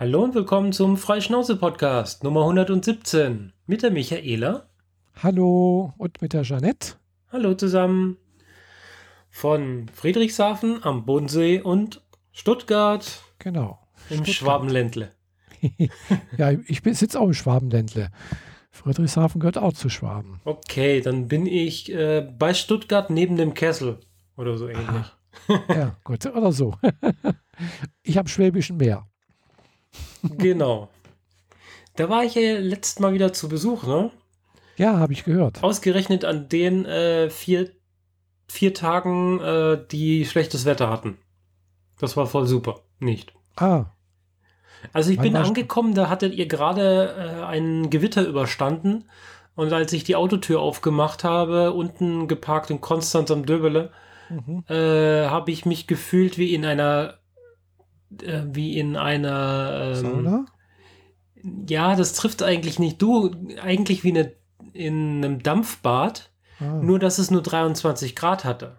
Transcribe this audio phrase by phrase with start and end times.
[0.00, 4.66] Hallo und willkommen zum Freischnauze-Podcast Nummer 117 mit der Michaela.
[5.22, 6.94] Hallo und mit der Jeanette.
[7.30, 8.16] Hallo zusammen.
[9.28, 12.00] Von Friedrichshafen am Bodensee und
[12.32, 13.78] Stuttgart Genau.
[14.08, 14.34] im Stuttgart.
[14.36, 15.10] Schwabenländle.
[16.38, 18.08] Ja, ich sitze auch im Schwabenländle.
[18.70, 20.40] Friedrichshafen gehört auch zu Schwaben.
[20.46, 23.98] Okay, dann bin ich äh, bei Stuttgart neben dem Kessel
[24.38, 25.12] oder so ähnlich.
[25.68, 26.74] Ja, gut, oder so.
[28.02, 29.06] Ich habe Schwäbischen Meer.
[30.22, 30.88] Genau.
[31.96, 34.10] Da war ich ja letztes Mal wieder zu Besuch, ne?
[34.76, 35.62] Ja, habe ich gehört.
[35.62, 37.70] Ausgerechnet an den äh, vier,
[38.48, 41.18] vier Tagen, äh, die schlechtes Wetter hatten.
[41.98, 42.80] Das war voll super.
[42.98, 43.32] Nicht.
[43.56, 43.86] Ah,
[44.92, 49.04] Also ich Wann bin angekommen, da hattet ihr gerade äh, ein Gewitter überstanden.
[49.54, 53.90] Und als ich die Autotür aufgemacht habe, unten geparkt in Konstanz am Döbele,
[54.30, 54.64] mhm.
[54.68, 57.18] äh, habe ich mich gefühlt wie in einer,
[58.22, 60.46] äh, wie in einer, ähm, Sauna?
[61.68, 63.30] ja, das trifft eigentlich nicht du,
[63.62, 64.32] eigentlich wie eine,
[64.72, 66.30] in einem Dampfbad,
[66.62, 66.74] Ah.
[66.82, 68.76] nur dass es nur 23 Grad hatte.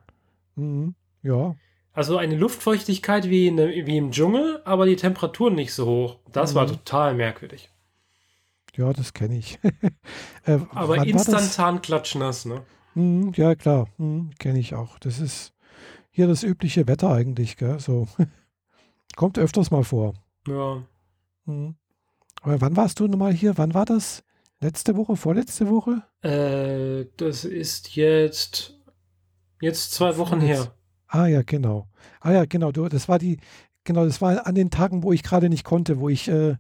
[0.56, 0.94] Mhm.
[1.24, 1.56] Ja,
[1.94, 6.20] Also eine Luftfeuchtigkeit wie, in, der- wie im Dschungel, aber die Temperatur nicht so hoch.
[6.32, 6.70] Das war Mhm.
[6.70, 7.70] total merkwürdig.
[8.78, 9.60] ja, das kenne ich.
[10.46, 12.62] äh, Aber war instantan klatschnass, ne?
[12.96, 15.00] Mhm, ja, klar, mhm, kenne ich auch.
[15.00, 15.54] Das ist
[16.12, 17.80] hier das übliche Wetter eigentlich, gell?
[17.80, 18.08] So.
[19.16, 20.14] Kommt öfters mal vor.
[20.48, 20.84] Ja.
[21.46, 21.76] Mhm.
[22.42, 23.58] Aber wann warst du nochmal hier?
[23.58, 24.24] Wann war das?
[24.60, 26.04] Letzte Woche, vorletzte Woche?
[26.22, 28.80] Äh, das ist jetzt,
[29.60, 30.76] jetzt zwei Wochen Vorletz- her.
[31.08, 31.88] Ah ja, genau.
[32.20, 32.72] Ah ja, genau.
[32.72, 33.38] Du, das war die,
[33.84, 36.56] genau, das war an den Tagen, wo ich gerade nicht konnte, wo ich äh,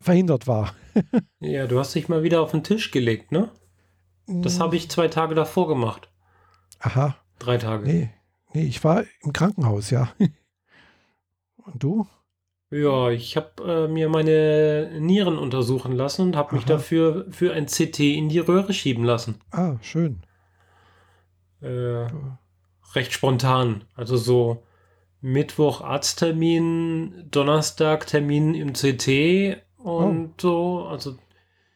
[0.00, 0.74] verhindert war.
[1.40, 3.50] Ja, du hast dich mal wieder auf den Tisch gelegt, ne?
[4.26, 4.62] Das Mhm.
[4.62, 6.10] habe ich zwei Tage davor gemacht.
[6.80, 7.86] Aha, Drei Tage.
[7.86, 8.10] nee,
[8.52, 10.12] nee, ich war im Krankenhaus, ja.
[11.72, 12.06] Und du?
[12.70, 17.66] Ja, ich habe äh, mir meine Nieren untersuchen lassen und habe mich dafür für ein
[17.66, 19.40] CT in die Röhre schieben lassen.
[19.50, 20.22] Ah, schön.
[21.60, 22.06] Äh,
[22.94, 23.84] recht spontan.
[23.94, 24.62] Also so
[25.20, 30.84] Mittwoch Arzttermin, Donnerstag Termin im CT und so.
[30.84, 31.16] Also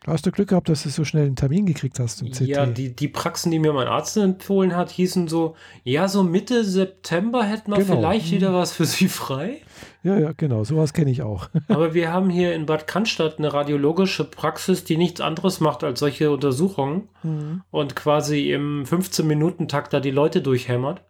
[0.04, 2.41] Da hast du Glück gehabt, dass du so schnell einen Termin gekriegt hast im CT.
[2.42, 6.62] ja, die, die Praxen, die mir mein Arzt empfohlen hat, hießen so, ja, so Mitte
[6.62, 7.94] September hätten wir Genau.
[7.97, 8.37] vielleicht Mhm.
[8.37, 9.62] wieder was für Sie frei.
[10.03, 11.48] ja, ja, genau, sowas kenne ich auch.
[11.69, 16.00] Aber wir haben hier in Bad Cannstatt eine radiologische Praxis, die nichts anderes macht als
[16.00, 17.62] solche Untersuchungen Mhm.
[17.70, 21.00] und quasi im 15-Minuten-Takt da die Leute durchhämmert.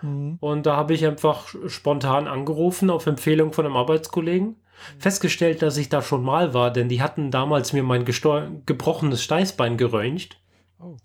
[0.00, 0.36] Mhm.
[0.38, 4.54] Und da habe ich einfach spontan angerufen auf Empfehlung von einem Arbeitskollegen.
[4.98, 9.76] Festgestellt, dass ich da schon mal war, denn die hatten damals mir mein gebrochenes Steißbein
[9.76, 10.40] geröntgt.
[10.78, 10.96] Oh.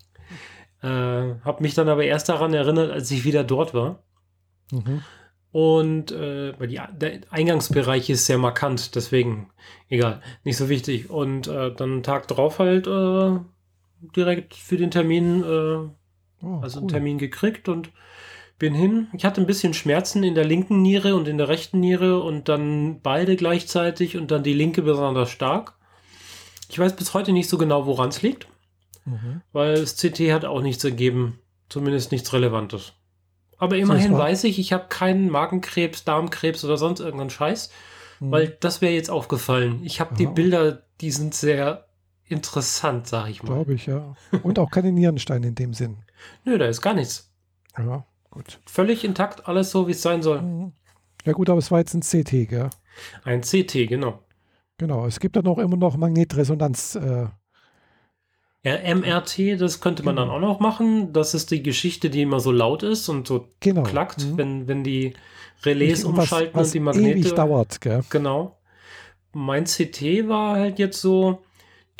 [0.82, 4.04] Äh, habe mich dann aber erst daran erinnert, als ich wieder dort war.
[4.72, 5.02] Mhm.
[5.52, 9.50] Und äh, die, der Eingangsbereich ist sehr markant, deswegen
[9.90, 11.10] egal, nicht so wichtig.
[11.10, 13.40] Und äh, dann einen Tag drauf halt äh,
[14.16, 15.90] direkt für den Termin, äh,
[16.42, 16.84] Oh, also cool.
[16.84, 17.92] einen Termin gekriegt und
[18.60, 19.08] bin hin.
[19.14, 22.48] Ich hatte ein bisschen Schmerzen in der linken Niere und in der rechten Niere und
[22.50, 25.74] dann beide gleichzeitig und dann die linke besonders stark.
[26.70, 28.48] Ich weiß bis heute nicht so genau, woran es liegt,
[29.06, 29.42] Mhm.
[29.54, 31.40] weil das CT hat auch nichts ergeben,
[31.70, 32.94] zumindest nichts Relevantes.
[33.58, 37.72] Aber immerhin weiß ich, ich habe keinen Magenkrebs, Darmkrebs oder sonst irgendeinen Scheiß,
[38.20, 38.32] Mhm.
[38.32, 39.82] weil das wäre jetzt aufgefallen.
[39.84, 40.28] Ich habe die.
[40.28, 41.86] Bilder, die sind sehr
[42.26, 43.54] interessant, sag ich mal.
[43.56, 44.16] Glaube ich, ja.
[44.44, 45.98] Und auch keine Nierensteine in dem Sinn.
[46.46, 47.32] Nö, da ist gar nichts.
[47.78, 48.60] Ja, gut.
[48.66, 50.42] Völlig intakt, alles so, wie es sein soll.
[50.42, 50.74] Mhm.
[51.26, 52.70] Ja gut, aber es war jetzt ein CT, gell?
[53.24, 54.20] Ein CT, genau.
[54.78, 56.96] Genau, es gibt dann auch immer noch Magnetresonanz.
[56.96, 57.28] Äh,
[58.64, 60.28] Ja, MRT, das könnte man Genau.
[60.28, 61.14] dann auch noch machen.
[61.14, 63.84] Das ist die Geschichte, die immer so laut ist und so genau.
[63.84, 64.38] klackt, Mhm.
[64.38, 65.14] wenn, wenn die
[65.64, 67.10] Relais Und was, umschalten was und die Magnete.
[67.20, 68.04] ewig dauert, gell?
[68.10, 68.58] Genau.
[69.32, 71.42] Mein CT war halt jetzt so,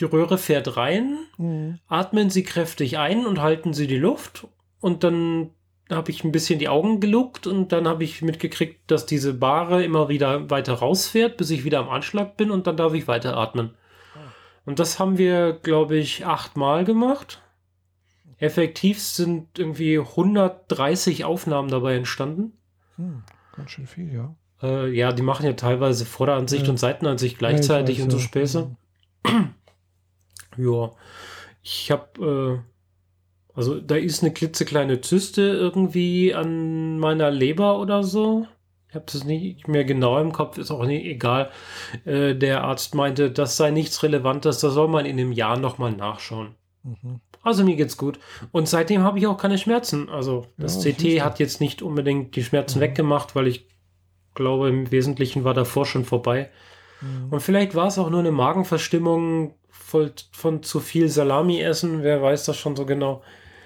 [0.02, 1.80] die Röhre fährt rein, Mhm.
[1.88, 4.46] atmen Sie kräftig ein und halten Sie die Luft
[4.82, 5.52] und dann
[5.92, 9.84] habe ich ein bisschen die Augen geluckt und dann habe ich mitgekriegt, dass diese Bahre
[9.84, 13.36] immer wieder weiter rausfährt, bis ich wieder am Anschlag bin und dann darf ich weiter
[13.38, 13.76] atmen.
[14.66, 17.42] Und das haben wir, glaube ich, achtmal gemacht.
[18.38, 22.54] Effektiv sind irgendwie 130 Aufnahmen dabei entstanden.
[22.96, 23.24] Hm,
[23.56, 24.36] ganz schön viel, ja.
[24.62, 26.70] Äh, ja, die machen ja teilweise Vorderansicht Ja.
[26.72, 28.24] und Seitenansicht Ja, gleichzeitig ich weiß, und so ja.
[28.24, 28.76] Späße.
[29.26, 29.54] Mhm.
[30.58, 30.92] Ja,
[31.62, 32.79] ich habe, äh,
[33.60, 38.48] also da ist eine klitzekleine Zyste irgendwie an meiner Leber oder so.
[38.88, 41.52] Ich habe das nicht mehr genau im Kopf, ist auch nicht egal.
[42.06, 45.92] Äh, der Arzt meinte, das sei nichts Relevantes, da soll man in einem Jahr nochmal
[45.92, 46.56] nachschauen.
[46.84, 47.20] Mhm.
[47.44, 48.18] Also mir geht's gut.
[48.54, 50.10] Und seitdem habe ich auch keine Schmerzen.
[50.10, 52.84] Also das Ja, CT hat jetzt nicht unbedingt die Schmerzen Mhm.
[52.84, 53.68] weggemacht, weil ich
[54.36, 56.50] glaube, im Wesentlichen war davor schon vorbei.
[57.02, 57.28] Mhm.
[57.34, 62.04] Und vielleicht war es auch nur eine Magenverstimmung voll, von zu viel Salami essen.
[62.04, 63.22] Wer weiß das schon so genau.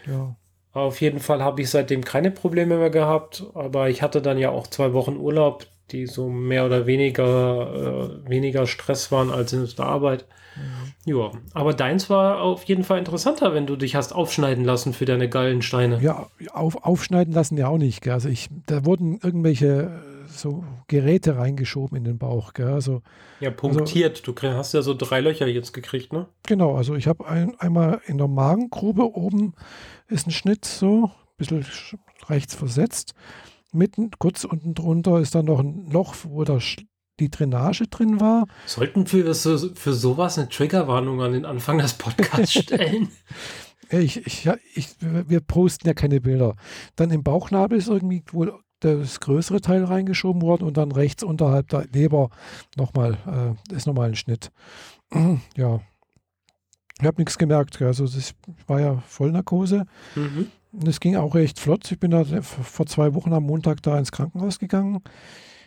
[0.07, 0.35] Ja.
[0.73, 3.45] Auf jeden Fall habe ich seitdem keine Probleme mehr gehabt.
[3.53, 8.29] Aber ich hatte dann ja auch zwei Wochen Urlaub, die so mehr oder weniger, äh,
[8.29, 10.25] weniger Stress waren als in der Arbeit.
[10.55, 11.13] Mhm.
[11.13, 15.05] Ja, aber deins war auf jeden Fall interessanter, wenn du dich hast aufschneiden lassen für
[15.05, 15.99] deine Gallensteine.
[16.01, 18.01] Ja, auf, aufschneiden lassen ja auch nicht.
[18.01, 18.13] Gell?
[18.13, 20.01] Also ich, da wurden irgendwelche
[20.37, 22.53] so Geräte reingeschoben in den Bauch.
[22.53, 22.67] Gell?
[22.67, 23.01] Also,
[23.39, 24.19] ja, punktiert.
[24.19, 26.27] Also, du hast ja so drei Löcher jetzt gekriegt, ne?
[26.47, 29.53] Genau, also ich habe ein, einmal in der Magengrube oben
[30.07, 31.65] ist ein Schnitt so, ein bisschen
[32.29, 33.13] rechts versetzt.
[33.71, 36.59] Mitten, kurz unten drunter ist dann noch ein Loch, wo der
[37.19, 38.47] die Drainage drin war.
[38.65, 43.09] Sollten wir für sowas eine Triggerwarnung an den Anfang des Podcasts stellen?
[43.89, 46.55] ich, ich, ich, wir posten ja keine Bilder.
[46.95, 48.53] Dann im Bauchnabel ist irgendwie wohl
[48.83, 52.29] das größere Teil reingeschoben worden und dann rechts unterhalb der Leber
[52.75, 53.17] nochmal,
[53.71, 54.51] äh, ist nochmal ein Schnitt.
[55.55, 55.79] ja.
[56.99, 57.81] Ich habe nichts gemerkt.
[57.81, 58.33] Also das
[58.67, 59.85] war ja Vollnarkose.
[60.15, 60.47] Mhm.
[60.71, 61.91] Und es ging auch recht flott.
[61.91, 65.01] Ich bin da vor zwei Wochen am Montag da ins Krankenhaus gegangen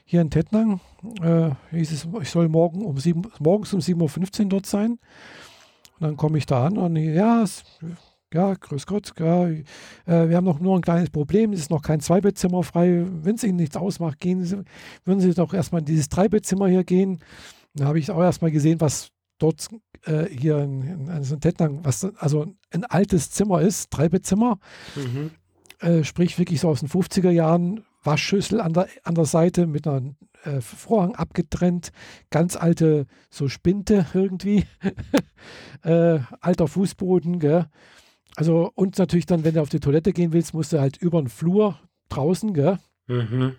[0.07, 0.81] hier in Tettnang.
[1.21, 4.93] Äh, hieß es, ich soll morgen um sieben, morgens um 7.15 Uhr dort sein.
[5.99, 7.65] Und dann komme ich da an und ja, es,
[8.35, 9.63] ja, grüß Gott, ja, äh,
[10.05, 13.07] wir haben noch nur ein kleines Problem, es ist noch kein Zweibettzimmer frei.
[13.23, 14.63] Wenn es Ihnen nichts ausmacht, gehen Sie,
[15.05, 17.21] würden Sie doch erstmal in dieses Dreibettzimmer hier gehen.
[17.75, 19.69] Da habe ich auch erstmal gesehen, was dort
[20.05, 24.59] äh, hier in, in, also in Tettnang, was also ein altes Zimmer ist, Dreibettzimmer.
[24.97, 25.31] Mhm.
[25.81, 29.87] Äh, sprich wirklich so aus den 50er Jahren, Waschschüssel an der, an der Seite mit
[29.87, 30.15] einer
[30.45, 31.91] äh, Vorhang abgetrennt,
[32.31, 34.65] ganz alte so Spinte irgendwie,
[35.83, 37.67] äh, alter Fußboden, gell?
[38.37, 41.21] Also und natürlich dann, wenn du auf die Toilette gehen willst, musst du halt über
[41.21, 41.79] den Flur
[42.11, 42.79] draußen, gell?
[43.07, 43.57] Mhm.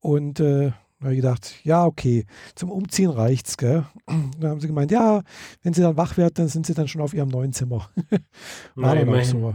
[0.00, 0.70] Und äh,
[1.00, 2.24] da habe ich gedacht, ja, okay,
[2.54, 3.84] zum Umziehen reicht's, gell?
[4.06, 5.22] Dann haben sie gemeint, ja,
[5.62, 7.90] wenn sie dann wach werden, dann sind sie dann schon auf ihrem neuen Zimmer.
[8.74, 9.54] War Nein, dann auch so.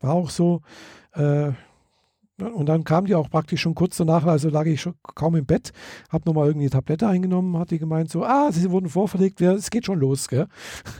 [0.00, 0.62] War auch so.
[1.12, 1.52] Äh,
[2.40, 5.46] und dann kam die auch praktisch schon kurz danach, also lag ich schon kaum im
[5.46, 5.72] Bett,
[6.08, 9.70] habe nochmal irgendwie eine Tablette eingenommen, hat die gemeint so, ah, sie wurden vorverlegt, es
[9.70, 10.46] geht schon los, gell.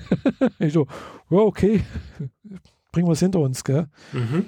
[0.58, 0.86] ich so,
[1.30, 1.82] ja, okay,
[2.92, 3.86] bringen wir es hinter uns, gell.
[4.12, 4.46] Mhm.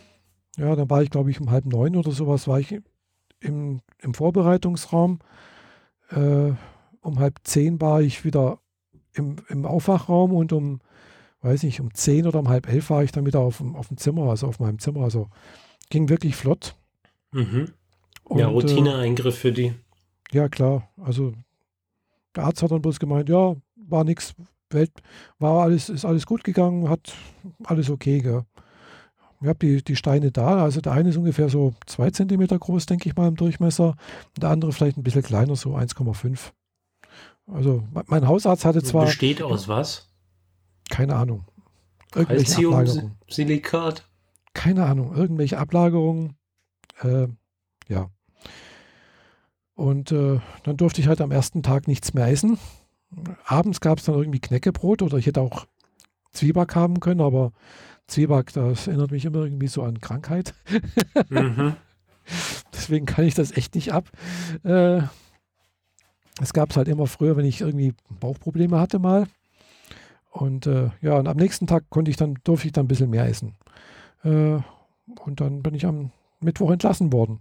[0.57, 2.77] Ja, dann war ich, glaube ich, um halb neun oder sowas, war ich
[3.41, 5.21] im, im Vorbereitungsraum.
[6.11, 6.53] Äh,
[7.03, 8.59] um halb zehn war ich wieder
[9.15, 10.81] im, im Aufwachraum und um,
[11.41, 13.97] weiß nicht, um zehn oder um halb elf war ich dann wieder auf, auf dem
[13.97, 15.03] Zimmer, also auf meinem Zimmer.
[15.03, 15.29] Also
[15.89, 16.77] ging wirklich flott.
[17.33, 17.73] Mhm.
[18.31, 19.75] Ja, und, Routineeingriff für die.
[20.33, 20.89] Ja, klar.
[20.97, 21.35] Also
[22.37, 24.35] der Arzt hat dann bloß gemeint, ja, war nichts,
[24.71, 24.93] Welt,
[25.39, 27.13] war alles, ist alles gut gegangen, hat
[27.65, 28.45] alles okay, gell.
[29.43, 32.87] Ich habe die, die Steine da, also der eine ist ungefähr so zwei Zentimeter groß,
[32.87, 33.97] denke ich mal, im Durchmesser.
[34.35, 36.53] Und der andere vielleicht ein bisschen kleiner, so 1,5.
[37.47, 39.07] Also mein Hausarzt hatte zwar.
[39.07, 40.09] Besteht aus was?
[40.91, 41.47] Keine Ahnung.
[42.15, 44.07] Irgendwelche Silikat?
[44.53, 46.37] Keine Ahnung, irgendwelche Ablagerungen.
[47.03, 47.29] Äh,
[47.89, 48.11] ja.
[49.75, 52.59] Und äh, dann durfte ich halt am ersten Tag nichts mehr essen.
[53.45, 55.67] Abends gab es dann irgendwie Knäckebrot oder ich hätte auch
[56.33, 57.53] Zwieback haben können, aber
[58.07, 60.55] Zwieback, das erinnert mich immer irgendwie so an Krankheit.
[61.29, 61.77] mhm.
[62.73, 64.11] Deswegen kann ich das echt nicht ab.
[64.63, 65.03] Äh,
[66.41, 69.27] es gab es halt immer früher, wenn ich irgendwie Bauchprobleme hatte mal.
[70.31, 73.11] Und äh, ja, und am nächsten Tag konnte ich dann, durfte ich dann ein bisschen
[73.11, 73.57] mehr essen.
[74.23, 74.59] Äh,
[75.25, 77.41] und dann bin ich am Mittwoch entlassen worden.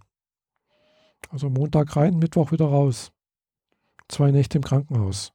[1.30, 3.12] Also Montag rein, Mittwoch wieder raus.
[4.08, 5.34] Zwei Nächte im Krankenhaus.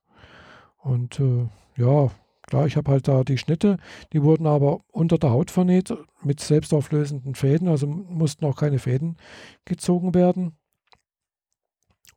[0.79, 2.11] Und äh, ja,
[2.43, 3.79] klar, ich habe halt da die Schnitte,
[4.13, 9.17] die wurden aber unter der Haut vernäht mit selbstauflösenden Fäden, also mussten auch keine Fäden
[9.65, 10.57] gezogen werden.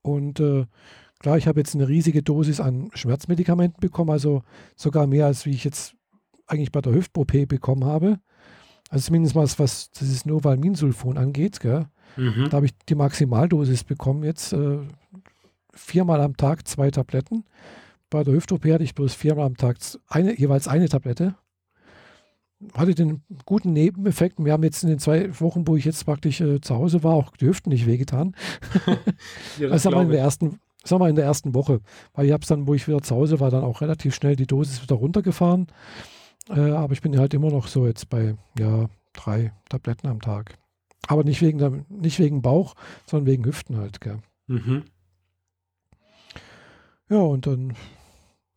[0.02, 0.66] Und äh,
[1.20, 4.44] klar, ich habe jetzt eine riesige Dosis an Schmerzmedikamenten bekommen, also
[4.76, 5.96] sogar mehr als wie ich jetzt
[6.48, 8.20] eigentlich bei der Hüft-OP bekommen habe.
[8.90, 11.60] Also zumindest mal was dieses Novalminsulfon angeht.
[11.60, 11.88] Gell?
[12.16, 12.48] Mhm.
[12.50, 14.54] Da habe ich die Maximaldosis bekommen jetzt.
[14.54, 14.80] Äh,
[15.74, 17.44] viermal am Tag zwei Tabletten.
[18.10, 19.78] Bei der Hüft-OP hatte ich bloß viermal am Tag
[20.08, 21.36] eine, jeweils eine Tablette.
[22.74, 24.44] Hatte den guten Nebeneffekt.
[24.44, 27.14] Wir haben jetzt in den zwei Wochen, wo ich jetzt praktisch äh, zu Hause war,
[27.14, 28.36] auch die Hüften nicht wehgetan.
[29.60, 31.82] ja, das, das haben wir in der ersten, sagen wir in der ersten Woche.
[32.14, 34.36] Weil ich habe es dann, wo ich wieder zu Hause war, dann auch relativ schnell
[34.36, 35.68] die Dosis wieder runtergefahren.
[36.50, 40.58] Äh, aber ich bin halt immer noch so jetzt bei ja, drei Tabletten am Tag.
[41.08, 42.76] Aber nicht wegen, der, nicht wegen Bauch,
[43.06, 44.02] sondern wegen Hüften halt.
[44.02, 44.20] Gell.
[44.48, 44.84] Mhm.
[47.10, 47.76] Ja, und dann,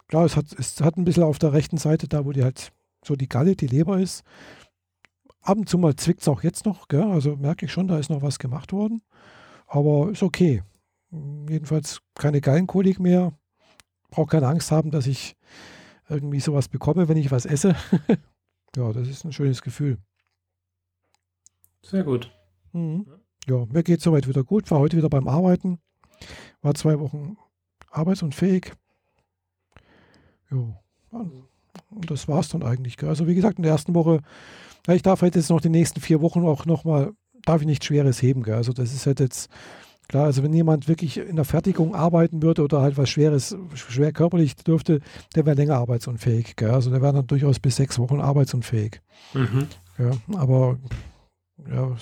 [0.09, 2.73] klar, es hat, es hat ein bisschen auf der rechten Seite, da wo die halt
[3.05, 4.25] so die Galle, die Leber ist.
[5.43, 7.05] Ab und zu mal zwickt es auch jetzt noch, gell?
[7.05, 9.03] also merke ich schon, da ist noch was gemacht worden.
[9.67, 10.63] Aber ist okay.
[11.49, 13.33] Jedenfalls keine Gallenkolik mehr.
[14.11, 15.37] Brauche keine Angst haben, dass ich
[16.11, 17.75] irgendwie sowas bekomme, wenn ich was esse.
[18.77, 19.99] ja, das ist ein schönes Gefühl.
[21.83, 22.31] Sehr gut.
[22.73, 23.07] Mhm.
[23.49, 24.71] Ja, mir geht soweit wieder gut.
[24.71, 25.79] War heute wieder beim Arbeiten.
[26.61, 27.37] War zwei Wochen
[27.91, 28.73] arbeitsunfähig.
[30.51, 32.97] Ja, und das war es dann eigentlich.
[32.97, 33.09] Gell?
[33.09, 34.21] Also wie gesagt, in der ersten Woche,
[34.87, 37.13] ja, ich darf halt jetzt noch die nächsten vier Wochen auch nochmal,
[37.45, 38.43] darf ich nichts Schweres heben.
[38.43, 38.55] Gell?
[38.55, 39.51] Also das ist halt jetzt,
[40.11, 44.13] klar, also wenn jemand wirklich in der Fertigung arbeiten würde oder halt was Schweres, schwer
[44.13, 45.01] körperlich dürfte,
[45.37, 46.57] der wäre länger arbeitsunfähig.
[46.57, 46.71] Gell?
[46.71, 49.01] Also der wäre dann durchaus bis sechs Wochen arbeitsunfähig.
[49.35, 49.69] Mhm.
[49.99, 50.79] Ja, aber
[51.71, 51.97] ja,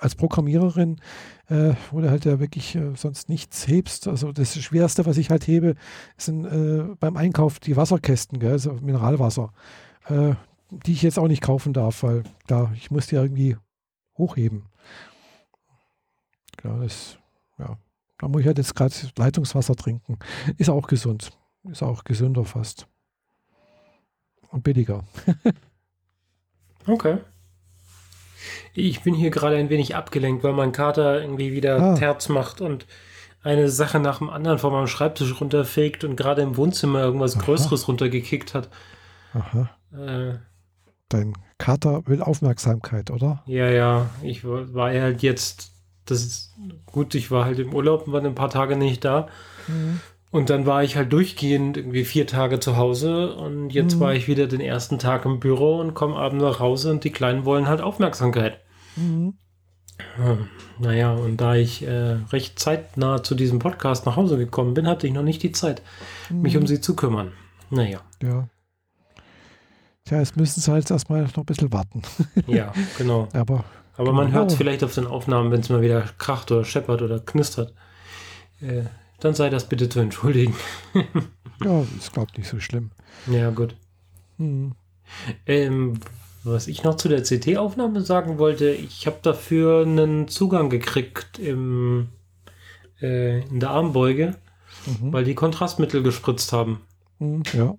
[0.00, 1.00] als Programmiererin,
[1.48, 4.08] äh, wo du halt ja wirklich äh, sonst nichts hebst.
[4.08, 5.76] Also das Schwerste, was ich halt hebe,
[6.16, 9.52] sind äh, beim Einkauf die Wasserkästen, gell, also Mineralwasser,
[10.08, 10.34] äh,
[10.70, 13.56] die ich jetzt auch nicht kaufen darf, weil da, ich muss die irgendwie
[14.18, 14.64] hochheben.
[16.56, 17.19] Klar, das,
[17.60, 17.76] ja,
[18.18, 20.18] da muss ich halt jetzt gerade Leitungswasser trinken.
[20.58, 21.30] Ist auch gesund.
[21.70, 22.86] Ist auch gesünder fast.
[24.50, 25.04] Und billiger.
[26.86, 27.18] okay.
[28.74, 31.94] Ich bin hier gerade ein wenig abgelenkt, weil mein Kater irgendwie wieder ah.
[31.94, 32.86] Terz macht und
[33.42, 37.44] eine Sache nach dem anderen von meinem Schreibtisch runterfegt und gerade im Wohnzimmer irgendwas Aha.
[37.44, 38.68] Größeres runtergekickt hat.
[39.32, 39.70] Aha.
[39.92, 40.38] Äh,
[41.08, 43.42] Dein Kater will Aufmerksamkeit, oder?
[43.46, 44.10] Ja, ja.
[44.22, 45.72] Ich war halt jetzt,
[46.06, 46.54] das ist
[46.86, 49.28] gut, ich war halt im Urlaub und war ein paar Tage nicht da.
[49.68, 50.00] Mhm.
[50.32, 54.00] Und dann war ich halt durchgehend irgendwie vier Tage zu Hause und jetzt mhm.
[54.00, 57.10] war ich wieder den ersten Tag im Büro und komme abends nach Hause und die
[57.10, 58.60] Kleinen wollen halt Aufmerksamkeit.
[58.94, 59.34] Mhm.
[60.16, 64.86] Hm, naja, und da ich äh, recht zeitnah zu diesem Podcast nach Hause gekommen bin,
[64.86, 65.82] hatte ich noch nicht die Zeit,
[66.30, 66.42] mhm.
[66.42, 67.32] mich um sie zu kümmern.
[67.70, 68.00] Naja.
[68.22, 68.48] Ja.
[70.04, 72.02] Tja, jetzt müssen sie halt erstmal noch ein bisschen warten.
[72.46, 73.28] ja, genau.
[73.32, 73.64] Aber,
[74.00, 77.02] Aber man hört es vielleicht auf den Aufnahmen, wenn es mal wieder kracht oder scheppert
[77.02, 77.74] oder knistert.
[78.62, 78.84] Äh,
[79.20, 80.54] dann sei das bitte zu entschuldigen.
[81.62, 82.92] ja, ist glaube ich nicht so schlimm.
[83.30, 83.76] Ja, gut.
[84.38, 84.72] Hm.
[85.44, 86.00] Ähm,
[86.44, 92.08] was ich noch zu der CT-Aufnahme sagen wollte, ich habe dafür einen Zugang gekriegt im,
[93.02, 94.36] äh, in der Armbeuge,
[94.86, 95.12] mhm.
[95.12, 96.80] weil die Kontrastmittel gespritzt haben.
[97.18, 97.74] Mhm, ja.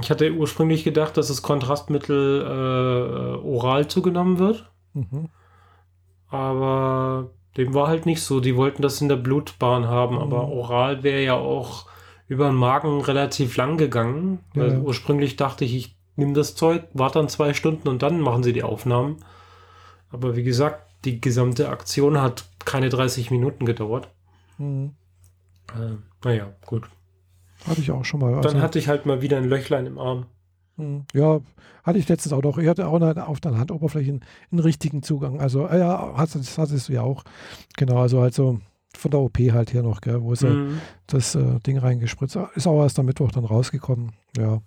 [0.00, 4.68] Ich hatte ursprünglich gedacht, dass das Kontrastmittel äh, oral zugenommen wird.
[4.94, 5.28] Mhm.
[6.28, 8.40] Aber dem war halt nicht so.
[8.40, 10.22] Die wollten das in der Blutbahn haben, mhm.
[10.22, 11.86] aber oral wäre ja auch
[12.26, 14.40] über den Magen relativ lang gegangen.
[14.54, 14.62] Ja.
[14.62, 18.42] Weil ursprünglich dachte ich, ich nehme das Zeug, warte dann zwei Stunden und dann machen
[18.42, 19.18] sie die Aufnahmen.
[20.10, 24.08] Aber wie gesagt, die gesamte Aktion hat keine 30 Minuten gedauert.
[24.58, 24.94] Mhm.
[25.74, 26.88] Äh, naja, gut.
[27.66, 28.34] Hatte ich auch schon mal.
[28.34, 30.26] Also, dann hatte ich halt mal wieder ein Löchlein im Arm.
[30.76, 31.04] Hm.
[31.12, 31.40] Ja,
[31.84, 32.58] hatte ich letztens auch noch.
[32.58, 35.40] Ich hatte auch auf der Handoberfläche einen, einen richtigen Zugang.
[35.40, 37.24] Also, äh, ja, das hattest du ja auch.
[37.76, 38.58] Genau, also halt so
[38.96, 40.80] von der OP halt hier noch, gell, wo sie mhm.
[41.06, 44.12] das äh, Ding reingespritzt Ist auch erst am Mittwoch dann rausgekommen.
[44.36, 44.62] Ja.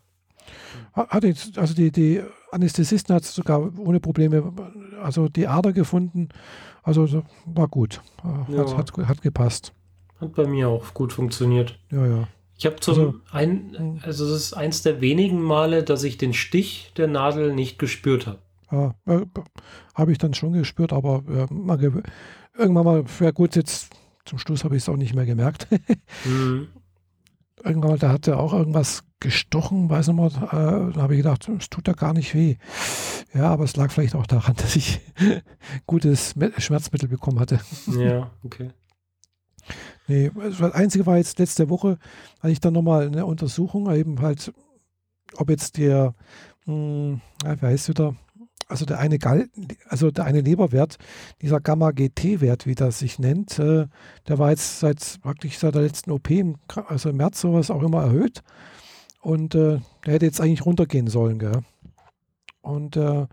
[0.93, 2.21] Hatte jetzt, also die, die
[2.51, 4.53] Anästhesisten hat sogar ohne Probleme,
[5.01, 6.29] also die Ader gefunden.
[6.83, 8.01] Also war gut.
[8.23, 8.77] Äh, ja.
[8.77, 9.73] Hat, hat, hat gepasst.
[10.19, 11.79] Hat bei mir auch gut funktioniert.
[11.91, 12.27] Ja, ja.
[12.57, 16.33] Ich habe zum also, ein, also es ist eins der wenigen Male, dass ich den
[16.33, 18.39] Stich der Nadel nicht gespürt habe.
[18.71, 19.25] Ja, äh,
[19.93, 21.47] habe ich dann schon gespürt, aber äh,
[22.57, 23.91] irgendwann mal, ja gut, jetzt
[24.25, 25.67] zum Schluss habe ich es auch nicht mehr gemerkt.
[26.25, 26.67] mhm.
[27.63, 31.19] Irgendwann mal, da hat er auch irgendwas gestochen, weiß nicht mehr, äh, da habe ich
[31.19, 32.57] gedacht, es tut da gar nicht weh.
[33.33, 34.99] Ja, aber es lag vielleicht auch daran, dass ich
[35.85, 37.59] gutes Schmerzmittel bekommen hatte.
[37.87, 38.71] Ja, okay.
[40.07, 41.97] Nee, das Einzige war jetzt letzte Woche,
[42.39, 44.53] hatte ich dann nochmal eine Untersuchung, eben halt,
[45.35, 46.15] ob jetzt der,
[46.65, 48.15] mh, hm, ja, wie heißt wieder,
[48.69, 49.49] also der eine Gal
[49.87, 50.97] also der eine Leberwert,
[51.41, 53.87] dieser Gamma-GT-Wert, wie das sich nennt, äh,
[54.27, 56.55] der war jetzt seit praktisch seit der letzten OP, im,
[56.87, 58.43] also im März sowas auch immer erhöht.
[59.21, 61.61] Und äh, der hätte jetzt eigentlich runtergehen sollen, gell?
[62.61, 63.27] Und äh,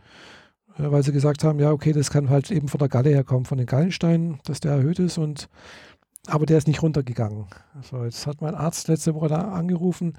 [0.77, 3.59] weil sie gesagt haben, ja, okay, das kann halt eben von der Galle herkommen, von
[3.59, 5.49] den Gallensteinen, dass der erhöht ist und
[6.27, 7.47] aber der ist nicht runtergegangen.
[7.75, 10.15] Also jetzt hat mein Arzt letzte Woche da angerufen,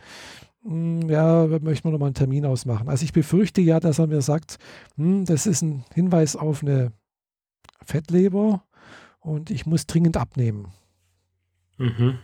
[0.64, 2.90] hm, ja, möchten wir nochmal einen Termin ausmachen.
[2.90, 4.58] Also ich befürchte ja, dass er mir sagt,
[4.96, 6.92] hm, das ist ein Hinweis auf eine
[7.84, 8.64] Fettleber
[9.20, 10.72] und ich muss dringend abnehmen.
[11.78, 12.20] Mhm.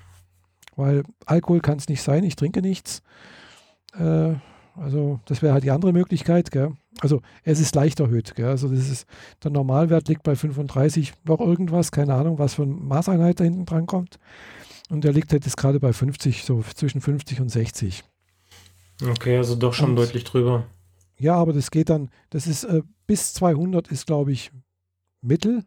[0.75, 3.01] Weil Alkohol kann es nicht sein, ich trinke nichts.
[3.93, 4.35] Äh,
[4.75, 6.51] also das wäre halt die andere Möglichkeit.
[6.51, 6.73] Gell?
[6.99, 8.35] Also es ist leicht erhöht.
[8.35, 8.47] Gell?
[8.47, 9.05] Also das ist,
[9.43, 13.65] der Normalwert liegt bei 35 noch irgendwas, keine Ahnung, was für eine Maßeinheit da hinten
[13.65, 14.19] dran kommt.
[14.89, 18.03] Und der liegt halt jetzt gerade bei 50, so zwischen 50 und 60.
[19.09, 20.65] Okay, also doch schon und, deutlich drüber.
[21.17, 24.51] Ja, aber das geht dann, das ist äh, bis 200 ist, glaube ich,
[25.21, 25.63] Mittel.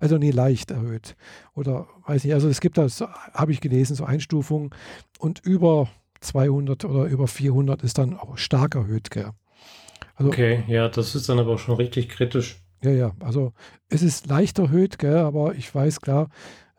[0.00, 1.16] Also nie leicht erhöht.
[1.54, 4.70] Oder weiß nicht, also es gibt das, habe ich gelesen, so Einstufungen
[5.18, 5.88] und über
[6.24, 9.10] 200 oder über 400 ist dann auch stark erhöht.
[9.10, 9.30] Gell?
[10.16, 12.60] Also, okay, ja, das ist dann aber schon richtig kritisch.
[12.82, 13.52] Ja, ja, also
[13.88, 16.28] es ist leicht erhöht, gell, aber ich weiß klar,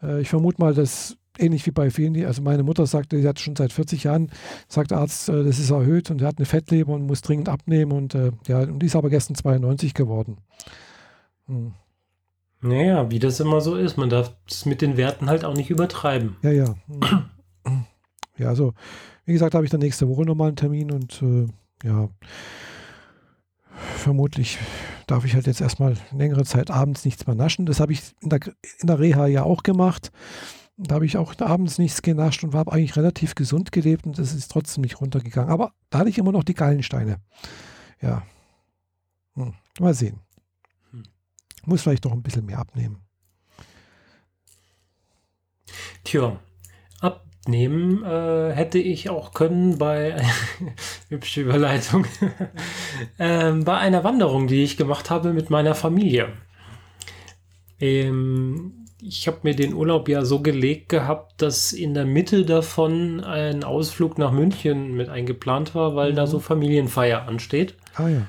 [0.03, 3.39] äh, ich vermute mal, dass ähnlich wie bei vielen, also meine Mutter sagte, sie hat
[3.39, 4.29] schon seit 40 Jahren,
[4.67, 7.49] sagt der Arzt, äh, das ist erhöht und sie hat eine Fettleber und muss dringend
[7.49, 10.37] abnehmen und äh, ja, und die ist aber gestern 92 geworden.
[11.47, 11.73] Hm.
[12.61, 15.69] Naja, wie das immer so ist, man darf es mit den Werten halt auch nicht
[15.69, 16.37] übertreiben.
[16.41, 16.75] Ja, ja.
[17.65, 17.85] Hm.
[18.37, 18.73] Ja, also
[19.25, 21.47] wie gesagt, habe ich dann nächste Woche nochmal einen Termin und äh,
[21.83, 22.09] ja,
[23.97, 24.59] vermutlich
[25.07, 27.65] darf ich halt jetzt erstmal längere Zeit abends nichts mehr naschen.
[27.65, 28.39] Das habe ich in der,
[28.79, 30.11] in der Reha ja auch gemacht.
[30.77, 34.33] Da habe ich auch abends nichts genascht und war eigentlich relativ gesund gelebt und das
[34.33, 35.51] ist trotzdem nicht runtergegangen.
[35.51, 37.17] Aber da hatte ich immer noch die Gallensteine.
[38.01, 38.23] Ja.
[39.35, 39.53] Hm.
[39.79, 40.19] Mal sehen.
[40.91, 41.03] Hm.
[41.65, 42.97] Muss vielleicht doch ein bisschen mehr abnehmen.
[46.03, 46.39] Tja,
[47.45, 50.15] abnehmen äh, hätte ich auch können bei,
[51.09, 52.05] hübsche Überleitung,
[53.19, 56.29] äh, bei einer Wanderung, die ich gemacht habe mit meiner Familie.
[57.79, 63.23] Ähm, ich habe mir den Urlaub ja so gelegt gehabt, dass in der Mitte davon
[63.23, 66.15] ein Ausflug nach München mit eingeplant war, weil mhm.
[66.15, 67.75] da so Familienfeier ansteht.
[67.93, 68.21] Ah ja.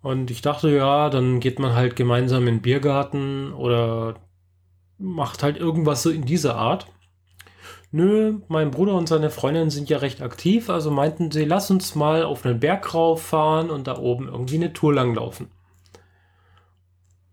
[0.00, 4.14] Und ich dachte, ja, dann geht man halt gemeinsam in den Biergarten oder
[4.98, 6.86] macht halt irgendwas so in dieser Art.
[7.94, 11.94] Nö, mein Bruder und seine Freundin sind ja recht aktiv, also meinten sie, lass uns
[11.94, 15.50] mal auf einen Berg rauffahren und da oben irgendwie eine Tour langlaufen.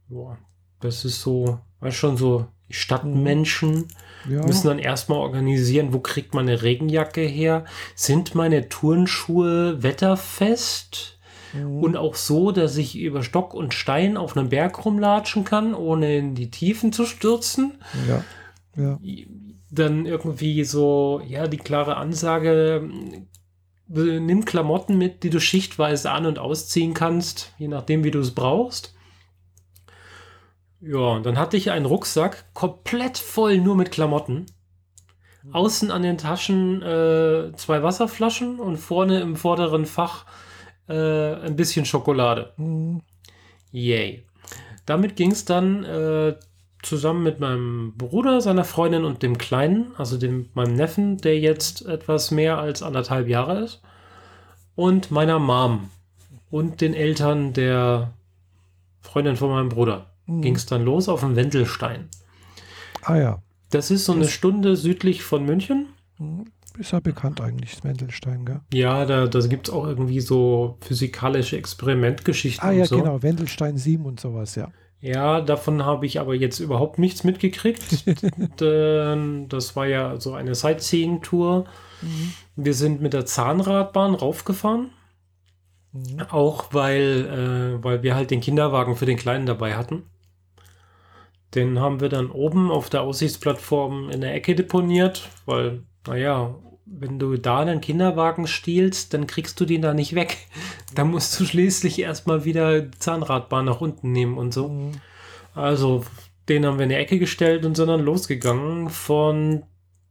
[0.09, 0.37] Boah,
[0.81, 3.87] das ist so, weißt schon so, Stadtmenschen
[4.29, 4.45] ja.
[4.45, 7.63] müssen dann erstmal organisieren, wo kriegt man eine Regenjacke her?
[7.95, 11.17] Sind meine Turnschuhe wetterfest?
[11.53, 11.83] Mhm.
[11.83, 16.17] Und auch so, dass ich über Stock und Stein auf einem Berg rumlatschen kann, ohne
[16.17, 17.79] in die Tiefen zu stürzen.
[18.07, 18.23] Ja.
[18.75, 18.99] ja
[19.71, 22.89] dann irgendwie so, ja, die klare Ansage,
[23.93, 28.19] äh, nimm Klamotten mit, die du schichtweise an- und ausziehen kannst, je nachdem, wie du
[28.19, 28.95] es brauchst.
[30.81, 34.45] Ja, und dann hatte ich einen Rucksack komplett voll nur mit Klamotten.
[35.51, 40.25] Außen an den Taschen äh, zwei Wasserflaschen und vorne im vorderen Fach
[40.87, 42.53] äh, ein bisschen Schokolade.
[43.71, 44.25] Yay.
[44.85, 46.35] Damit ging es dann äh,
[46.81, 51.85] zusammen mit meinem Bruder, seiner Freundin und dem Kleinen, also dem, meinem Neffen, der jetzt
[51.85, 53.81] etwas mehr als anderthalb Jahre ist,
[54.75, 55.89] und meiner Mom
[56.49, 58.13] und den Eltern der
[59.01, 60.11] Freundin von meinem Bruder.
[60.25, 60.41] Mhm.
[60.41, 62.09] Ging es dann los auf dem Wendelstein.
[63.01, 63.43] Ah ja.
[63.71, 65.87] Das ist so eine Stunde südlich von München.
[66.17, 66.45] Mhm.
[66.77, 68.61] Ist ja bekannt eigentlich, das Wendelstein, gell?
[68.73, 72.65] Ja, da, da gibt es auch irgendwie so physikalische Experimentgeschichten.
[72.65, 72.97] Ah ja, so.
[72.97, 74.69] genau, Wendelstein 7 und sowas, ja.
[75.01, 78.03] Ja, davon habe ich aber jetzt überhaupt nichts mitgekriegt.
[78.57, 81.65] das war ja so eine Sightseeing-Tour.
[82.01, 82.33] Mhm.
[82.55, 84.91] Wir sind mit der Zahnradbahn raufgefahren.
[85.93, 86.21] Mhm.
[86.29, 90.03] Auch weil, äh, weil wir halt den Kinderwagen für den Kleinen dabei hatten.
[91.55, 96.55] Den haben wir dann oben auf der Aussichtsplattform in der Ecke deponiert, weil, naja,
[96.91, 100.37] wenn du da einen Kinderwagen stiehlst, dann kriegst du den da nicht weg.
[100.95, 104.69] Da musst du schließlich erstmal wieder Zahnradbahn nach unten nehmen und so.
[104.69, 104.93] Mhm.
[105.53, 106.03] Also,
[106.49, 109.65] den haben wir in die Ecke gestellt und sind dann losgegangen von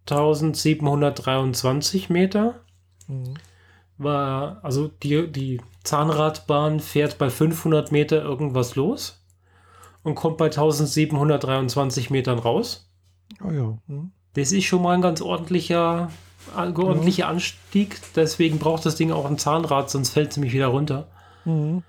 [0.09, 2.61] 1723 Meter.
[3.09, 3.35] Mhm.
[3.99, 9.25] War, also die, die Zahnradbahn fährt bei 500 Meter irgendwas los
[10.05, 12.89] und kommt bei 1723 Metern raus.
[13.45, 13.77] Oh ja.
[13.89, 14.13] Mhm.
[14.35, 16.13] Das ist schon mal ein ganz ordentlicher
[16.55, 17.29] ordentlicher ja.
[17.29, 18.01] Anstieg.
[18.15, 21.09] Deswegen braucht das Ding auch ein Zahnrad, sonst fällt es nämlich wieder runter.
[21.45, 21.83] Mhm.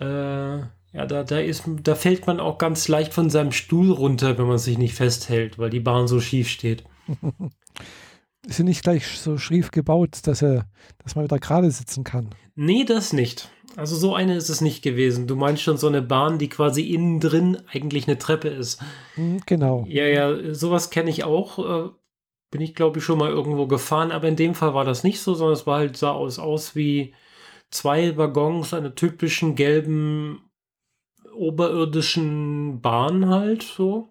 [0.00, 0.58] Äh,
[0.94, 4.46] ja, da, da, ist, da fällt man auch ganz leicht von seinem Stuhl runter, wenn
[4.46, 6.84] man sich nicht festhält, weil die Bahn so schief steht.
[8.46, 10.66] ist sie nicht gleich so schief gebaut, dass, er,
[11.02, 12.30] dass man wieder gerade sitzen kann?
[12.54, 13.48] Nee, das nicht.
[13.76, 15.26] Also so eine ist es nicht gewesen.
[15.26, 18.82] Du meinst schon so eine Bahn, die quasi innen drin eigentlich eine Treppe ist.
[19.16, 19.86] Mhm, genau.
[19.88, 21.94] Ja, ja, sowas kenne ich auch.
[22.52, 25.04] Äh, bin ich, glaube ich, schon mal irgendwo gefahren, aber in dem Fall war das
[25.04, 27.14] nicht so, sondern es war halt, sah aus, aus wie
[27.70, 30.50] zwei Waggons einer typischen gelben
[31.34, 34.10] oberirdischen Bahn halt so.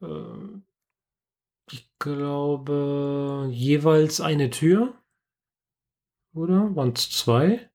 [0.00, 0.64] Mhm.
[1.70, 4.94] ich glaube, jeweils eine Tür.
[6.34, 6.74] Oder?
[6.76, 7.70] Waren es zwei?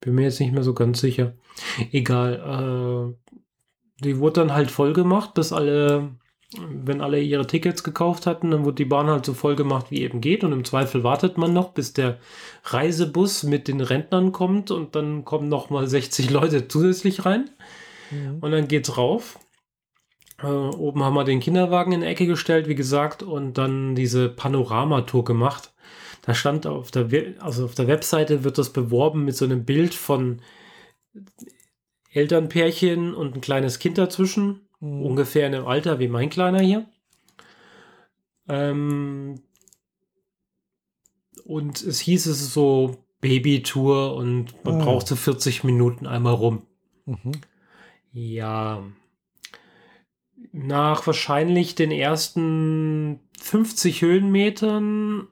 [0.00, 1.34] Bin mir jetzt nicht mehr so ganz sicher.
[1.90, 3.16] Egal.
[3.24, 3.32] Äh,
[4.04, 6.18] die wurde dann halt voll gemacht, bis alle
[6.58, 10.02] wenn alle ihre Tickets gekauft hatten, dann wurde die Bahn halt so voll gemacht, wie
[10.02, 10.44] eben geht.
[10.44, 12.18] Und im Zweifel wartet man noch, bis der
[12.64, 17.50] Reisebus mit den Rentnern kommt und dann kommen noch mal 60 Leute zusätzlich rein.
[18.10, 18.38] Mhm.
[18.40, 19.38] Und dann geht's rauf.
[20.42, 24.28] Äh, oben haben wir den Kinderwagen in die Ecke gestellt, wie gesagt, und dann diese
[24.28, 25.72] Panoramatour gemacht.
[26.22, 29.64] Da stand auf der, We also auf der Webseite wird das beworben mit so einem
[29.64, 30.40] Bild von
[32.10, 35.02] Elternpärchen und ein kleines Kind dazwischen, mhm.
[35.02, 36.86] ungefähr in einem Alter wie mein Kleiner hier.
[38.48, 39.40] Ähm,
[41.44, 44.84] und es hieß, es ist so Babytour und man ah.
[44.84, 46.62] braucht so 40 Minuten einmal rum.
[47.06, 47.32] Mhm.
[48.12, 48.82] Ja.
[50.52, 55.26] Nach wahrscheinlich den ersten 50 Höhenmetern,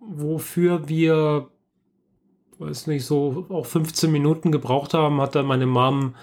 [0.00, 1.50] wofür wir,
[2.58, 6.14] weiß nicht, so auch 15 Minuten gebraucht haben, hat dann meine Mom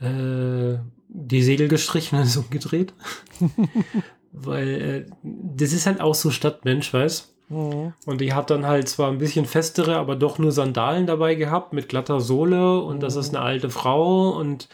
[0.00, 0.78] äh,
[1.14, 2.92] die Segel gestrichen und so gedreht.
[4.32, 7.34] Weil äh, das ist halt auch so Stadtmensch, weiß.
[7.48, 7.92] Mhm.
[8.04, 11.72] Und die hat dann halt zwar ein bisschen festere, aber doch nur Sandalen dabei gehabt
[11.72, 13.00] mit glatter Sohle und mhm.
[13.00, 14.68] das ist eine alte Frau und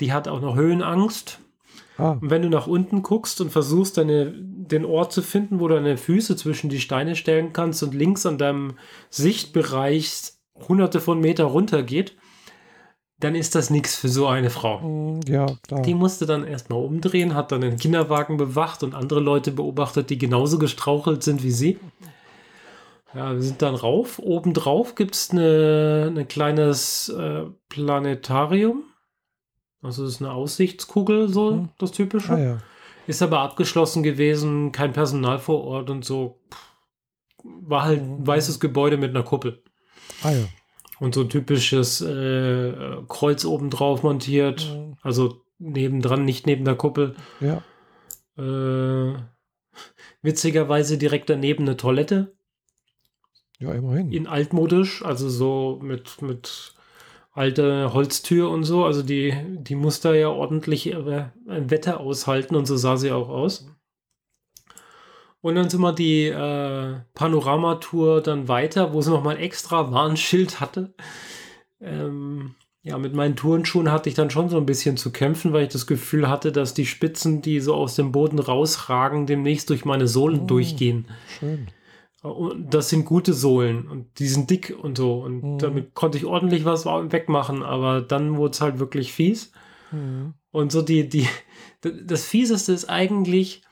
[0.00, 1.40] die hat auch noch Höhenangst.
[1.96, 2.12] Ah.
[2.20, 5.74] Und wenn du nach unten guckst und versuchst, deine, den Ort zu finden, wo du
[5.74, 8.74] deine Füße zwischen die Steine stellen kannst und links an deinem
[9.10, 10.32] Sichtbereich
[10.68, 12.16] hunderte von Meter runter geht,
[13.20, 14.80] dann ist das nichts für so eine Frau.
[14.80, 15.82] Mm, ja, klar.
[15.82, 20.18] Die musste dann erstmal umdrehen, hat dann den Kinderwagen bewacht und andere Leute beobachtet, die
[20.18, 21.78] genauso gestrauchelt sind wie sie.
[23.14, 24.18] Ja, wir sind dann rauf.
[24.18, 28.84] Obendrauf gibt es ein ne kleines äh, Planetarium.
[29.82, 31.68] Also das ist eine Aussichtskugel, so mhm.
[31.78, 32.32] das Typische.
[32.32, 32.58] Ah, ja.
[33.06, 36.40] Ist aber abgeschlossen gewesen, kein Personal vor Ort und so.
[37.42, 38.26] War halt ein mhm.
[38.26, 39.62] weißes Gebäude mit einer Kuppel.
[40.22, 40.44] Ah ja.
[41.00, 42.72] Und so ein typisches äh,
[43.08, 44.70] Kreuz oben drauf montiert.
[44.72, 44.96] Mhm.
[45.02, 47.16] Also nebendran, nicht neben der Kuppel.
[47.40, 47.62] Ja.
[48.38, 49.18] Äh,
[50.22, 52.34] witzigerweise direkt daneben eine Toilette.
[53.58, 54.12] Ja, immerhin.
[54.12, 56.74] In altmodisch, also so mit, mit
[57.32, 58.84] alte Holztür und so.
[58.84, 63.10] Also die, die muss da ja ordentlich äh, ein Wetter aushalten und so sah sie
[63.10, 63.66] auch aus.
[65.42, 70.92] Und dann sind wir die äh, Panoramatour dann weiter, wo sie nochmal extra Warnschild hatte.
[71.80, 75.64] Ähm, ja, mit meinen Turnschuhen hatte ich dann schon so ein bisschen zu kämpfen, weil
[75.64, 79.84] ich das Gefühl hatte, dass die Spitzen, die so aus dem Boden rausragen, demnächst durch
[79.84, 81.06] meine Sohlen oh, durchgehen.
[81.38, 81.68] Schön.
[82.22, 85.22] Und das sind gute Sohlen und die sind dick und so.
[85.22, 85.58] Und mhm.
[85.58, 89.52] damit konnte ich ordentlich was wegmachen, aber dann wurde es halt wirklich fies.
[89.90, 90.34] Mhm.
[90.50, 91.26] Und so die, die,
[91.80, 93.62] das Fieseste ist eigentlich,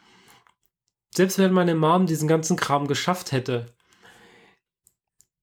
[1.15, 3.67] selbst wenn meine Mom diesen ganzen Kram geschafft hätte,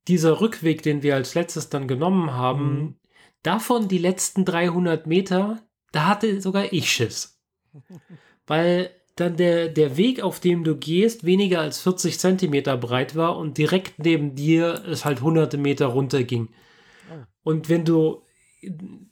[0.08, 2.96] dieser Rückweg, den wir als letztes dann genommen haben, mhm.
[3.44, 7.42] davon die letzten 300 Meter, da hatte sogar ich Schiss.
[8.48, 13.38] Weil dann der, der Weg, auf dem du gehst, weniger als 40 Zentimeter breit war
[13.38, 16.50] und direkt neben dir es halt hunderte Meter runter ging.
[17.10, 17.24] Oh.
[17.52, 18.22] Und wenn du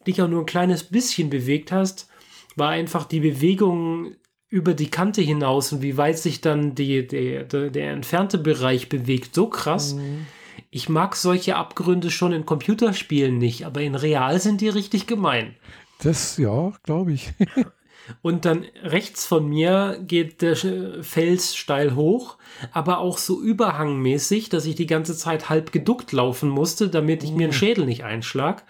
[0.05, 2.09] dich auch nur ein kleines bisschen bewegt hast,
[2.55, 4.15] war einfach die Bewegung
[4.53, 8.87] über die Kante hinaus und wie weit sich dann die, die, der, der entfernte Bereich
[8.87, 9.95] bewegt, so krass.
[9.95, 10.27] Mhm.
[10.69, 15.55] Ich mag solche Abgründe schon in Computerspielen nicht, aber in real sind die richtig gemein.
[16.03, 17.33] Das, ja, glaube ich.
[18.21, 20.55] und dann rechts von mir geht der
[21.01, 22.37] Fels steil hoch,
[22.71, 27.31] aber auch so überhangmäßig, dass ich die ganze Zeit halb geduckt laufen musste, damit ich
[27.31, 27.37] mhm.
[27.37, 28.65] mir den Schädel nicht einschlag.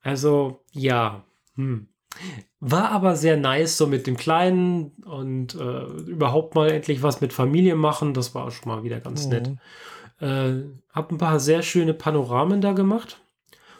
[0.00, 1.24] Also, ja.
[1.56, 1.88] Hm.
[2.68, 7.32] War aber sehr nice, so mit dem Kleinen und äh, überhaupt mal endlich was mit
[7.32, 8.12] Familie machen.
[8.12, 9.30] Das war schon mal wieder ganz mhm.
[9.30, 9.50] nett.
[10.18, 13.20] Äh, hab ein paar sehr schöne Panoramen da gemacht.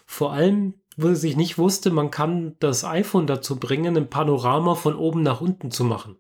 [0.05, 4.95] Vor allem, was ich nicht wusste, man kann das iPhone dazu bringen, ein Panorama von
[4.95, 6.15] oben nach unten zu machen.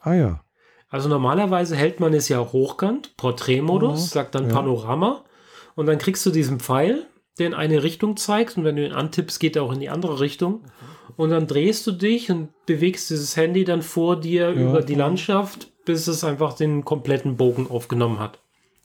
[0.00, 0.44] Ah ja.
[0.88, 4.08] Also normalerweise hält man es ja hochkant, Porträtmodus, mhm.
[4.08, 4.54] sagt dann ja.
[4.54, 5.22] Panorama.
[5.76, 7.06] Und dann kriegst du diesen Pfeil,
[7.38, 8.56] der in eine Richtung zeigt.
[8.56, 10.62] Und wenn du ihn antippst, geht er auch in die andere Richtung.
[10.62, 14.82] Mhm und dann drehst du dich und bewegst dieses Handy dann vor dir ja, über
[14.82, 18.38] die Landschaft, bis es einfach den kompletten Bogen aufgenommen hat.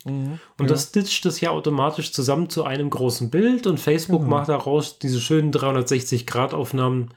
[0.04, 0.68] Mhm, und ja.
[0.68, 4.38] das stitcht das ja automatisch zusammen zu einem großen Bild und Facebook genau.
[4.38, 7.14] macht daraus diese schönen 360-Grad-Aufnahmen,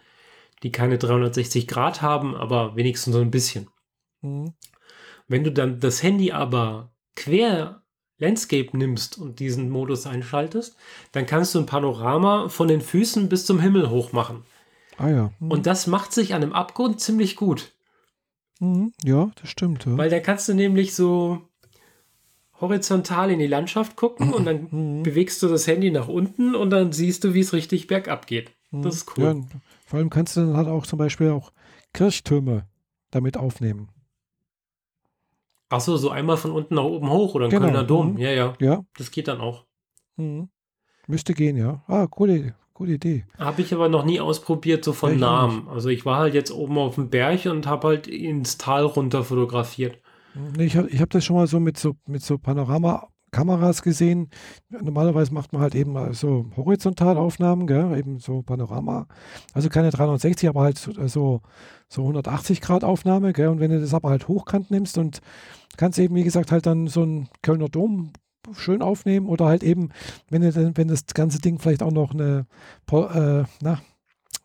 [0.63, 3.69] die keine 360 Grad haben, aber wenigstens so ein bisschen.
[4.21, 4.53] Mhm.
[5.29, 7.81] Wenn du dann das Handy aber quer
[8.19, 10.77] Landscape nimmst und diesen Modus einschaltest,
[11.13, 14.45] dann kannst du ein Panorama von den Füßen bis zum Himmel hoch machen.
[14.99, 15.33] Ah ja.
[15.39, 15.51] Mhm.
[15.51, 17.73] Und das macht sich an einem Abgrund ziemlich gut.
[18.61, 18.93] Mhm.
[19.05, 19.85] Ja, das stimmt.
[19.85, 19.97] Ja.
[19.97, 21.43] Weil da kannst du nämlich so
[22.61, 25.03] horizontal in die Landschaft gucken und dann mhm.
[25.03, 28.53] bewegst du das Handy nach unten und dann siehst du, wie es richtig bergab geht.
[28.71, 28.83] Mhm.
[28.83, 29.25] Das ist cool.
[29.25, 31.53] Ja, vor allem kannst du dann halt auch zum Beispiel auch
[31.93, 32.67] Kirchtürme
[33.11, 33.91] damit aufnehmen.
[35.69, 37.65] Achso, so einmal von unten nach oben hoch oder ein genau.
[37.65, 38.13] Kölner Dom.
[38.13, 38.19] Mhm.
[38.19, 38.55] Ja, ja.
[38.61, 38.85] Ja.
[38.97, 39.65] Das geht dann auch.
[40.17, 40.49] Mhm.
[41.09, 41.83] Müsste gehen, ja.
[41.87, 43.25] Ah, coole, gute Idee.
[43.39, 45.69] Habe ich aber noch nie ausprobiert, so von Ja, Namen.
[45.69, 49.25] Also ich war halt jetzt oben auf dem Berg und habe halt ins Tal runter
[49.25, 49.99] fotografiert.
[50.57, 54.29] Nee, ich habe ich hab das schon mal so mit so, mit so Panorama-Kameras gesehen.
[54.69, 57.97] Normalerweise macht man halt eben so Horizontalaufnahmen, gell?
[57.99, 59.07] eben so Panorama.
[59.55, 61.41] Also keine 360, aber halt so, so,
[61.89, 63.33] so 180 Grad Aufnahme.
[63.33, 63.49] Gell?
[63.49, 65.21] Und wenn du das aber halt hochkant nimmst und
[65.79, 68.13] kannst eben, wie gesagt, halt dann so ein Kölner Dom
[68.55, 69.91] schön aufnehmen oder halt eben,
[70.31, 72.47] wenn, dann- wenn das ganze Ding vielleicht auch noch eine,
[72.93, 73.81] äh, na,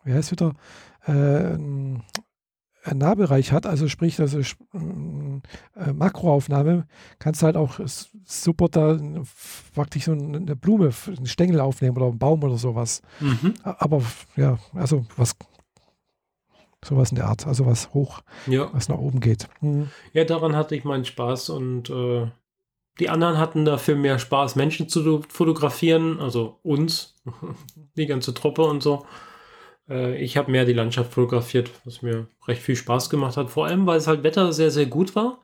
[0.04, 0.54] wie heißt wieder,
[1.06, 1.12] äh,
[1.54, 2.02] ein,
[2.84, 6.86] ein Nahbereich hat, also sprich, also äh, Makroaufnahme,
[7.20, 7.78] kannst du halt auch
[8.24, 8.98] super da
[9.74, 13.02] praktisch so eine Blume, einen Stängel aufnehmen oder einen Baum oder sowas.
[13.20, 13.54] Mhm.
[13.62, 14.02] Aber
[14.34, 15.36] ja, also was,
[16.84, 18.68] sowas in der Art, also was hoch, Ja.
[18.72, 19.48] was nach oben geht.
[19.60, 19.90] Mhm.
[20.12, 22.26] ja, daran hatte ich meinen Spaß und äh,
[22.98, 27.16] die anderen hatten dafür mehr Spaß, Menschen zu fotografieren, also uns,
[27.96, 29.06] die ganze Truppe und so.
[29.88, 33.50] Äh, ich habe mehr die Landschaft fotografiert, was mir recht viel Spaß gemacht hat.
[33.50, 35.40] Vor allem, weil es halt Wetter sehr, sehr gut war.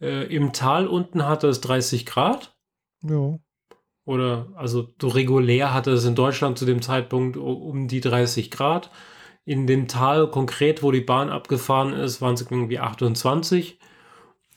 [0.00, 2.56] Äh, Im Tal unten hatte es 30 Grad.
[3.02, 3.38] Ja.
[4.06, 8.90] Oder also so regulär hatte es in Deutschland zu dem Zeitpunkt um die 30 Grad.
[9.46, 13.78] In dem Tal konkret, wo die Bahn abgefahren ist, waren es irgendwie 28.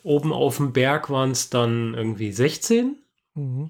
[0.03, 2.97] Oben auf dem Berg waren es dann irgendwie 16.
[3.35, 3.69] Mhm.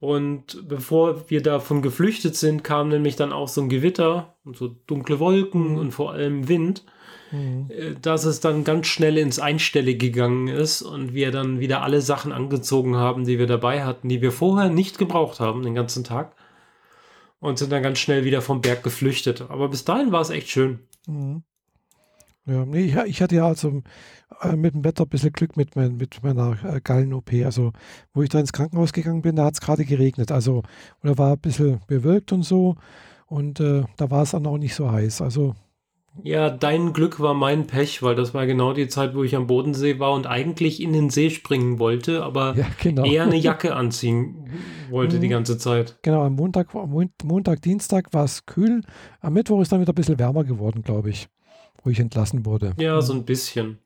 [0.00, 4.68] Und bevor wir davon geflüchtet sind, kam nämlich dann auch so ein Gewitter und so
[4.68, 5.78] dunkle Wolken Mhm.
[5.78, 6.84] und vor allem Wind,
[7.30, 7.70] Mhm.
[7.70, 12.00] äh, dass es dann ganz schnell ins Einstellige gegangen ist und wir dann wieder alle
[12.00, 16.02] Sachen angezogen haben, die wir dabei hatten, die wir vorher nicht gebraucht haben, den ganzen
[16.02, 16.34] Tag.
[17.38, 19.42] Und sind dann ganz schnell wieder vom Berg geflüchtet.
[19.50, 20.80] Aber bis dahin war es echt schön.
[21.06, 21.42] Mhm.
[22.46, 23.82] Ja, nee, ich, ich hatte ja also
[24.42, 27.32] äh, mit dem Wetter ein bisschen Glück mit, mein, mit meiner äh, Gallen-OP.
[27.44, 27.72] Also,
[28.14, 30.32] wo ich da ins Krankenhaus gegangen bin, da hat es gerade geregnet.
[30.32, 30.62] Also,
[31.02, 32.76] da war ein bisschen bewölkt und so.
[33.26, 35.22] Und äh, da war es dann auch nicht so heiß.
[35.22, 35.54] Also,
[36.24, 39.46] Ja, dein Glück war mein Pech, weil das war genau die Zeit, wo ich am
[39.46, 43.04] Bodensee war und eigentlich in den See springen wollte, aber ja, genau.
[43.04, 44.46] eher eine Jacke anziehen
[44.90, 45.30] wollte die Mhm.
[45.30, 45.98] ganze Zeit.
[46.02, 46.74] Genau, am Montag,
[47.24, 48.82] Montag, Dienstag war es kühl.
[49.20, 51.28] Am Mittwoch ist dann wieder ein bisschen wärmer geworden, glaube ich,
[51.82, 52.74] wo ich entlassen wurde.
[52.78, 53.78] Ja, so ein bisschen.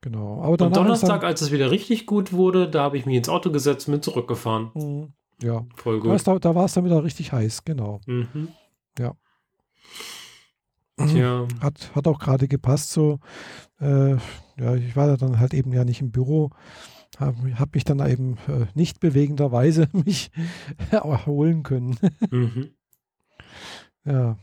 [0.00, 0.42] Genau.
[0.42, 3.28] Aber danach ist Donnerstag, als es wieder richtig gut wurde, da habe ich mich ins
[3.28, 4.70] Auto gesetzt und bin zurückgefahren.
[4.74, 5.12] Dann, Mhm.
[5.42, 6.26] ja, Voll gut.
[6.26, 8.00] da, da war es dann wieder richtig heiß, genau.
[8.06, 8.48] Mhm.
[8.98, 9.14] Ja.
[11.06, 13.18] Tja, Hat, hat auch gerade gepasst so.
[13.80, 14.12] Äh,
[14.58, 16.50] ja, ich war dann halt eben ja nicht im Büro,
[17.18, 20.30] habe hab mich dann eben äh, nicht bewegenderweise mich
[20.90, 21.96] erholen können.
[22.30, 22.70] mhm.
[24.04, 24.36] ja.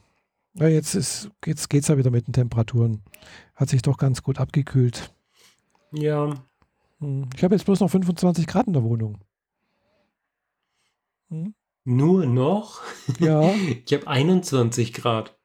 [0.59, 3.01] Ja, jetzt ist, jetzt geht's ja wieder mit den Temperaturen.
[3.55, 5.13] Hat sich doch ganz gut abgekühlt.
[5.91, 6.33] ja,
[6.99, 7.29] Hm.
[7.35, 9.19] Ich habe jetzt bloß noch 25 Grad in der Wohnung.
[11.29, 11.53] Hm?
[11.85, 12.81] nur noch.
[13.19, 13.41] Ja,
[13.85, 15.35] Ich habe 21 Grad.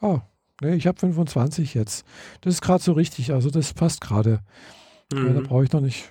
[0.00, 0.20] ah,
[0.62, 2.06] nee, ich habe 25 jetzt.
[2.42, 4.40] Das ist gerade so richtig, also das passt gerade.
[5.12, 5.42] Ja, da Mhm.
[5.42, 6.08] brauche ich noch nicht.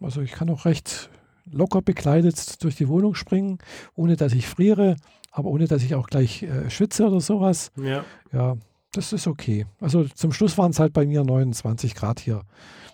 [0.00, 1.10] Also ich kann auch recht
[1.44, 3.58] locker bekleidet durch die Wohnung springen,
[3.94, 4.96] ohne dass ich friere,
[5.36, 7.72] aber ohne dass ich auch gleich äh, schwitze oder sowas.
[7.76, 8.56] Ja, Ja,
[8.92, 9.66] das ist okay.
[9.80, 12.42] Also zum Schluss waren es halt bei mir 29 Grad hier.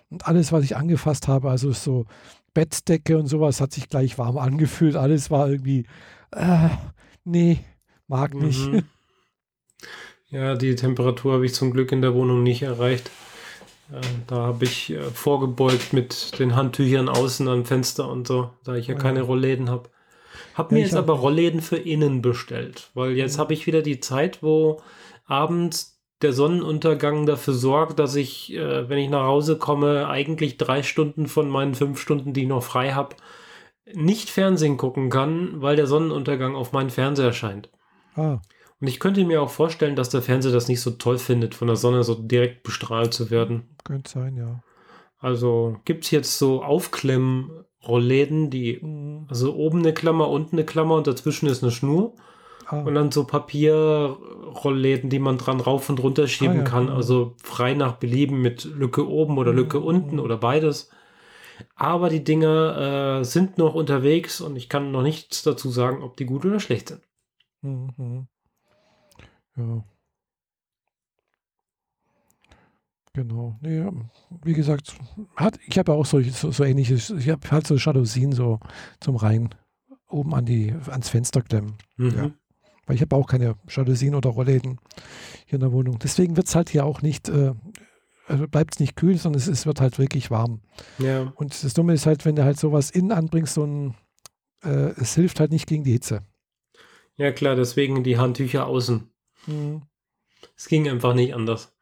[0.08, 2.06] Und alles, was ich angefasst habe, also so
[2.54, 4.96] Bettdecke und sowas, hat sich gleich warm angefühlt.
[4.96, 5.86] Alles war irgendwie,
[6.32, 6.70] äh,
[7.24, 7.58] nee,
[8.08, 8.66] mag nicht.
[8.72, 8.82] Mhm.
[10.28, 13.10] Ja, die Temperatur habe ich zum Glück in der Wohnung nicht erreicht.
[13.92, 18.76] Äh, Da habe ich äh, vorgebeugt mit den Handtüchern außen am Fenster und so, da
[18.76, 19.00] ich ja Ja.
[19.00, 19.88] keine Rollläden habe.
[20.60, 23.40] Hab Ja, mir jetzt hab- aber Rollläden für innen bestellt, weil jetzt Mhm.
[23.40, 24.80] habe ich wieder die Zeit, wo
[25.24, 30.82] abends der Sonnenuntergang dafür sorgt, dass ich, äh, wenn ich nach Hause komme, eigentlich drei
[30.82, 33.16] Stunden von meinen fünf Stunden, die ich noch frei habe,
[33.94, 37.70] nicht Fernsehen gucken kann, weil der Sonnenuntergang auf meinen Fernseher scheint.
[38.14, 38.40] Ah,
[38.80, 41.68] Und ich könnte mir auch vorstellen, dass der Fernseher das nicht so toll findet, von
[41.68, 43.76] der Sonne so direkt bestrahlt zu werden.
[43.84, 44.62] könnte sein, ja.
[45.18, 46.62] Also gibt es jetzt so
[47.80, 49.26] Aufklemm-Rollläden, die, Mhm.
[49.28, 52.14] also oben eine Klammer, unten eine Klammer und dazwischen ist eine Schnur.
[52.66, 56.88] Ah, Und dann so Papierrollläden, die man dran rauf und runter schieben Ah, ja, kann.
[56.88, 59.84] Also frei nach Belieben mit Lücke oben oder Lücke Mhm.
[59.84, 60.90] unten oder beides.
[61.74, 66.16] Aber die Dinger äh, sind noch unterwegs und ich kann noch nichts dazu sagen, ob
[66.16, 67.02] die gut oder schlecht sind.
[67.62, 68.28] Mhm.
[69.56, 69.84] Ja.
[73.12, 73.58] Genau.
[73.60, 73.92] Nee, ja,
[74.44, 74.94] wie gesagt,
[75.34, 78.60] hat, ich habe auch solche, so, so ähnliches, ich habe halt so Jalousien so
[79.00, 79.54] zum Rein
[80.08, 81.74] oben an die, ans Fenster klemmen.
[81.96, 82.16] Mhm.
[82.16, 82.30] Ja.
[82.86, 84.78] Weil ich habe auch keine Jalousien oder Rollläden
[85.46, 85.98] hier in der Wohnung.
[85.98, 87.52] Deswegen wird es halt hier auch nicht, äh,
[88.26, 90.60] also bleibt es nicht kühl, sondern es, es wird halt wirklich warm.
[90.98, 91.32] ja.
[91.34, 93.94] Und das Dumme ist halt, wenn du halt sowas innen anbringst, so ein,
[94.62, 96.22] äh, es hilft halt nicht gegen die Hitze.
[97.16, 99.10] Ja klar, deswegen die Handtücher außen.
[99.46, 99.82] Mhm.
[100.56, 101.72] Es ging einfach nicht anders.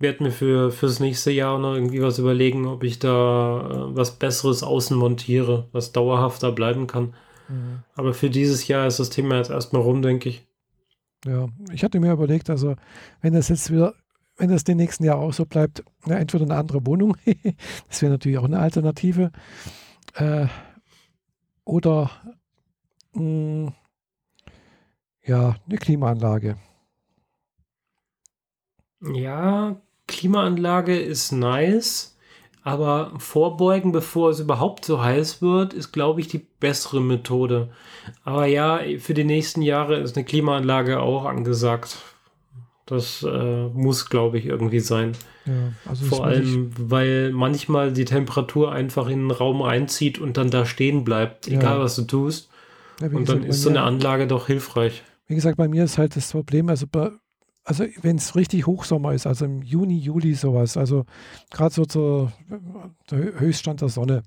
[0.00, 4.18] Werde mir für fürs nächste Jahr noch irgendwie was überlegen, ob ich da äh, was
[4.18, 7.14] Besseres außen montiere, was dauerhafter bleiben kann.
[7.48, 7.82] Mhm.
[7.94, 10.46] Aber für dieses Jahr ist das Thema jetzt erstmal rum, denke ich.
[11.26, 12.76] Ja, ich hatte mir überlegt, also
[13.20, 13.94] wenn das jetzt wieder,
[14.38, 17.16] wenn das den nächsten Jahr auch so bleibt, na, entweder eine andere Wohnung,
[17.88, 19.30] das wäre natürlich auch eine Alternative,
[20.14, 20.46] äh,
[21.64, 22.10] oder
[23.12, 23.72] mh,
[25.24, 26.56] ja, eine Klimaanlage.
[29.02, 32.16] Ja, Klimaanlage ist nice,
[32.62, 37.70] aber vorbeugen, bevor es überhaupt so heiß wird, ist, glaube ich, die bessere Methode.
[38.24, 41.98] Aber ja, für die nächsten Jahre ist eine Klimaanlage auch angesagt.
[42.86, 45.12] Das äh, muss, glaube ich, irgendwie sein.
[45.46, 45.52] Ja,
[45.86, 50.66] also Vor allem, weil manchmal die Temperatur einfach in den Raum einzieht und dann da
[50.66, 51.58] stehen bleibt, Ja.
[51.58, 52.50] egal was du tust.
[53.00, 55.02] ja, Und dann gesagt, ist bei so eine Anlage doch hilfreich.
[55.28, 57.10] Wie gesagt, bei mir ist halt das Problem, also, bei,
[57.70, 61.04] also wenn es richtig Hochsommer ist, also im Juni, Juli sowas, also
[61.52, 62.32] gerade so zur,
[63.12, 64.24] der Höchststand der Sonne,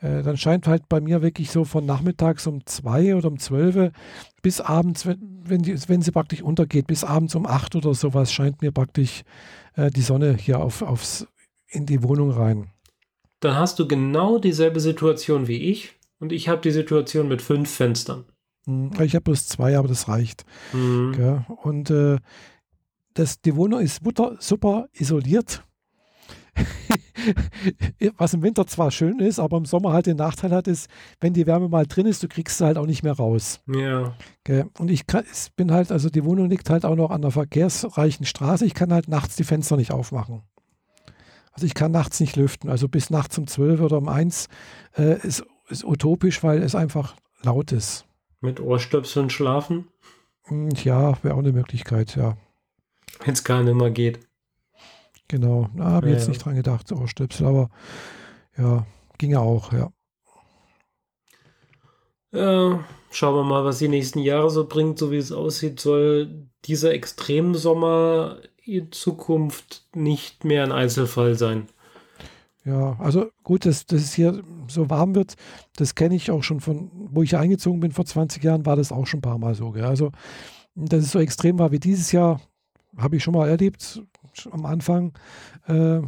[0.00, 3.92] äh, dann scheint halt bei mir wirklich so von nachmittags um zwei oder um zwölf
[4.40, 8.32] bis abends, wenn, wenn, die, wenn sie praktisch untergeht, bis abends um acht oder sowas,
[8.32, 9.22] scheint mir praktisch
[9.76, 11.26] äh, die Sonne hier auf, aufs,
[11.68, 12.70] in die Wohnung rein.
[13.40, 17.70] Dann hast du genau dieselbe Situation wie ich und ich habe die Situation mit fünf
[17.70, 18.24] Fenstern.
[18.64, 20.46] Hm, Ich habe bloß zwei, aber das reicht.
[20.72, 21.44] Mhm.
[21.62, 22.16] Und äh,
[23.18, 24.00] das, die Wohnung ist
[24.40, 25.64] super isoliert.
[28.16, 30.88] Was im Winter zwar schön ist, aber im Sommer halt den Nachteil hat, ist,
[31.20, 33.60] wenn die Wärme mal drin ist, du kriegst sie halt auch nicht mehr raus.
[33.66, 34.66] Ja, Gell?
[34.78, 37.30] Und ich kann, es bin halt, also die Wohnung liegt halt auch noch an der
[37.30, 38.64] verkehrsreichen Straße.
[38.64, 40.42] Ich kann halt nachts die Fenster nicht aufmachen.
[41.52, 42.70] Also ich kann nachts nicht lüften.
[42.70, 44.48] Also bis nachts um 12 oder um 1
[44.96, 48.06] äh, ist, ist utopisch, weil es einfach laut ist.
[48.40, 49.88] mit Ohrstöpseln schlafen,
[50.44, 52.36] Hm, Ja, wäre auch eine Möglichkeit, ja.
[53.24, 54.20] Wenn es gar nicht mehr geht.
[55.28, 56.28] Genau, da habe ich Ja, jetzt ja.
[56.28, 57.70] nicht dran gedacht, Ohrstöpsel, aber
[58.56, 58.86] ja,
[59.18, 59.92] ginge auch, ja.
[62.32, 64.98] Ja, schauen wir mal, was die nächsten Jahre so bringt.
[64.98, 71.68] So wie es aussieht, soll dieser Extremsommer in Zukunft nicht mehr ein Einzelfall sein.
[72.64, 75.36] Ja, also gut, dass, dass es hier so warm wird,
[75.76, 78.92] das kenne ich auch schon von, wo ich eingezogen bin vor 20 Jahren, war das
[78.92, 79.70] auch schon ein paar Mal so.
[79.70, 79.84] Gell?
[79.84, 80.12] Also,
[80.74, 82.40] dass es so extrem war wie dieses Jahr,
[82.98, 85.12] habe ich schon mal erlebt schon am Anfang.
[85.66, 86.00] Äh,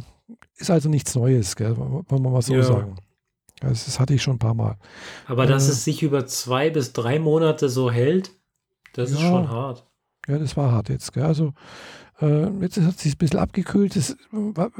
[0.57, 1.75] ist also nichts Neues, gell?
[1.77, 2.63] wollen wir mal so Ja.
[2.63, 2.95] sagen.
[3.59, 4.77] Das, das hatte ich schon ein paar Mal.
[5.27, 5.71] Aber dass Äh.
[5.71, 8.31] es sich über zwei bis drei Monate so hält,
[8.93, 9.29] das ist Ja.
[9.29, 9.85] schon hart.
[10.27, 11.13] Ja, das war hart jetzt.
[11.13, 11.23] Gell?
[11.23, 11.53] Also
[12.21, 13.95] äh, jetzt hat es sich ein bisschen abgekühlt.
[13.95, 14.15] Es,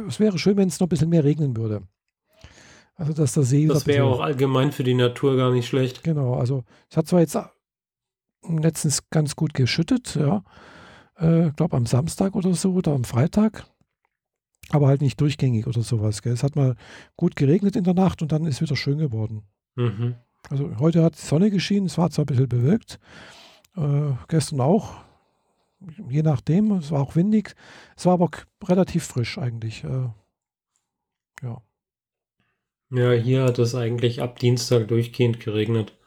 [0.08, 1.82] es wäre schön, wenn es noch ein bisschen mehr regnen würde.
[2.96, 6.04] Also dass der See Das wäre auch allgemein für die Natur gar nicht schlecht.
[6.04, 7.44] Genau, also es hat zwar jetzt äh,
[8.48, 10.44] letztens ganz gut geschüttet, ja.
[11.20, 13.66] Ich glaube am Samstag oder so oder am Freitag.
[14.70, 16.22] Aber halt nicht durchgängig oder sowas.
[16.22, 16.34] Gell?
[16.34, 16.76] Es hat mal
[17.18, 19.44] gut geregnet in der Nacht und dann ist wieder schön geworden.
[19.76, 20.16] Mhm.
[20.50, 23.00] Also heute hat die Sonne geschienen, es war zwar ein bisschen bewölkt,
[23.76, 24.96] äh, gestern auch,
[26.10, 27.56] je nachdem, es war auch windig,
[27.96, 28.30] es war aber
[28.64, 29.84] relativ frisch eigentlich.
[29.84, 30.10] Äh,
[31.44, 31.62] ja.
[32.90, 35.98] Ja, hier hat es eigentlich ab Dienstag durchgehend geregnet.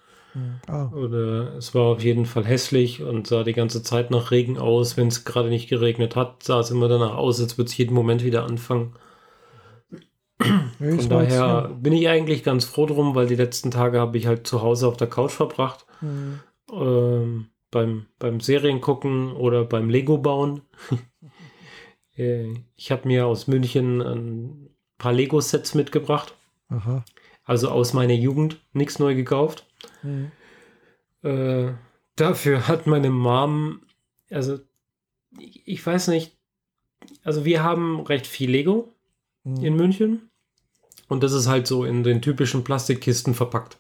[0.69, 4.59] Ah, Oder es war auf jeden Fall hässlich und sah die ganze Zeit nach Regen
[4.59, 4.97] aus.
[4.97, 7.95] Wenn es gerade nicht geregnet hat, sah es immer danach aus, als würde es jeden
[7.95, 8.95] Moment wieder anfangen.
[10.79, 14.47] Von daher bin ich eigentlich ganz froh drum, weil die letzten Tage habe ich halt
[14.47, 15.87] zu Hause auf der Couch verbracht.
[16.01, 16.41] ja, hm,
[16.73, 20.63] Ähm, beim, beim Serien gucken oder beim Lego bauen.
[22.17, 26.35] Äh, ich habe mir aus München ein paar Lego-Sets mitgebracht.
[26.69, 27.05] aha.
[27.45, 29.67] Also aus meiner Jugend nichts neu gekauft.
[31.23, 31.73] Äh,
[32.17, 33.83] dafür hat meine Mom,
[34.31, 34.59] also
[35.39, 36.37] ich, ich weiß nicht,
[37.23, 38.95] also wir haben recht viel Lego
[39.45, 39.65] hm.
[39.65, 40.31] in München
[41.09, 43.79] und das ist halt so in den typischen Plastikkisten verpackt.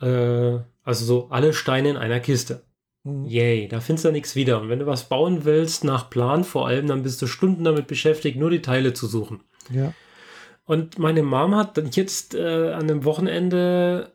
[0.00, 2.62] Äh, also so alle Steine in einer Kiste.
[3.04, 3.24] hm.
[3.24, 4.60] Yay, da findest du nichts wieder.
[4.60, 7.86] Und wenn du was bauen willst, nach Plan vor allem, dann bist du Stunden damit
[7.86, 9.40] beschäftigt, nur die Teile zu suchen.
[9.70, 9.92] Ja.
[10.64, 14.12] Und meine Mom hat dann jetzt äh, an dem Wochenende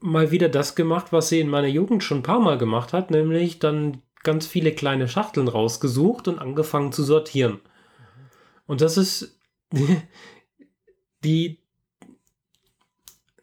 [0.00, 3.10] mal wieder das gemacht, was sie in meiner Jugend schon ein paar Mal gemacht hat,
[3.10, 7.60] nämlich dann ganz viele kleine Schachteln rausgesucht und angefangen zu sortieren.
[8.66, 9.38] Und das ist
[11.24, 11.66] die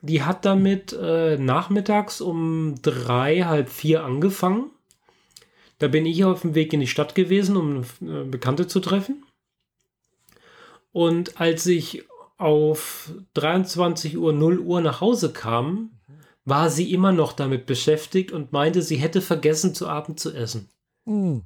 [0.04, 4.70] die hat damit äh, nachmittags um drei, halb vier angefangen.
[5.80, 9.24] Da bin ich auf dem Weg in die Stadt gewesen, um äh, Bekannte zu treffen.
[10.92, 12.04] Und als ich
[12.38, 15.92] auf 23 Uhr 0 Uhr nach Hause kam,
[16.46, 20.70] war sie immer noch damit beschäftigt und meinte, sie hätte vergessen, zu Abend zu essen.
[21.06, 21.44] Hm.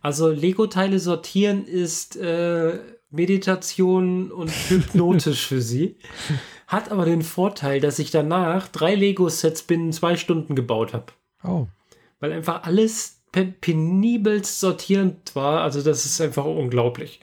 [0.00, 2.78] Also Lego-Teile sortieren ist äh,
[3.10, 5.96] Meditation und hypnotisch für sie.
[6.66, 11.06] Hat aber den Vorteil, dass ich danach drei Lego-Sets binnen zwei Stunden gebaut habe.
[11.44, 11.66] Oh.
[12.20, 15.60] Weil einfach alles pe- penibelst sortierend war.
[15.60, 17.20] Also das ist einfach unglaublich.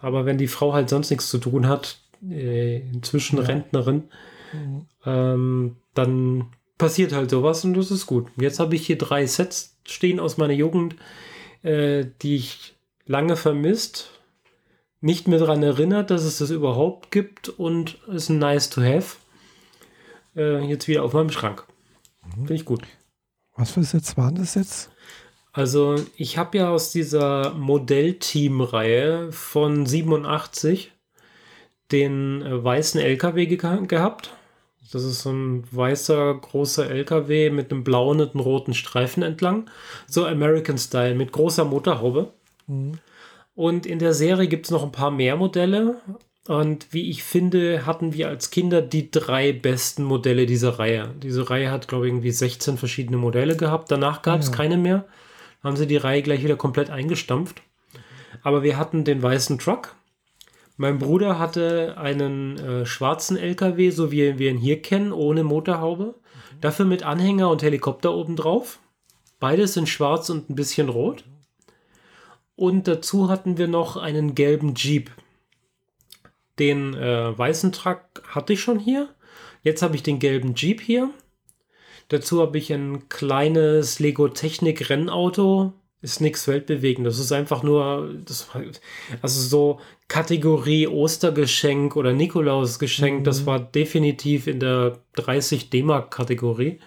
[0.00, 1.98] Aber wenn die Frau halt sonst nichts zu tun hat,
[2.30, 3.44] äh, inzwischen Ja.
[3.44, 4.04] Rentnerin,
[4.52, 4.86] Mhm.
[5.06, 6.46] ähm, dann
[6.78, 8.28] passiert halt sowas und das ist gut.
[8.36, 10.96] Jetzt habe ich hier drei Sets stehen aus meiner Jugend,
[11.62, 12.74] äh, die ich
[13.06, 14.10] lange vermisst,
[15.00, 19.16] nicht mehr daran erinnert, dass es das überhaupt gibt und ist ein nice to have.
[20.34, 21.64] Äh, jetzt wieder auf meinem Schrank.
[22.34, 22.82] Finde ich gut.
[23.56, 24.90] Was für Sets waren das jetzt?
[25.52, 30.90] Also ich habe ja aus dieser Modellteam-Reihe von 87
[31.92, 34.34] den äh, weißen LKW ge gehabt.
[34.92, 39.68] Das ist so ein weißer, großer LKW mit einem blauen und einem roten Streifen entlang.
[40.06, 42.32] So American Style mit großer Motorhaube.
[42.66, 42.98] Mhm.
[43.54, 45.96] Und in der Serie gibt es noch ein paar mehr Modelle.
[46.46, 51.14] Und wie ich finde, hatten wir als Kinder die drei besten Modelle dieser Reihe.
[51.22, 53.90] Diese Reihe hat, glaube ich, irgendwie 16 verschiedene Modelle gehabt.
[53.90, 54.54] Danach gab es Ja.
[54.54, 55.06] keine mehr.
[55.62, 57.62] Haben sie die Reihe gleich wieder komplett eingestampft.
[58.42, 59.94] Aber wir hatten den weißen Truck.
[60.76, 66.16] Mein Bruder hatte einen äh, schwarzen LKW, so wie wir ihn hier kennen, ohne Motorhaube.
[66.60, 68.80] Dafür mit Anhänger und Helikopter obendrauf.
[69.38, 71.24] Beides in schwarz und ein bisschen rot.
[72.56, 75.10] Und dazu hatten wir noch einen gelben Jeep.
[76.58, 79.14] Den äh, weißen Truck hatte ich schon hier.
[79.62, 81.10] Jetzt habe ich den gelben Jeep hier.
[82.08, 85.72] Dazu habe ich ein kleines Lego Technik Rennauto.
[86.00, 87.06] Ist nichts weltbewegend.
[87.06, 88.50] Das ist einfach nur, das,
[89.22, 93.24] also so Kategorie Ostergeschenk oder Nikolausgeschenk.
[93.24, 96.78] Das war definitiv in der 30 D-Mark Kategorie.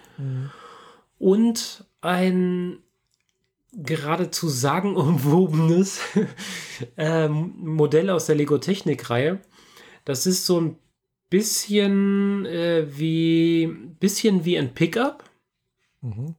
[1.18, 2.78] Und ein
[3.72, 6.00] geradezu sagenumwobenes
[6.96, 9.40] ähm, Modell aus der Lego Technik-Reihe.
[10.04, 10.76] Das ist so ein
[11.28, 13.66] bisschen äh, wie
[14.00, 15.24] bisschen wie ein Pickup,
[16.00, 16.36] Mhm.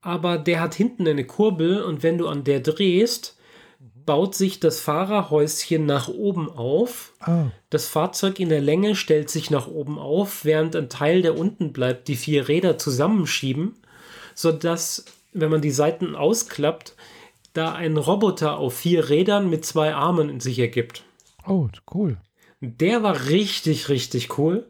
[0.00, 3.38] aber der hat hinten eine Kurbel und wenn du an der drehst,
[4.04, 7.12] baut sich das Fahrerhäuschen nach oben auf.
[7.20, 11.38] Ah, Das Fahrzeug in der Länge stellt sich nach oben auf, während ein Teil, der
[11.38, 13.74] unten bleibt, die vier Räder zusammenschieben,
[14.34, 16.94] sodass, wenn man die Seiten ausklappt,
[17.52, 21.04] da ein Roboter auf vier Rädern mit zwei Armen in sich ergibt.
[21.46, 22.16] oh, cool.
[22.60, 24.68] Der war richtig, richtig cool.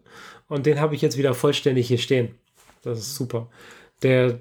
[0.49, 2.35] Und den habe ich jetzt wieder vollständig hier stehen.
[2.83, 3.49] Das ist super.
[4.03, 4.41] Der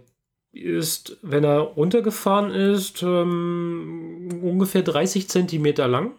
[0.53, 6.13] ist, wenn er runtergefahren ist, ähm, ungefähr 30 Zentimeter lang.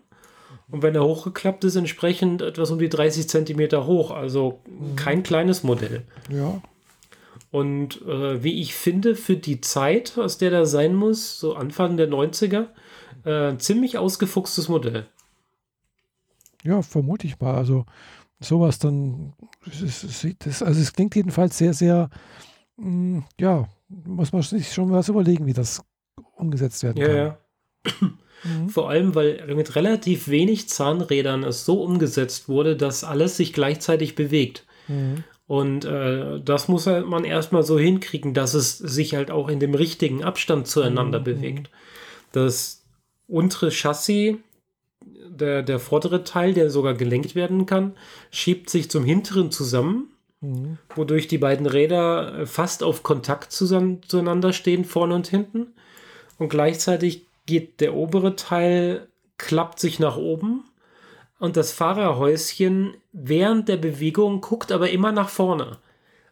[0.71, 4.11] Und wenn er hochgeklappt ist, entsprechend etwas um die 30 Zentimeter hoch.
[4.11, 4.61] Also
[4.97, 6.05] kein kleines Modell.
[6.31, 6.63] Ja,
[7.51, 11.99] Und äh, wie ich finde, für die Zeit, aus der da sein muss, so Anfang
[11.99, 12.69] der 90er,
[13.25, 15.07] äh, ein ziemlich ausgefuchstes Modell.
[16.65, 17.55] ja, vermute ich mal.
[17.55, 17.85] Also
[18.41, 19.35] sowas dann,
[19.67, 22.09] es, es das, also es klingt jedenfalls sehr, sehr,
[23.39, 25.83] ja, muss man sich schon was überlegen, wie das
[26.37, 27.17] umgesetzt werden Ja, kann.
[27.17, 27.39] ja.
[28.45, 28.69] Mhm.
[28.71, 34.15] Vor allem, weil mit relativ wenig Zahnrädern es so umgesetzt wurde, dass alles sich gleichzeitig
[34.17, 34.67] bewegt.
[34.89, 35.23] Mhm.
[35.47, 39.61] Und äh, das muss halt man erstmal so hinkriegen, dass es sich halt auch in
[39.61, 41.25] dem richtigen Abstand zueinander Mhm.
[41.25, 41.71] bewegt.
[42.33, 42.85] Das
[43.29, 44.37] untere Chassis,
[45.29, 47.95] der, der vordere Teil, der sogar gelenkt werden kann,
[48.31, 50.12] schiebt sich zum hinteren zusammen,
[50.43, 50.79] Mhm.
[50.97, 55.69] wodurch die beiden Räder äh, fast auf Kontakt zusammen, zueinander stehen, vorne und hinten.
[56.37, 59.07] Und gleichzeitig geht der obere Teil,
[59.39, 60.65] klappt sich nach oben
[61.39, 65.79] und das Fahrerhäuschen während der Bewegung guckt aber immer nach vorne.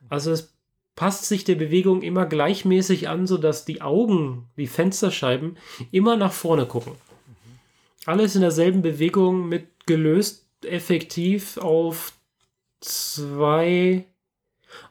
[0.09, 0.53] Also es
[0.97, 5.57] passt sich der Bewegung immer gleichmäßig an, sodass die Augen, die Fensterscheiben,
[5.93, 6.93] immer nach vorne gucken.
[8.07, 12.13] Alles in derselben Bewegung mit gelöst effektiv auf
[12.81, 14.05] zwei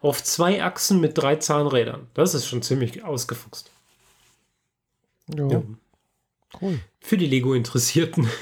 [0.01, 2.07] auf zwei Achsen mit drei Zahnrädern.
[2.13, 3.71] Das ist schon ziemlich ausgefuchst.
[5.33, 5.63] Ja, Ja.
[6.61, 6.79] cool.
[6.99, 8.27] Für die Lego-Interessierten.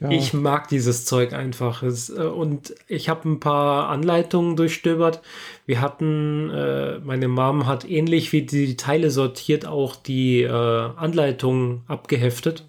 [0.00, 0.10] Ja.
[0.10, 1.82] Ich mag dieses Zeug einfach.
[1.82, 5.20] Äh, und ich habe ein paar Anleitungen durchstöbert.
[5.66, 11.82] Wir hatten, äh, meine Mom hat ähnlich wie die Teile sortiert auch die äh, Anleitungen
[11.86, 12.64] abgeheftet.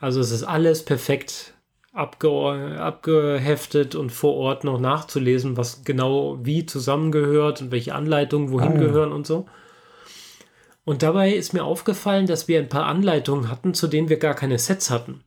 [0.00, 1.53] Also es ist alles perfekt
[1.94, 8.72] abge abgeheftet und vor Ort noch nachzulesen, was genau wie zusammengehört und welche Anleitungen wohin
[8.72, 8.80] Ah, ja.
[8.80, 9.46] gehören und so.
[10.84, 14.34] Und dabei ist mir aufgefallen, dass wir ein paar Anleitungen hatten, zu denen wir gar
[14.34, 15.24] keine Sets hatten.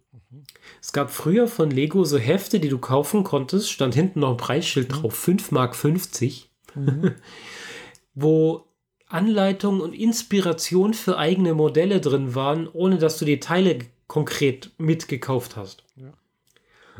[0.81, 4.37] Es gab früher von Lego so Hefte, die du kaufen konntest, stand hinten noch ein
[4.37, 5.75] Preisschild drauf, 5,50 Mark.
[6.75, 7.15] mhm.
[8.13, 8.67] wo
[9.07, 15.55] Anleitung und Inspiration für eigene Modelle drin waren, ohne dass du die Teile konkret mitgekauft
[15.55, 15.83] hast.
[15.95, 16.13] Ja.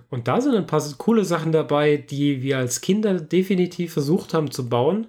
[0.10, 4.52] Und da sind ein paar coole Sachen dabei, die wir als Kinder definitiv versucht haben
[4.52, 5.08] zu bauen.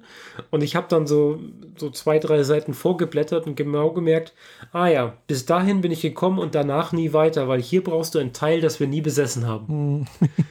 [0.50, 1.38] Und ich habe dann so,
[1.76, 4.34] so zwei, drei Seiten vorgeblättert und genau gemerkt,
[4.72, 8.18] ah ja, bis dahin bin ich gekommen und danach nie weiter, weil hier brauchst du
[8.18, 9.66] ein Teil, das wir nie besessen haben.
[9.68, 10.06] Hm.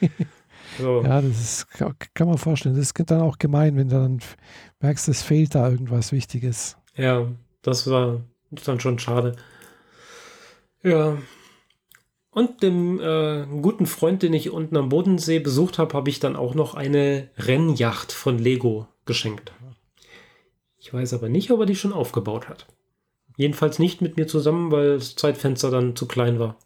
[0.78, 1.02] so.
[1.02, 1.66] Ja, das ist,
[2.14, 2.74] kann man vorstellen.
[2.74, 4.20] Das ist dann auch gemein, wenn du dann
[4.80, 6.78] merkst, es fehlt da irgendwas Wichtiges.
[6.96, 7.26] Ja,
[7.60, 8.22] das war
[8.64, 9.36] dann schon schade.
[10.82, 11.18] Ja,
[12.30, 16.36] und dem äh, guten Freund, den ich unten am Bodensee besucht habe, habe ich dann
[16.36, 19.52] auch noch eine Rennjacht von Lego geschenkt.
[20.78, 22.66] Ich weiß aber nicht, ob er die schon aufgebaut hat.
[23.36, 26.56] Jedenfalls nicht mit mir zusammen, weil das Zeitfenster dann zu klein war.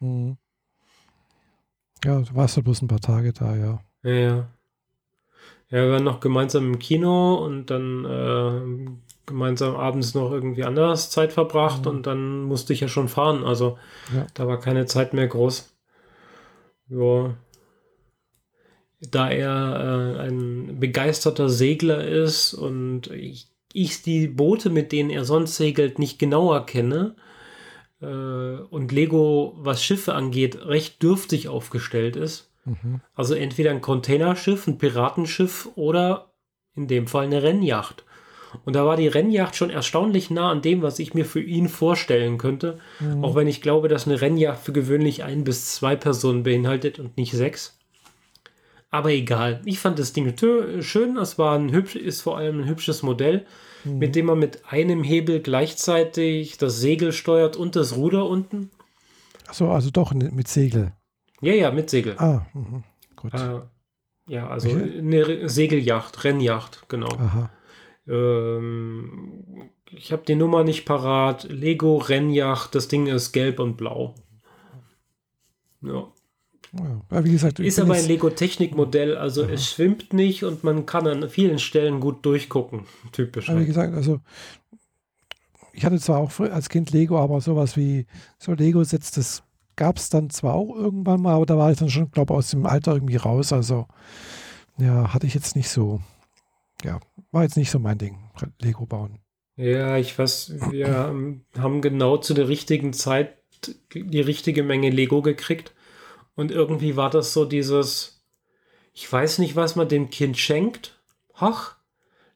[0.00, 0.36] Mhm.
[2.04, 3.80] Ja, du warst ja bloß ein paar Tage da, ja.
[4.02, 4.48] Ja, ja.
[5.70, 8.90] Ja, wir waren noch gemeinsam im Kino und dann äh,
[9.28, 11.90] gemeinsam abends noch irgendwie anders Zeit verbracht mhm.
[11.90, 13.44] und dann musste ich ja schon fahren.
[13.44, 13.78] Also
[14.14, 14.26] ja.
[14.34, 15.72] da war keine Zeit mehr groß.
[16.88, 17.34] Ja.
[19.00, 25.24] Da er äh, ein begeisterter Segler ist und ich, ich die Boote, mit denen er
[25.24, 27.14] sonst segelt, nicht genauer kenne
[28.00, 32.50] äh, und Lego, was Schiffe angeht, recht dürftig aufgestellt ist.
[32.64, 33.00] Mhm.
[33.14, 36.32] Also entweder ein Containerschiff, ein Piratenschiff oder
[36.74, 38.04] in dem Fall eine Rennjacht.
[38.64, 41.68] Und da war die Rennjacht schon erstaunlich nah an dem, was ich mir für ihn
[41.68, 42.78] vorstellen könnte.
[43.00, 43.24] Mhm.
[43.24, 47.16] Auch wenn ich glaube, dass eine Rennjacht für gewöhnlich ein bis zwei Personen beinhaltet und
[47.16, 47.78] nicht sechs.
[48.90, 49.60] Aber egal.
[49.64, 50.34] Ich fand das Ding
[50.80, 51.16] schön.
[51.18, 53.44] Es war ein hübsch, ist vor allem ein hübsches Modell,
[53.84, 53.98] mhm.
[53.98, 58.70] mit dem man mit einem Hebel gleichzeitig das Segel steuert und das Ruder unten.
[59.46, 60.92] Achso, also doch mit Segel.
[61.40, 62.16] Ja, ja, mit Segel.
[62.18, 62.82] Ah, mh.
[63.16, 63.34] gut.
[63.34, 63.60] Äh,
[64.28, 64.98] ja, also okay.
[64.98, 67.08] eine Segeljacht, Rennjacht, genau.
[67.08, 67.50] Aha.
[68.08, 71.44] Ähm, ich habe die Nummer nicht parat.
[71.44, 74.14] Lego Rennjacht, das Ding ist gelb und blau.
[75.82, 76.08] Ja.
[77.10, 79.50] Ja, wie gesagt, ist aber ein Lego Technik-Modell, also ja.
[79.50, 82.84] es schwimmt nicht und man kann an vielen Stellen gut durchgucken.
[83.12, 83.48] Typisch.
[83.48, 83.66] Ja, wie halt.
[83.68, 84.20] gesagt, also
[85.72, 88.06] ich hatte zwar auch als Kind Lego, aber sowas wie
[88.38, 89.42] so Lego-Sets, das
[89.76, 92.38] gab es dann zwar auch irgendwann mal, aber da war ich dann schon, glaube ich,
[92.38, 93.52] aus dem Alter irgendwie raus.
[93.52, 93.86] Also
[94.76, 96.00] ja, hatte ich jetzt nicht so
[96.84, 97.00] ja,
[97.32, 99.18] war jetzt nicht so mein Ding, Lego bauen.
[99.56, 100.88] Ja, ich weiß, wir
[101.58, 103.36] haben genau zu der richtigen Zeit
[103.92, 105.74] die richtige Menge Lego gekriegt.
[106.34, 108.22] Und irgendwie war das so dieses,
[108.92, 111.00] ich weiß nicht, was man dem Kind schenkt.
[111.34, 111.76] Ach,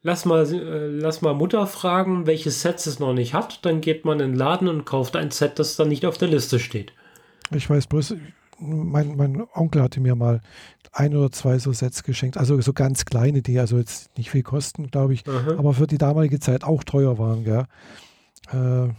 [0.01, 3.65] lass mal, äh, lass mal Mutter fragen, welches Set es noch nicht hat.
[3.65, 6.27] Dann geht man in den Laden und kauft ein Set, das dann nicht auf der
[6.27, 6.91] Liste steht.
[7.55, 8.15] Ich weiß bloß,
[8.63, 10.41] mein, mein Onkel hatte mir mal
[10.91, 14.43] ein oder zwei so Sets geschenkt, also so ganz kleine, die also jetzt nicht viel
[14.43, 15.57] kosten, glaube ich, Aha.
[15.57, 17.43] aber für die damalige Zeit auch teuer waren.
[17.43, 17.65] Gell?
[18.51, 18.93] Äh,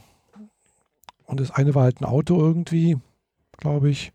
[1.26, 2.98] und das eine war halt ein Auto irgendwie,
[3.58, 4.12] glaube ich.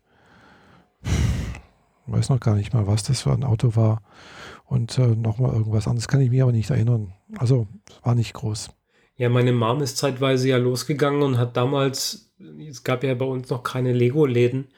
[1.02, 4.02] Ich weiß noch gar nicht mal, was das für ein Auto war.
[4.64, 7.12] Und äh, nochmal irgendwas anderes kann ich mir aber nicht erinnern.
[7.36, 7.66] Also
[8.02, 8.70] war nicht groß.
[9.16, 12.32] Ja, meine Mom ist zeitweise ja losgegangen und hat damals,
[12.66, 14.68] es gab ja bei uns noch keine Lego-Läden,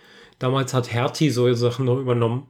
[0.43, 2.49] Damals hat Hertie solche Sachen noch übernommen.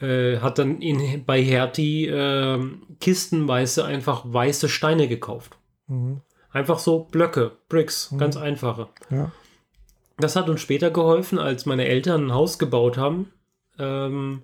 [0.00, 2.58] Äh, hat dann in, bei Hertie äh,
[2.98, 5.56] kistenweise einfach weiße Steine gekauft.
[5.86, 6.22] Mhm.
[6.50, 8.18] Einfach so Blöcke, Bricks, mhm.
[8.18, 8.88] ganz einfache.
[9.10, 9.30] Ja.
[10.16, 13.30] Das hat uns später geholfen, als meine Eltern ein Haus gebaut haben.
[13.78, 14.42] Ähm,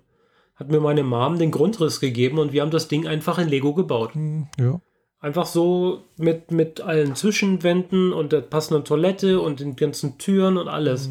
[0.55, 3.73] hat mir meine Mom den Grundriss gegeben und wir haben das Ding einfach in Lego
[3.73, 4.15] gebaut.
[4.15, 4.79] Mhm, ja.
[5.19, 10.69] Einfach so mit, mit allen Zwischenwänden und der passenden Toilette und den ganzen Türen und
[10.69, 11.09] alles.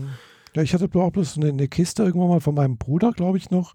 [0.57, 3.51] Ja, ich hatte auch bloß eine, eine, Kiste irgendwann mal von meinem Bruder, glaube ich,
[3.51, 3.75] noch.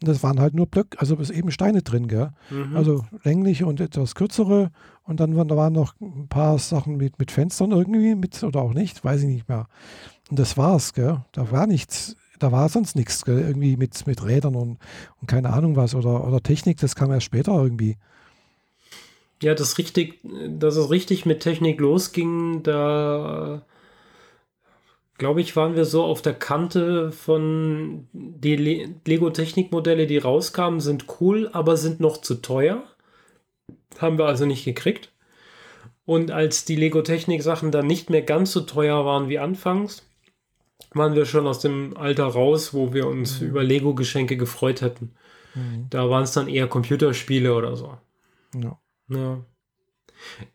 [0.00, 2.30] Und das waren halt nur Blöcke, also eben Steine drin, gell?
[2.50, 2.76] Mhm.
[2.76, 4.70] Also längliche und etwas kürzere.
[5.02, 8.62] Und dann waren, da waren noch ein paar Sachen mit, mit Fenstern irgendwie, mit oder
[8.62, 9.66] auch nicht, weiß ich nicht mehr.
[10.30, 11.18] Und das war's, gell?
[11.32, 13.40] Da war nichts, da war sonst nichts, gell?
[13.40, 14.78] Irgendwie mit, mit Rädern und,
[15.20, 17.96] und keine Ahnung was oder, oder Technik, das kam erst später irgendwie.
[19.42, 23.62] Ja, das richtig, dass es richtig mit Technik losging, da
[25.20, 31.04] glaube ich, waren wir so auf der Kante von die Le Lego-Technik-Modelle, die rauskamen, sind
[31.20, 32.82] cool, aber sind noch zu teuer.
[33.98, 35.12] Haben wir also nicht gekriegt.
[36.06, 40.08] Und als die Lego-Technik-Sachen dann nicht mehr ganz so teuer waren wie anfangs,
[40.94, 43.48] waren wir schon aus dem Alter raus, wo wir uns mhm.
[43.48, 45.12] über Lego-Geschenke gefreut hätten.
[45.54, 45.86] Mhm.
[45.90, 47.98] Da waren es dann eher Computerspiele oder so.
[48.54, 48.80] Ja.
[49.08, 49.44] ja.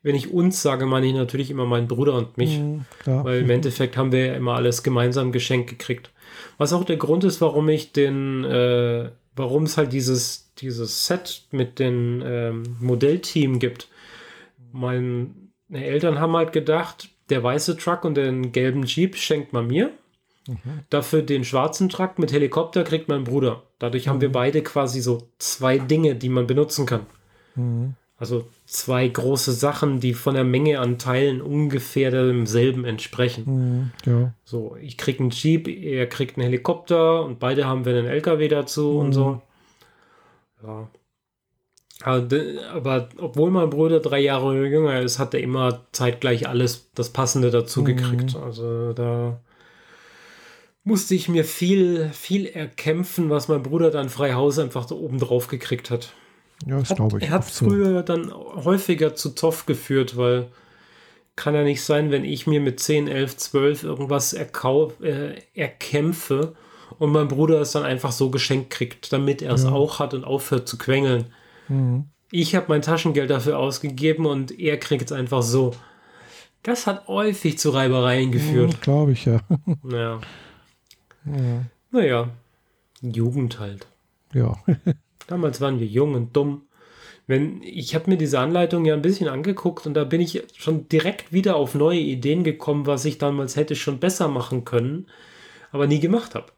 [0.03, 2.59] Wenn ich uns sage, meine ich natürlich immer meinen Bruder und mich.
[2.59, 6.11] Mhm, weil im Endeffekt haben wir ja immer alles gemeinsam geschenkt gekriegt.
[6.57, 11.43] Was auch der Grund ist, warum ich den, äh, warum es halt dieses, dieses Set
[11.51, 13.89] mit dem ähm, Modellteam gibt.
[14.71, 15.29] Meine
[15.71, 19.91] Eltern haben halt gedacht, der weiße Truck und den gelben Jeep schenkt man mir.
[20.47, 20.81] Mhm.
[20.89, 23.63] Dafür den schwarzen Truck mit Helikopter kriegt mein Bruder.
[23.79, 24.09] Dadurch mhm.
[24.11, 27.05] haben wir beide quasi so zwei Dinge, die man benutzen kann.
[27.55, 27.95] Mhm.
[28.17, 33.43] Also zwei große Sachen, die von der Menge an Teilen ungefähr demselben entsprechen.
[33.45, 34.33] Mhm, ja.
[34.45, 38.47] So, ich krieg einen Jeep, er kriegt einen Helikopter und beide haben wir einen LKW
[38.47, 38.99] dazu mhm.
[38.99, 39.41] und so.
[40.65, 40.89] Ja.
[42.01, 42.27] Aber,
[42.73, 47.51] aber, obwohl mein Bruder drei Jahre jünger ist, hat er immer zeitgleich alles das Passende
[47.51, 47.85] dazu mhm.
[47.85, 48.35] gekriegt.
[48.35, 49.39] Also da
[50.83, 55.19] musste ich mir viel, viel erkämpfen, was mein Bruder dann frei Haus einfach da oben
[55.19, 56.13] drauf gekriegt hat.
[56.65, 57.25] Ja, das glaube ich.
[57.25, 58.01] Er hat früher so.
[58.01, 60.47] dann häufiger zu Zoff geführt, weil
[61.35, 66.55] kann ja nicht sein, wenn ich mir mit 10, 11, 12 irgendwas erkau äh, erkämpfe
[66.97, 69.71] und mein Bruder es dann einfach so geschenkt kriegt, damit er es ja.
[69.71, 71.25] auch hat und aufhört zu quengeln.
[71.67, 72.05] Mhm.
[72.31, 75.73] Ich habe mein Taschengeld dafür ausgegeben und er kriegt es einfach so.
[76.63, 78.73] Das hat häufig zu Reibereien geführt.
[78.73, 79.39] Mhm, glaube ich, ja.
[79.83, 80.21] Naja.
[81.25, 81.65] Ja.
[81.91, 82.29] Naja,
[83.01, 83.87] Jugend halt.
[84.33, 84.55] Ja.
[85.27, 86.63] Damals waren wir jung und dumm.
[87.27, 90.87] Wenn, ich habe mir diese Anleitung ja ein bisschen angeguckt und da bin ich schon
[90.89, 95.07] direkt wieder auf neue Ideen gekommen, was ich damals hätte schon besser machen können,
[95.71, 96.51] aber nie gemacht habe.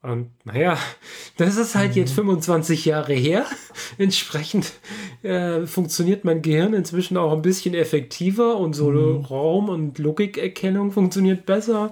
[0.00, 0.78] Und naja,
[1.36, 1.96] das ist halt mhm.
[1.98, 3.44] jetzt 25 Jahre her.
[3.98, 4.72] Entsprechend
[5.22, 9.24] äh, funktioniert mein Gehirn inzwischen auch ein bisschen effektiver und so mhm.
[9.24, 11.90] Raum- und Logikerkennung funktioniert besser.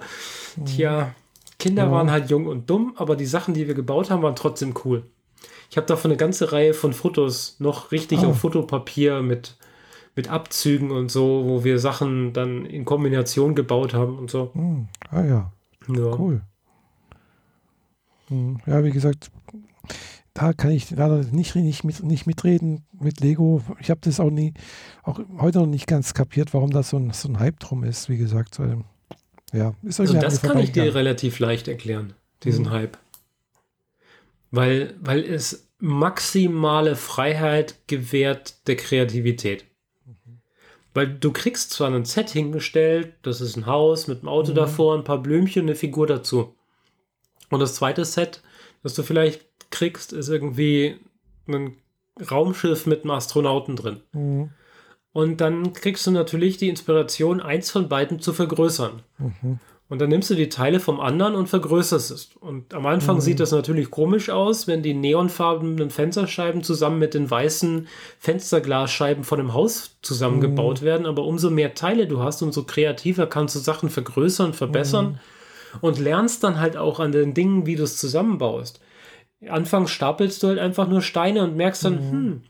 [0.57, 0.66] Mhm.
[0.66, 1.14] Tja,
[1.59, 1.91] Kinder ja.
[1.91, 5.05] waren halt jung und dumm, aber die Sachen, die wir gebaut haben, waren trotzdem cool.
[5.71, 8.27] Ich habe davon eine ganze Reihe von Fotos noch richtig oh.
[8.27, 9.57] auf Fotopapier mit,
[10.14, 14.51] mit Abzügen und so, wo wir Sachen dann in Kombination gebaut haben und so.
[14.55, 14.89] Hm.
[15.11, 15.53] Ah ja.
[15.89, 16.19] ja.
[16.19, 16.43] Cool.
[18.29, 18.59] Hm.
[18.67, 19.31] Ja, wie gesagt,
[20.35, 23.62] da kann ich leider nicht, nicht, mit, nicht mitreden mit Lego.
[23.81, 24.55] Ich habe das auch nie,
[25.03, 28.09] auch heute noch nicht ganz kapiert, warum da so ein, so ein Hype drum ist,
[28.09, 28.61] wie gesagt.
[29.53, 32.12] Ja, ist also das kann ich dir relativ leicht erklären,
[32.43, 32.73] diesen hm.
[32.73, 32.99] Hype
[34.51, 39.64] weil, weil es maximale Freiheit gewährt der Kreativität.
[40.05, 40.40] Mhm.
[40.94, 44.57] Weil du kriegst zwar ein Set hingestellt, das ist ein Haus mit einem Auto mhm.
[44.57, 46.55] davor, ein paar Blümchen, eine Figur dazu.
[47.51, 48.42] Und das zweite Set,
[48.82, 50.97] das du vielleicht kriegst, ist irgendwie
[51.47, 51.76] ein
[52.30, 54.01] Raumschiff mit einem Astronauten drin.
[54.12, 54.51] Mhm.
[55.12, 59.03] Und dann kriegst du natürlich die Inspiration, eins von beiden zu vergrößern.
[59.18, 59.61] Mhm.
[59.89, 62.30] Und dann nimmst du die Teile vom anderen und vergrößerst es.
[62.41, 63.20] Und am Anfang mhm.
[63.20, 67.87] sieht das natürlich komisch aus, wenn die neonfarbenen Fensterscheiben zusammen mit den weißen
[68.18, 70.87] Fensterglasscheiben von dem Haus zusammengebaut mhm.
[70.87, 71.07] werden.
[71.07, 75.20] Aber umso mehr Teile du hast, umso kreativer kannst du Sachen vergrößern, verbessern
[75.74, 75.78] mhm.
[75.82, 78.80] und lernst dann halt auch an den Dingen, wie du es zusammenbaust.
[79.49, 82.11] Anfangs stapelst du halt einfach nur Steine und merkst dann, mhm.
[82.11, 82.43] hm,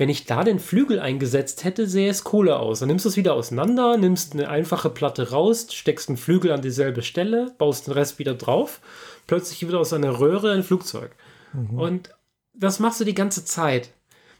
[0.00, 2.78] wenn ich da den Flügel eingesetzt hätte, sähe es cooler aus.
[2.78, 6.62] Dann nimmst du es wieder auseinander, nimmst eine einfache Platte raus, steckst einen Flügel an
[6.62, 8.80] dieselbe Stelle, baust den Rest wieder drauf,
[9.26, 11.10] plötzlich wieder aus einer Röhre ein Flugzeug.
[11.52, 11.78] Mhm.
[11.78, 12.14] Und
[12.54, 13.90] das machst du die ganze Zeit.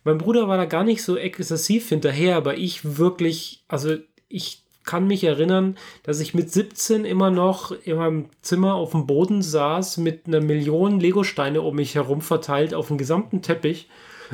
[0.03, 3.97] Mein Bruder war da gar nicht so exzessiv hinterher, aber ich wirklich, also
[4.29, 9.07] ich kann mich erinnern, dass ich mit 17 immer noch in meinem Zimmer auf dem
[9.07, 13.91] Boden saß mit einer Million Legosteine um mich herum verteilt auf dem gesamten Teppich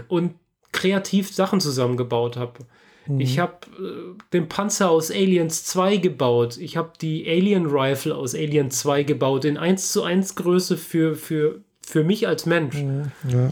[0.06, 0.36] und
[0.76, 2.60] kreativ Sachen zusammengebaut habe.
[3.06, 3.20] Mhm.
[3.20, 6.58] Ich habe äh, den Panzer aus Aliens 2 gebaut.
[6.58, 11.14] Ich habe die Alien Rifle aus Alien 2 gebaut in 1 zu 1 Größe für,
[11.14, 12.76] für, für mich als Mensch.
[12.76, 13.10] Mhm.
[13.28, 13.50] Ja.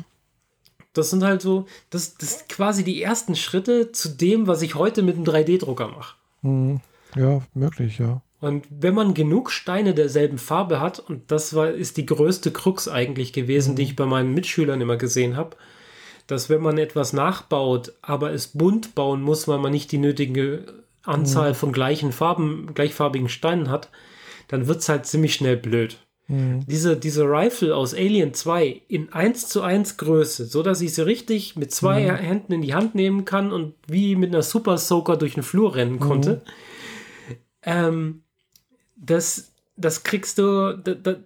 [0.92, 4.76] Das sind halt so, das, das sind quasi die ersten Schritte zu dem, was ich
[4.76, 6.16] heute mit einem 3D-Drucker mache.
[6.42, 6.80] Mhm.
[7.16, 8.20] Ja, möglich, ja.
[8.40, 12.88] Und wenn man genug Steine derselben Farbe hat, und das war, ist die größte Krux
[12.88, 13.76] eigentlich gewesen, mhm.
[13.76, 15.56] die ich bei meinen Mitschülern immer gesehen habe,
[16.26, 20.64] dass wenn man etwas nachbaut, aber es bunt bauen muss, weil man nicht die nötige
[21.02, 21.54] Anzahl mhm.
[21.54, 23.90] von gleichen Farben, gleichfarbigen Steinen hat,
[24.48, 25.98] dann wird es halt ziemlich schnell blöd.
[26.28, 26.64] Mhm.
[26.66, 31.04] Diese, diese Rifle aus Alien 2 in 1 zu 1 Größe, so dass ich sie
[31.04, 32.16] richtig mit zwei mhm.
[32.16, 35.74] Händen in die Hand nehmen kann und wie mit einer Super Soaker durch den Flur
[35.74, 36.36] rennen konnte.
[36.36, 37.36] Mhm.
[37.62, 38.22] Ähm,
[38.96, 40.78] das, das kriegst du,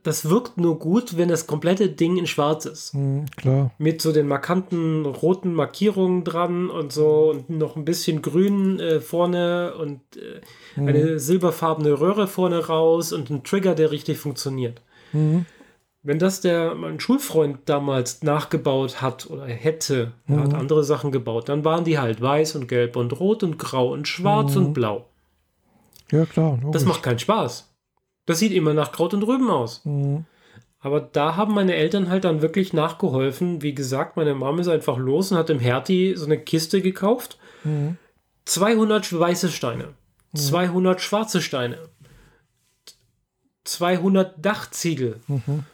[0.02, 2.94] das, wirkt nur gut, wenn das komplette Ding in schwarz ist.
[2.94, 3.72] Mhm, klar.
[3.76, 9.00] Mit so den markanten roten Markierungen dran und so und noch ein bisschen grün äh,
[9.00, 10.88] vorne und äh, mhm.
[10.88, 14.80] eine silberfarbene Röhre vorne raus und ein Trigger, der richtig funktioniert.
[15.12, 15.44] Mhm.
[16.02, 20.58] Wenn das der mein Schulfreund damals nachgebaut hat oder hätte, er hat mhm.
[20.58, 24.08] andere Sachen gebaut, dann waren die halt weiß und gelb und rot und grau und
[24.08, 24.72] schwarz und mhm.
[24.72, 25.04] blau.
[26.10, 26.52] Ja, klar.
[26.62, 26.72] Logisch.
[26.72, 27.67] Das macht keinen Spaß.
[28.28, 29.80] Das sieht immer nach Kraut und Rüben aus.
[29.84, 30.26] Mhm.
[30.80, 33.62] Aber da haben meine Eltern halt dann wirklich nachgeholfen.
[33.62, 37.38] Wie gesagt, meine Mom ist einfach los und hat im Hertie so eine Kiste gekauft.
[37.64, 37.96] Mhm.
[38.44, 39.94] 200 weiße Steine,
[40.34, 41.78] 200 schwarze Steine,
[43.64, 45.20] 200 Dachziegel.
[45.26, 45.64] Mhm.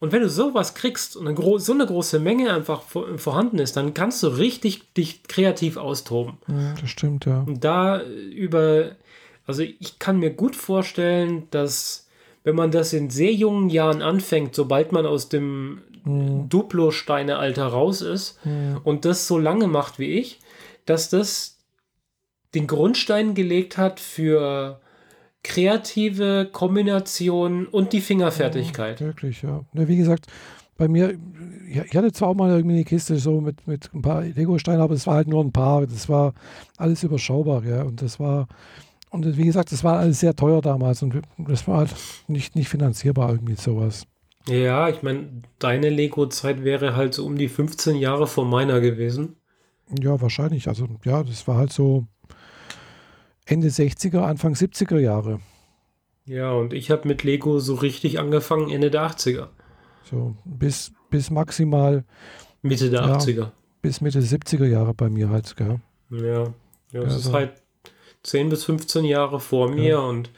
[0.00, 3.76] Und wenn du sowas kriegst und eine so eine große Menge einfach vor- vorhanden ist,
[3.76, 6.38] dann kannst du richtig dich kreativ austoben.
[6.46, 7.40] Mhm, Das stimmt, ja.
[7.40, 8.92] Und da über,
[9.46, 12.03] also ich kann mir gut vorstellen, dass
[12.44, 18.38] wenn man das in sehr jungen Jahren anfängt, sobald man aus dem Duplo-Steine-Alter raus ist
[18.84, 20.38] und das so lange macht wie ich,
[20.84, 21.58] dass das
[22.54, 24.80] den Grundstein gelegt hat für
[25.42, 29.00] kreative Kombination und die Fingerfertigkeit.
[29.00, 29.64] Wirklich, ja.
[29.72, 30.26] Wie gesagt,
[30.76, 31.14] bei mir,
[31.72, 34.80] ja, ich hatte zwar auch mal irgendwie eine Kiste so mit, mit ein paar Lego-Steinen,
[34.80, 35.86] aber es war halt nur ein paar.
[35.86, 36.34] Das war
[36.76, 37.82] alles überschaubar, ja.
[37.82, 38.48] Und das war,
[39.14, 41.94] und wie gesagt, das war alles sehr teuer damals und das war halt
[42.28, 44.06] nicht, nicht finanzierbar irgendwie sowas.
[44.48, 49.36] Ja, ich meine, deine Lego-Zeit wäre halt so um die 15 Jahre vor meiner gewesen.
[50.00, 50.68] Ja, wahrscheinlich.
[50.68, 52.06] Also, ja, das war halt so
[53.46, 55.40] Ende 60er, Anfang 70er Jahre.
[56.26, 59.48] Ja, und ich habe mit Lego so richtig angefangen Ende der 80er.
[60.02, 62.04] So bis, bis maximal
[62.62, 63.16] Mitte der Ja.
[63.18, 63.52] 80er.
[63.82, 65.80] bis Mitte 70er Jahre bei mir halt, gell.
[66.10, 66.54] Ja,
[66.92, 67.62] ja, das Ja, ist halt
[68.24, 70.30] 10 bis 15 Jahre vor mir und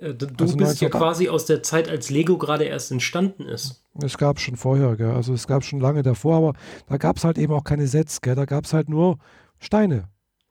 [0.00, 3.44] äh, du Also bist ja 19 quasi aus der Zeit, als Lego gerade erst entstanden
[3.46, 3.82] ist.
[4.02, 5.10] Es gab schon vorher, gell?
[5.12, 6.52] also es gab schon lange davor, aber
[6.88, 8.34] da gab es halt eben auch keine Sets, gell?
[8.34, 9.18] da gab es halt nur
[9.58, 10.08] Steine.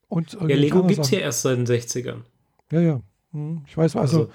[0.07, 2.21] Und Ja, Lego gibt es ja erst seit den 60ern.
[2.71, 3.01] Ja, ja.
[3.33, 4.31] Hm, Ich weiß, also, Also,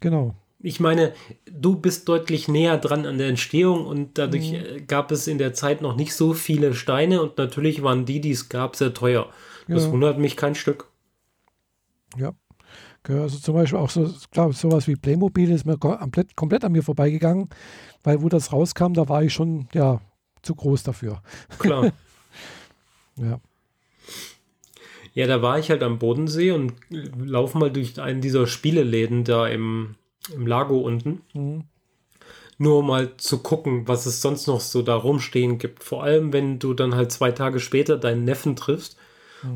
[0.00, 0.34] genau.
[0.60, 1.12] ich meine,
[1.50, 4.86] du bist deutlich näher dran an der Entstehung und dadurch Mhm.
[4.86, 8.30] gab es in der Zeit noch nicht so viele Steine und natürlich waren die, die
[8.32, 9.28] es gab, sehr teuer.
[9.68, 9.92] Das Ja.
[9.92, 10.88] wundert mich kein Stück.
[12.16, 12.32] Ja.
[13.06, 16.72] Also zum Beispiel auch so, klar, sowas wie Playmobil ist mir ko- komplett, komplett an
[16.72, 17.48] mir vorbeigegangen,
[18.02, 20.00] weil wo das rauskam, da war ich schon, ja,
[20.42, 21.22] zu groß dafür.
[21.58, 21.92] Klar.
[23.16, 23.38] Ja.
[25.12, 26.72] Ja, da war ich halt am Bodensee und
[27.16, 29.94] laufe mal durch einen dieser Spieleläden da im,
[30.34, 31.20] im Lago unten.
[31.32, 31.62] Mhm.
[32.58, 35.84] Nur um mal zu gucken, was es sonst noch so da rumstehen gibt.
[35.84, 38.96] Vor allem, wenn du dann halt zwei Tage später deinen Neffen triffst.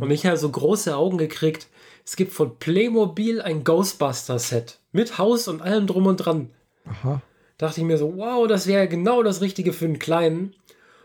[0.01, 1.67] Und ich habe so große Augen gekriegt.
[2.09, 4.79] Es gibt von Playmobil ein Ghostbuster-Set.
[4.93, 6.49] Mit Haus und allem drum und dran.
[6.87, 7.21] Aha.
[7.59, 10.55] Dachte ich mir so, wow, das wäre genau das Richtige für einen Kleinen.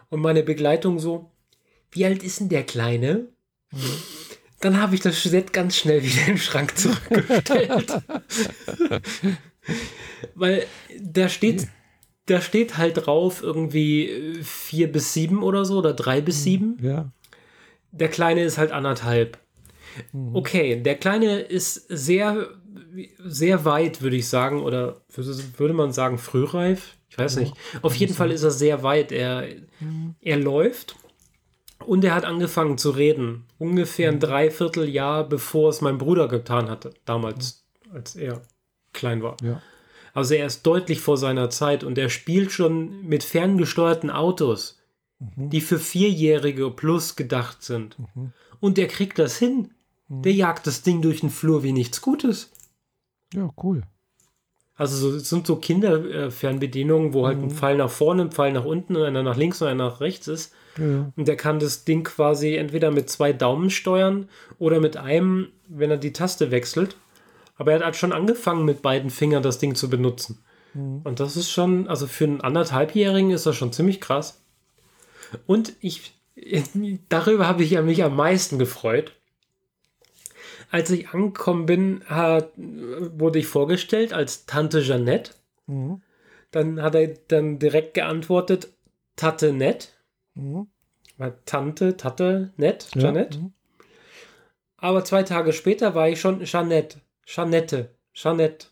[0.10, 1.30] Und meine Begleitung so,
[1.92, 3.28] wie alt ist denn der Kleine?
[4.62, 7.92] Dann habe ich das Set ganz schnell wieder den Schrank zurückgestellt.
[10.36, 10.66] Weil
[11.02, 11.68] da steht,
[12.28, 16.78] da steht halt drauf irgendwie äh, vier bis sieben oder so oder drei bis sieben.
[16.82, 17.12] Ja.
[17.92, 19.43] Der Kleine ist halt anderthalb.
[20.34, 22.50] Okay, der Kleine ist sehr,
[23.24, 25.02] sehr weit, würde ich sagen, oder
[25.58, 26.96] würde man sagen, frühreif?
[27.10, 27.54] Ich weiß nicht.
[27.82, 29.12] Auf jeden Fall ist er sehr weit.
[29.12, 29.48] Er,
[30.22, 30.96] er läuft
[31.86, 33.46] und er hat angefangen zu reden.
[33.60, 38.42] Ungefähr ein Dreivierteljahr, bevor es mein Bruder getan hatte, damals, als er
[38.94, 39.38] klein war.
[39.44, 39.62] Ja.
[40.14, 44.80] Also er ist deutlich vor seiner Zeit und er spielt schon mit ferngesteuerten Autos,
[45.20, 47.98] die für Vierjährige plus gedacht sind.
[48.60, 49.72] Und der kriegt das hin.
[50.22, 52.52] Der jagt das Ding durch den Flur wie nichts Gutes.
[53.34, 53.84] Ja, cool.
[54.76, 58.66] Also so, es sind so Kinderfernbedienungen, wo halt ein Pfeil nach vorne, ein Pfeil nach
[58.66, 60.54] unten, einer nach links und einer nach rechts ist.
[60.78, 61.12] Ja.
[61.16, 65.92] Und der kann das Ding quasi entweder mit zwei Daumen steuern oder mit einem, wenn
[65.92, 66.98] er die Taste wechselt.
[67.56, 70.44] Aber er hat halt schon angefangen, mit beiden Fingern das Ding zu benutzen.
[71.04, 74.42] Und das ist schon, also für einen anderthalbjährigen ist das schon ziemlich krass.
[75.46, 76.14] Und ich,
[77.10, 79.14] darüber habe ich mich am meisten gefreut.
[80.74, 85.30] Als ich angekommen bin, hat, wurde ich vorgestellt als Tante Jeannette.
[85.68, 86.02] Mhm.
[86.50, 88.74] Dann hat er dann direkt geantwortet,
[89.16, 89.94] Tante Nett.
[90.34, 90.66] Mhm.
[91.46, 93.02] Tante, Tatte, Nett, Ja.
[93.04, 93.38] Jeannette.
[93.38, 93.54] Mhm.
[94.78, 98.66] Aber zwei Tage später war ich schon Jeannette, Jeannette, Jeannette.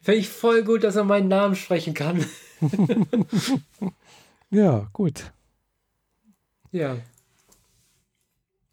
[0.00, 2.24] Fände ich voll gut, dass er meinen Namen sprechen kann.
[4.50, 5.30] Ja, gut.
[6.72, 6.96] ja.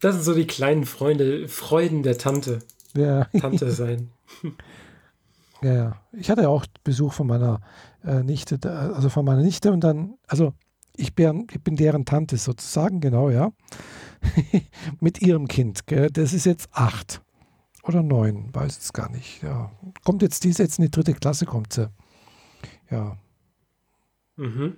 [0.00, 2.60] Das sind so die kleinen Freunde, Freuden der Tante.
[2.94, 4.10] Ja, Tante sein.
[5.62, 6.02] ja, ja.
[6.12, 7.60] Ich hatte ja auch Besuch von meiner
[8.04, 10.52] äh, Nichte, also von meiner Nichte und dann, also
[10.96, 13.52] ich bin, ich bin deren Tante sozusagen, genau, ja.
[15.00, 15.86] Mit ihrem Kind.
[15.86, 16.10] Gell?
[16.10, 17.22] Das ist jetzt acht
[17.82, 19.42] oder neun, weiß es gar nicht.
[19.42, 19.70] Ja.
[20.04, 21.90] Kommt jetzt, die ist jetzt in die dritte Klasse, kommt sie.
[22.90, 23.16] Ja.
[24.36, 24.76] Mhm.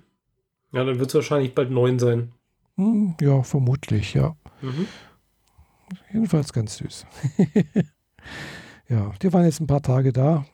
[0.71, 2.33] Ja, dann wird es wahrscheinlich bald neun sein.
[2.75, 4.35] Hm, ja, vermutlich, ja.
[4.61, 4.87] Mhm.
[6.11, 7.05] Jedenfalls ganz süß.
[8.89, 10.45] ja, die waren jetzt ein paar Tage da.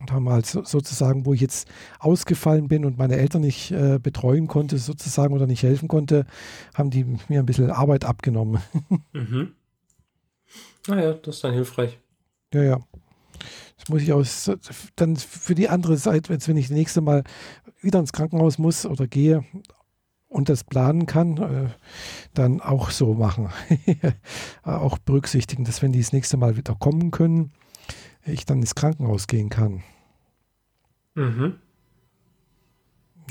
[0.00, 1.68] Und haben halt so, sozusagen, wo ich jetzt
[2.00, 6.26] ausgefallen bin und meine Eltern nicht äh, betreuen konnte, sozusagen, oder nicht helfen konnte,
[6.74, 8.60] haben die mir ein bisschen Arbeit abgenommen.
[9.12, 9.52] Mhm.
[10.88, 11.98] Naja, das ist dann hilfreich.
[12.52, 12.80] Ja, ja.
[13.78, 14.50] Das muss ich aus,
[14.96, 17.24] dann für die andere Seite, wenn ich das nächste Mal
[17.80, 19.44] wieder ins Krankenhaus muss oder gehe
[20.32, 21.68] und das planen kann, äh,
[22.34, 23.50] dann auch so machen.
[24.62, 27.52] auch berücksichtigen, dass wenn die das nächste Mal wieder kommen können,
[28.24, 29.82] ich dann ins Krankenhaus gehen kann.
[31.14, 31.56] Mhm.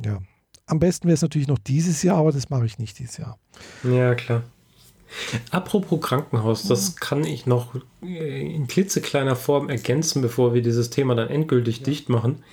[0.06, 0.20] Ja.
[0.68, 3.38] Am besten wäre es natürlich noch dieses Jahr, aber das mache ich nicht dieses Jahr.
[3.84, 4.44] Ja, klar.
[5.50, 11.16] Apropos Krankenhaus, das kann ich noch äh, in klitzekleiner Form ergänzen, bevor wir dieses Thema
[11.16, 11.86] dann endgültig ja.
[11.86, 12.44] dicht machen.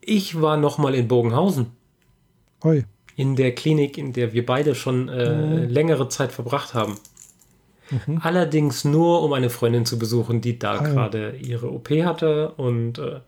[0.00, 1.66] Ich war noch mal in Bogenhausen.
[2.64, 2.84] Oi.
[3.16, 5.68] In der Klinik, in der wir beide schon äh, mhm.
[5.68, 6.96] längere Zeit verbracht haben.
[7.90, 8.20] Mhm.
[8.22, 12.50] Allerdings nur, um eine Freundin zu besuchen, die da ah, gerade ihre OP hatte.
[12.56, 13.20] Und äh,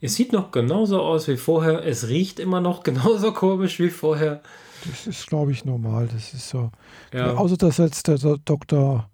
[0.00, 1.84] es sieht noch genauso aus wie vorher.
[1.84, 4.42] Es riecht immer noch genauso komisch wie vorher.
[4.86, 6.08] Das ist, glaube ich, normal.
[6.12, 6.70] Das ist so.
[7.12, 7.34] Ja.
[7.34, 9.08] Außer dass jetzt der, der Dr.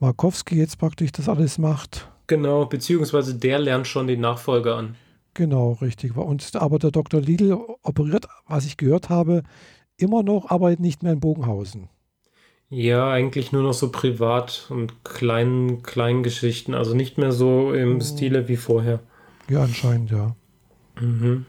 [0.00, 2.08] Markowski jetzt praktisch das alles macht.
[2.26, 4.96] Genau, beziehungsweise der lernt schon den Nachfolger an.
[5.34, 6.16] Genau, richtig.
[6.16, 7.20] Und, aber der Dr.
[7.20, 9.42] Lidl operiert, was ich gehört habe,
[9.96, 11.88] immer noch, aber nicht mehr in Bogenhausen.
[12.68, 16.74] Ja, eigentlich nur noch so privat und kleinen, kleinen Geschichten.
[16.74, 18.00] Also nicht mehr so im mhm.
[18.00, 19.00] Stile wie vorher.
[19.48, 20.34] Ja, anscheinend, ja.
[21.00, 21.44] Mhm.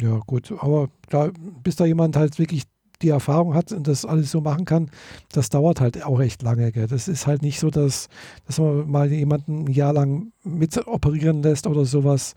[0.00, 0.52] Ja, gut.
[0.58, 1.30] Aber da,
[1.62, 2.64] bis da jemand halt wirklich
[3.02, 4.90] die Erfahrung hat und das alles so machen kann,
[5.32, 6.72] das dauert halt auch echt lange.
[6.72, 6.86] Gell?
[6.86, 8.08] Das ist halt nicht so, dass,
[8.46, 12.34] dass man mal jemanden ein Jahr lang mit operieren lässt oder sowas.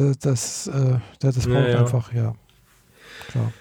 [0.00, 1.80] Das, das, äh, das braucht ja, ja.
[1.80, 2.34] einfach, ja.
[3.28, 3.52] Klar.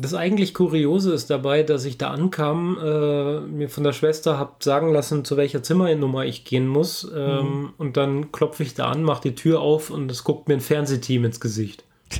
[0.00, 4.54] Das eigentlich Kuriose ist dabei, dass ich da ankam, äh, mir von der Schwester habe
[4.60, 7.10] sagen lassen, zu welcher Zimmernummer ich gehen muss.
[7.14, 7.72] Ähm, mhm.
[7.78, 10.60] Und dann klopfe ich da an, mache die Tür auf und es guckt mir ein
[10.60, 11.84] Fernsehteam ins Gesicht.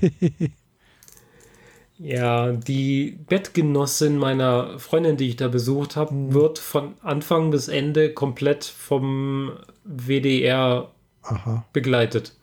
[1.99, 6.35] ja, die Bettgenossin meiner Freundin, die ich da besucht habe, mhm.
[6.35, 9.53] wird von Anfang bis Ende komplett vom
[9.85, 10.91] WDR
[11.23, 11.65] Aha.
[11.73, 12.38] begleitet.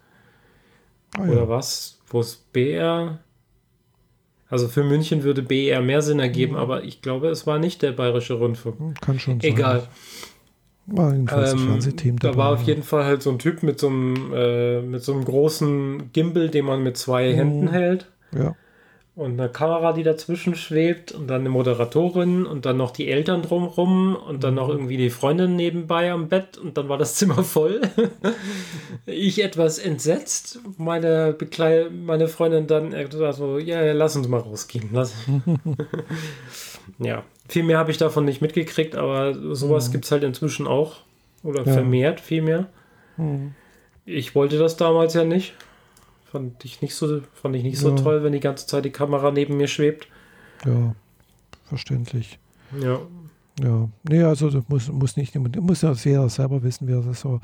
[1.20, 1.50] Oder ja.
[1.50, 2.00] was?
[2.08, 3.20] Wo ist BR?
[4.50, 6.60] Also für München würde BR mehr Sinn ergeben, mhm.
[6.60, 8.80] aber ich glaube, es war nicht der Bayerische Rundfunk.
[8.80, 9.52] Hm, kann schon sein.
[9.52, 9.88] Egal.
[10.88, 12.32] War jedenfalls ähm, Fernsehteam dabei.
[12.34, 15.14] Da war auf jeden Fall halt so ein Typ mit so einem, äh, mit so
[15.14, 17.36] einem großen Gimbal, den man mit zwei mhm.
[17.36, 18.12] Händen hält.
[18.38, 18.56] Ja
[19.16, 23.44] und eine Kamera, die dazwischen schwebt und dann eine Moderatorin und dann noch die Eltern
[23.44, 27.44] drumrum und dann noch irgendwie die Freundin nebenbei am Bett und dann war das Zimmer
[27.44, 27.82] voll.
[29.06, 32.94] ich etwas entsetzt, meine, Beklei meine Freundin dann
[33.34, 34.90] so, ja, lass uns mal rausgehen.
[37.00, 39.92] ja, viel mehr habe ich davon nicht mitgekriegt, aber sowas mhm.
[39.94, 40.98] gibt es halt inzwischen auch
[41.42, 41.72] oder ja.
[41.72, 42.68] vermehrt viel mehr.
[43.16, 43.54] Mhm.
[44.06, 45.54] Ich wollte das damals ja nicht.
[46.26, 47.82] Fand ich nicht so, fand ich nicht ja.
[47.82, 50.08] so toll, wenn die ganze Zeit die Kamera neben mir schwebt.
[50.66, 50.96] Ja,
[51.66, 52.40] verständlich.
[52.82, 53.00] Ja.
[53.62, 57.22] Ja, nee, also das muss, muss nicht, muss ja jeder selber wissen, wie er das
[57.22, 57.40] so.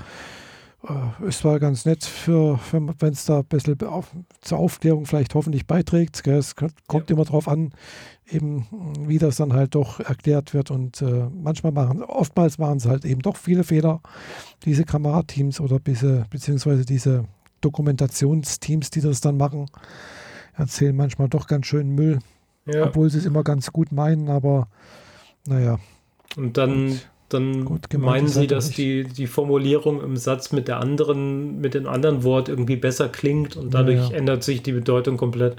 [0.88, 4.12] Äh, es war ganz nett für, für wenn es da ein bisschen auf,
[4.42, 6.24] zur Aufklärung vielleicht hoffentlich beiträgt.
[6.24, 6.38] Gell?
[6.38, 7.16] Es kommt ja.
[7.16, 7.72] immer darauf an,
[8.30, 8.68] eben,
[9.08, 10.72] wie das dann halt doch erklärt wird.
[10.72, 14.02] Und äh, manchmal machen, oftmals machen es halt eben doch viele Fehler,
[14.66, 17.26] diese Kamerateams oder diese, beziehungsweise diese
[17.62, 19.68] Dokumentationsteams, die das dann machen,
[20.56, 22.20] erzählen manchmal doch ganz schön Müll.
[22.66, 22.86] Ja.
[22.86, 24.68] Obwohl sie es immer ganz gut meinen, aber
[25.48, 25.80] naja.
[26.38, 30.80] Und dann, gut, dann gut meinen sie, dass die, die Formulierung im Satz mit der
[30.80, 35.18] anderen, mit dem anderen Wort irgendwie besser klingt und dadurch ja, ändert sich die Bedeutung
[35.18, 35.58] komplett.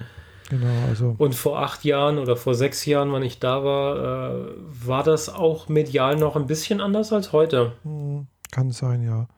[0.48, 1.14] Genau, also.
[1.18, 4.44] Und vor acht Jahren oder vor sechs Jahren, wann ich da war, äh,
[4.86, 7.72] war das auch medial noch ein bisschen anders als heute.
[7.84, 9.28] Hm, kann sein, ja.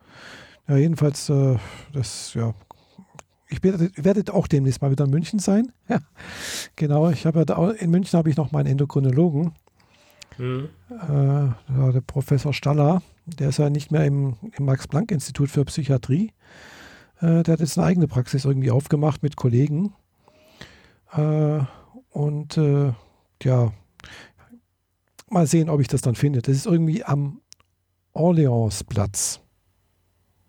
[0.67, 1.57] Ja, jedenfalls, äh,
[1.93, 2.53] das, ja.
[3.49, 5.71] Ich werde, werde auch demnächst mal wieder in München sein.
[5.87, 5.99] Ja,
[6.75, 7.09] genau.
[7.11, 9.53] Ich habe ja in München habe ich noch meinen Endokrinologen.
[10.37, 10.69] Mhm.
[10.89, 16.33] Äh, der Professor Staller, der ist ja nicht mehr im, im Max-Planck-Institut für Psychiatrie.
[17.21, 19.93] Äh, der hat jetzt eine eigene Praxis irgendwie aufgemacht mit Kollegen.
[21.13, 21.59] Äh,
[22.09, 22.93] und äh,
[23.43, 23.71] ja,
[25.29, 26.41] mal sehen, ob ich das dann finde.
[26.41, 27.41] Das ist irgendwie am
[28.13, 29.41] Orleansplatz.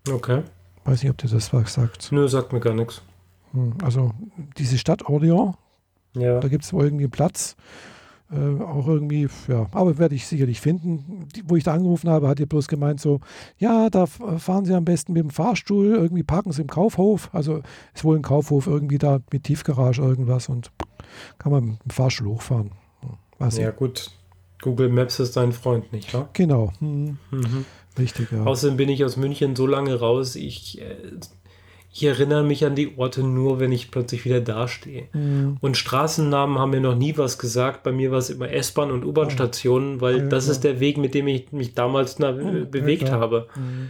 [0.09, 0.43] Okay.
[0.85, 2.11] Weiß nicht, ob dir das was sagt.
[2.11, 3.01] Nö, sagt mir gar nichts.
[3.51, 4.11] Hm, also
[4.57, 5.55] diese Stadt Orléans,
[6.13, 6.39] ja.
[6.39, 7.55] da gibt es wohl irgendwie einen Platz.
[8.29, 11.27] Äh, auch irgendwie, ja, aber werde ich sicherlich finden.
[11.33, 13.21] Die, wo ich da angerufen habe, hat ihr bloß gemeint so,
[13.57, 17.29] ja, da fahren Sie am besten mit dem Fahrstuhl, irgendwie parken Sie im Kaufhof.
[17.31, 17.61] Also
[17.93, 20.71] ist wohl ein Kaufhof irgendwie da mit Tiefgarage irgendwas und
[21.37, 22.71] kann man mit dem Fahrstuhl hochfahren.
[23.39, 24.11] Weiß ja, gut.
[24.61, 26.29] Google Maps ist dein Freund, nicht wahr?
[26.33, 26.73] Genau.
[26.79, 27.17] Hm.
[27.31, 27.65] Mhm.
[27.97, 28.43] Richtig, ja.
[28.43, 30.95] Außerdem bin ich aus München so lange raus, ich, äh,
[31.91, 35.07] ich erinnere mich an die Orte nur, wenn ich plötzlich wieder dastehe.
[35.13, 35.57] Mhm.
[35.61, 37.81] Und Straßennamen haben mir noch nie was gesagt.
[37.83, 40.51] Bei mir war es immer S-Bahn und U-Bahn-Stationen, weil Ja, das klar.
[40.51, 43.47] ist der Weg, mit dem ich mich damals na, Ja, bewegt habe.
[43.55, 43.89] Mhm.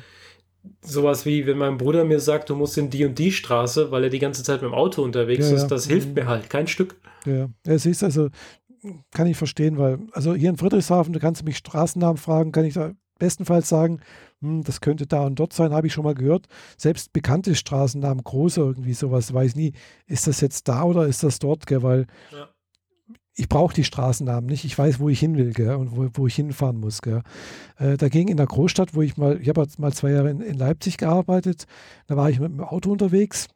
[0.82, 4.04] Sowas wie, wenn mein Bruder mir sagt, du musst in die und die Straße, weil
[4.06, 5.68] er die ganze Zeit mit dem Auto unterwegs Ja, ist, ja.
[5.68, 6.14] das hilft Mhm.
[6.16, 6.96] mir halt kein Stück.
[7.26, 8.30] Ja, es ist also,
[9.12, 12.74] kann ich verstehen, weil, also hier in Friedrichshafen, du kannst mich Straßennamen fragen, kann ich
[12.76, 14.00] da bestenfalls sagen,
[14.42, 16.48] hm, das könnte da und dort sein, habe ich schon mal gehört.
[16.78, 19.74] Selbst bekannte Straßennamen, große irgendwie sowas, weiß nie,
[20.06, 22.50] ist das jetzt da oder ist das dort, gell, weil Ja.
[23.36, 26.28] ich brauche die Straßennamen nicht, ich weiß, wo ich hin will, gell, und wo, wo
[26.28, 27.22] ich hinfahren muss, gell.
[27.78, 30.56] Äh, dagegen in der Großstadt, wo ich mal, ich habe mal zwei Jahre in, in
[30.58, 31.66] Leipzig gearbeitet,
[32.08, 33.48] da war ich mit dem Auto unterwegs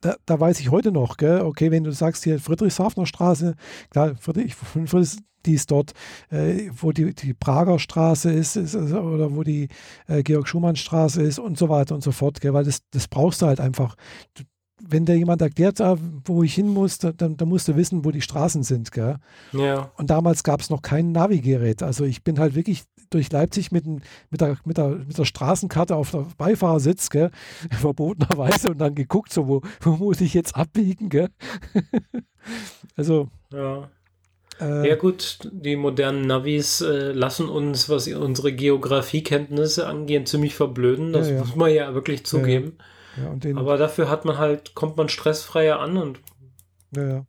[0.00, 3.54] da, da weiß ich heute noch, gell, okay, wenn du sagst hier Friedrichshafener Straße,
[3.90, 5.92] klar, Friedrich, Friedrich, die ist dort,
[6.30, 9.68] äh, wo die, die Prager Straße ist, ist, oder wo die
[10.06, 13.46] äh, Georg-Schumann-Straße ist und so weiter und so fort, gell, weil das, das brauchst du
[13.46, 13.96] halt einfach.
[14.34, 14.42] Du,
[14.86, 18.10] wenn dir jemand erklärt, ah, wo ich hin muss, dann, dann, musst du wissen, wo
[18.10, 19.16] die Straßen sind, gell.
[19.52, 19.90] Ja.
[19.96, 21.82] Und damals gab es noch kein Navigerät.
[21.82, 25.96] Also ich bin halt wirklich durch Leipzig mit, mit, der, mit, der, mit der Straßenkarte
[25.96, 27.30] auf der Beifahrersitz, gell,
[27.70, 31.28] verbotenerweise und dann geguckt, so wo, wo muss ich jetzt abbiegen, gell.
[32.96, 33.88] also Ja.
[34.60, 41.12] äh, ja, gut, die modernen Navis äh, lassen uns, was unsere Geografiekenntnisse angeht, ziemlich verblöden.
[41.12, 41.40] Das Ja, ja.
[41.40, 42.74] muss man ja wirklich zugeben.
[42.78, 42.84] ja,
[43.30, 46.20] und den, Aber dafür hat man halt, kommt man stressfreier an und
[46.94, 47.26] ja, ja.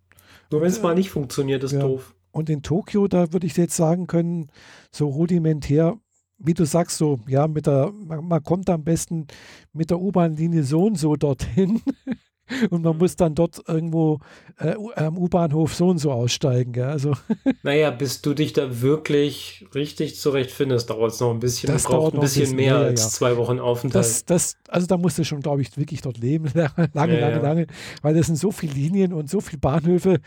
[0.51, 0.83] nur wenn es Ja.
[0.83, 1.79] mal nicht funktioniert, ist Ja.
[1.79, 2.13] doof.
[2.31, 4.51] Und in Tokio, da würde ich jetzt sagen können,
[4.91, 5.97] so rudimentär,
[6.37, 9.27] wie du sagst, so, ja, mit der, man, man kommt am besten
[9.73, 11.81] mit der U-Bahn-Linie so und so dorthin.
[12.69, 14.19] Und man muss dann dort irgendwo
[14.57, 16.71] äh, am U-Bahnhof so und so aussteigen.
[16.73, 16.85] Gell?
[16.85, 17.13] Also
[17.63, 21.71] Naja, bis du dich da wirklich richtig zurechtfindest, dauert es noch ein bisschen.
[21.71, 23.09] Das braucht ein bisschen mehr mehr, als ja.
[23.09, 24.05] zwei Wochen Aufenthalt.
[24.05, 26.49] das, das, also da musst du schon, glaube ich, wirklich dort leben.
[26.53, 27.41] Lange, lange, Ja, lange, ja.
[27.41, 27.67] lange.
[28.01, 30.19] Weil das sind so viele Linien und so viele Bahnhöfe.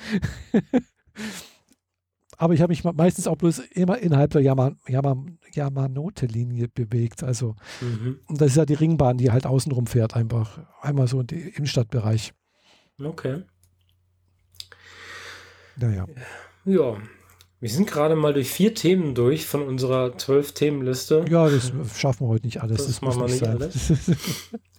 [2.43, 7.23] Aber ich habe mich meistens auch bloß immer innerhalb der Yama, Yama, Yamanote-Linie bewegt.
[7.23, 8.19] Also mhm.
[8.27, 11.37] Und das ist ja die Ringbahn, die halt außenrum fährt, einfach einmal so in die,
[11.37, 12.35] im Stadtbereich.
[13.01, 13.45] Okay.
[15.77, 16.09] Naja.
[16.65, 16.97] Ja.
[17.61, 21.25] Wir sind gerade mal durch vier Themen durch von unserer zwölf Themenliste.
[21.29, 22.79] Ja, das schaffen wir heute nicht alles.
[22.79, 24.09] Das Das, machen muss wir nicht sein.
[24.09, 24.51] Muss-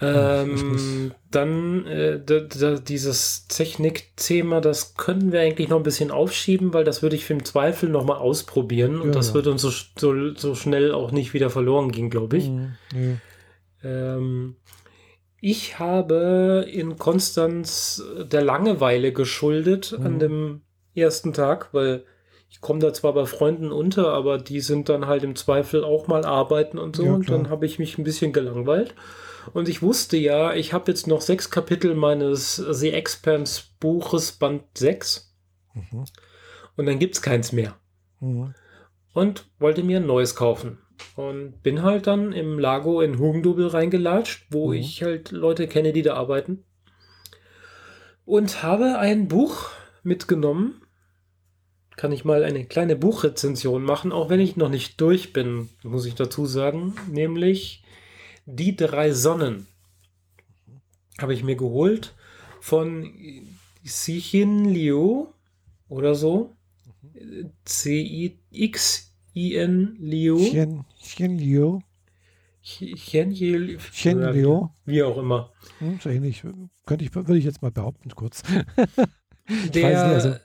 [0.00, 2.20] Ähm, dann äh,
[2.82, 7.32] dieses Technik-Thema, das könnten wir eigentlich noch ein bisschen aufschieben, weil das würde ich für
[7.32, 9.34] im Zweifel nochmal ausprobieren und Ja, das ja.
[9.34, 12.48] wird uns so, so, so schnell auch nicht wieder verloren gehen, glaube ich.
[12.48, 13.16] Mhm, nee.
[13.84, 14.56] Ähm,
[15.40, 20.18] ich habe in Konstanz der Langeweile geschuldet an Mhm.
[20.18, 20.60] dem
[20.94, 22.04] ersten Tag, weil
[22.50, 26.06] ich komme da zwar bei Freunden unter, aber die sind dann halt im Zweifel auch
[26.06, 27.04] mal arbeiten und so.
[27.04, 28.94] Ja, und dann habe ich mich ein bisschen gelangweilt.
[29.52, 34.64] Und ich wusste ja, ich habe jetzt noch sechs Kapitel meines The Expanse Buches Band
[34.74, 35.34] 6
[35.74, 36.04] Mhm.
[36.76, 37.76] und dann gibt es keins mehr
[38.20, 38.54] Mhm.
[39.12, 40.78] und wollte mir ein neues kaufen.
[41.16, 44.74] Und bin halt dann im Lago in Hugendubel reingelatscht, wo Mhm.
[44.74, 46.64] ich halt Leute kenne, die da arbeiten.
[48.24, 49.70] Und habe ein Buch
[50.02, 50.80] mitgenommen.
[51.96, 56.06] Kann ich mal eine kleine Buchrezension machen, auch wenn ich noch nicht durch bin, muss
[56.06, 56.94] ich dazu sagen.
[57.10, 57.83] Nämlich
[58.46, 59.66] Die drei Sonnen.
[61.20, 62.14] Habe ich mir geholt
[62.60, 63.12] von
[63.84, 65.28] Xixin Liu
[65.88, 66.54] oder so.
[68.64, 70.36] C-I-X-I-N Liu.
[70.38, 71.80] Xian, Xian Liu,
[72.62, 73.78] Chen Liu.
[74.32, 75.52] Liu, Wie auch immer.
[75.78, 76.42] hm, so ähnlich,
[76.86, 78.42] könnte ich, würde ich jetzt mal behaupten, kurz.
[79.74, 80.36] Der, weiß nicht, also-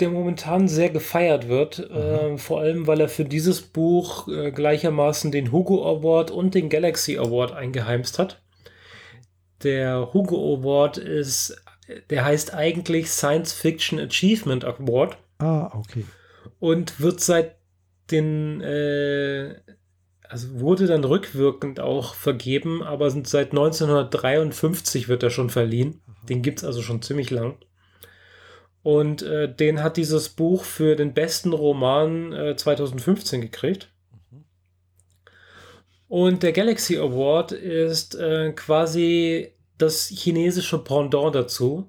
[0.00, 5.30] der momentan sehr gefeiert wird, äh, vor allem weil er für dieses Buch äh, gleichermaßen
[5.30, 8.42] den Hugo Award und den Galaxy Award eingeheimst hat.
[9.62, 11.62] Der Hugo Award ist,
[12.08, 16.04] der heißt eigentlich Science Fiction Achievement Award Ah, okay.
[16.58, 17.56] und wird seit
[18.10, 19.54] den, äh,
[20.28, 26.00] also wurde dann rückwirkend auch vergeben, aber seit 1953 wird er schon verliehen.
[26.28, 27.56] Den gibt es also schon ziemlich lang.
[28.82, 33.88] Und äh, den hat dieses Buch für den besten Roman äh, 2015 gekriegt.
[36.08, 41.88] Und der Galaxy Award ist äh, quasi das chinesische Pendant dazu,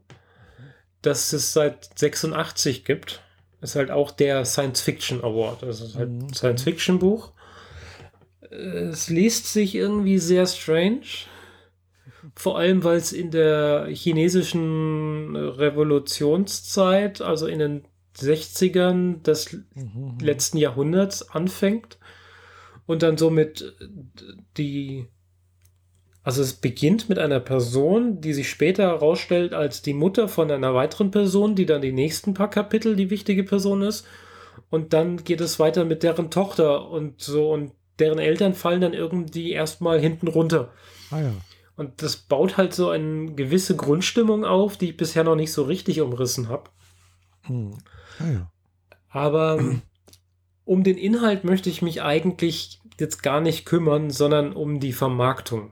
[1.02, 3.22] das es seit 86 gibt.
[3.62, 5.64] Ist halt auch der Science Fiction Award.
[5.64, 6.26] Das ist halt Mhm.
[6.28, 7.32] ein Science Fiction Buch.
[8.52, 11.02] Es liest sich irgendwie sehr strange.
[12.36, 17.86] Vor allem, weil es in der chinesischen Revolutionszeit, also in den
[18.18, 20.18] 60ern des Mhm.
[20.22, 21.98] letzten Jahrhunderts anfängt
[22.86, 23.74] und dann somit
[24.58, 25.08] die
[26.24, 30.76] Also es beginnt mit einer Person, die sich später herausstellt als die Mutter von einer
[30.76, 34.06] weiteren Person, die dann die nächsten paar Kapitel die wichtige Person ist.
[34.70, 38.94] Und dann geht es weiter mit deren Tochter und so und deren Eltern fallen dann
[38.94, 40.72] irgendwie erstmal hinten runter.
[41.10, 41.34] Ah ja.
[41.82, 45.64] Und das baut halt so eine gewisse Grundstimmung auf, die ich bisher noch nicht so
[45.64, 46.70] richtig umrissen habe.
[47.48, 47.76] Hm.
[48.20, 48.52] Ah ja.
[49.10, 49.80] Aber
[50.64, 55.72] um den Inhalt möchte ich mich eigentlich jetzt gar nicht kümmern, sondern um die Vermarktung.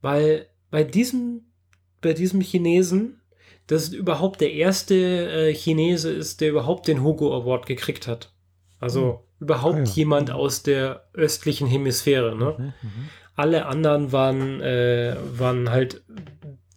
[0.00, 1.52] Weil bei diesem,
[2.00, 3.20] bei diesem Chinesen,
[3.68, 8.34] das ist überhaupt der erste äh, Chinese ist, der überhaupt den Hugo Award gekriegt hat.
[8.80, 9.92] Also überhaupt Ah ja.
[9.92, 12.34] jemand aus der östlichen Hemisphäre.
[12.34, 12.56] Ne?
[12.58, 13.08] Mhm, mhm.
[13.40, 16.02] Alle anderen waren, äh, waren halt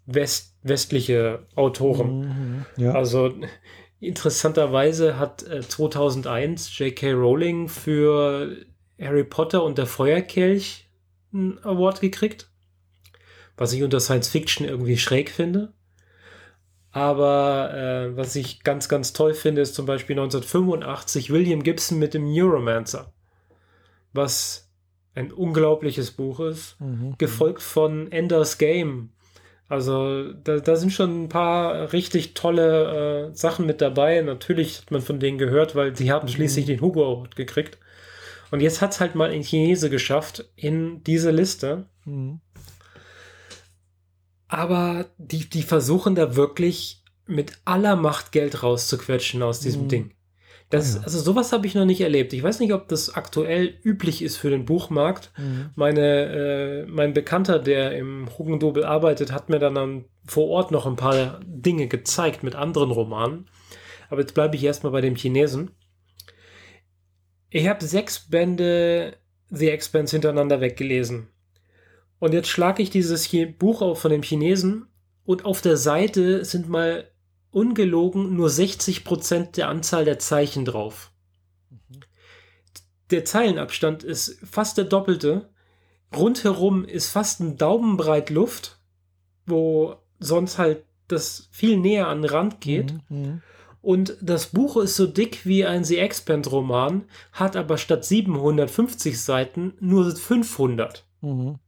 [0.06, 2.20] West, westliche Autoren.
[2.20, 2.94] Mhm, Ja.
[2.94, 3.34] Also
[4.00, 7.12] interessanterweise hat äh, 2001 J.K.
[7.12, 8.56] Rowling für
[8.98, 10.90] Harry Potter und der Feuerkelch
[11.34, 12.50] einen Award gekriegt,
[13.58, 15.74] was ich unter Science Fiction irgendwie schräg finde.
[16.92, 22.14] Aber äh, was ich ganz, ganz toll finde, ist zum Beispiel 1985 William Gibson mit
[22.14, 23.12] dem Neuromancer,
[24.14, 24.63] was
[25.16, 27.16] ein unglaubliches Buch ist Mhm.
[27.18, 29.12] gefolgt von Ender's Game.
[29.70, 34.22] Also da, da sind schon ein paar richtig tolle äh, Sachen mit dabei.
[34.22, 37.78] Natürlich hat man von denen gehört, weil sie haben schließlich den Hugo Award gekriegt.
[38.52, 41.88] Und jetzt hat es halt mal ein Chinese geschafft in diese Liste.
[42.06, 42.42] Mhm.
[44.48, 49.88] Aber die, die versuchen da wirklich mit aller Macht Geld rauszuquetschen aus diesem Mhm.
[49.90, 50.14] Ding.
[50.74, 51.04] Das.
[51.04, 52.34] Also sowas habe ich noch nicht erlebt.
[52.34, 55.32] Ich weiß nicht, ob das aktuell üblich ist für den Buchmarkt.
[55.38, 55.70] Mhm.
[55.76, 60.88] Meine, äh, mein Bekannter, der im Hugendubel arbeitet, hat mir dann am, vor Ort noch
[60.88, 63.50] ein paar Dinge gezeigt mit anderen Romanen.
[64.10, 65.72] Aber jetzt bleibe ich erstmal bei dem Chinesen.
[67.52, 69.18] Ich habe sechs Bände
[69.50, 71.28] The Expanse hintereinander weggelesen.
[72.18, 74.88] Und jetzt schlage ich dieses Buch auf von dem Chinesen
[75.24, 77.13] und auf der Seite sind mal
[77.54, 81.12] ungelogen nur 60% der Anzahl der Zeichen drauf.
[83.12, 85.50] Der Zeilenabstand ist fast der doppelte.
[86.16, 88.80] Rundherum ist fast ein Daumenbreit Luft,
[89.46, 92.96] wo sonst halt das viel näher an den Rand geht.
[93.10, 93.42] Mhm.
[93.82, 99.22] Und das Buch ist so dick wie ein The Expand Roman, hat aber statt 750
[99.22, 101.06] Seiten nur 500.
[101.22, 101.60] Mhm.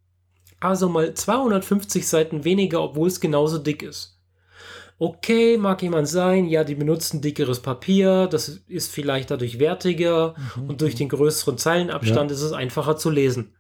[0.60, 4.15] Also mal 250 Seiten weniger, obwohl es genauso dick ist.
[4.98, 10.36] Okay, mag jemand sein, ja, die benutzen dickeres Papier, das ist vielleicht dadurch wertiger
[10.68, 13.54] und durch den größeren Zeilenabstand ist es einfacher zu lesen.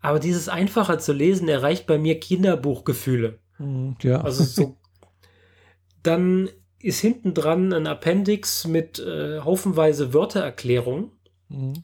[0.00, 3.40] Aber dieses einfacher zu lesen erreicht bei mir Kinderbuchgefühle.
[3.58, 3.96] Mhm.
[4.00, 4.20] Ja.
[4.20, 4.76] Also so.
[6.02, 6.48] Dann
[6.80, 11.12] ist hinten dran ein Appendix mit äh, haufenweise Wörtererklärung,
[11.50, 11.82] Mhm.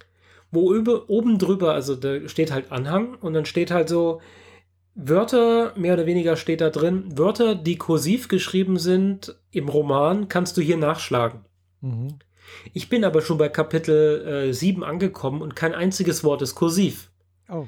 [0.53, 4.21] wo über, oben drüber, also da steht halt Anhang und dann steht halt so
[4.95, 10.57] Wörter, mehr oder weniger steht da drin, Wörter, die kursiv geschrieben sind im Roman, kannst
[10.57, 11.45] du hier nachschlagen.
[11.81, 12.19] Mhm.
[12.73, 17.11] Ich bin aber schon bei Kapitel äh, 7 angekommen und kein einziges Wort ist kursiv.
[17.49, 17.67] Oh.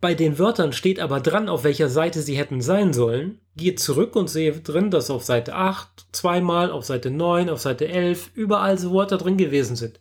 [0.00, 3.40] Bei den Wörtern steht aber dran, auf welcher Seite sie hätten sein sollen.
[3.56, 7.88] Gehe zurück und sehe drin, dass auf Seite 8 zweimal, auf Seite 9, auf Seite
[7.88, 10.00] 11 überall so Wörter drin gewesen sind.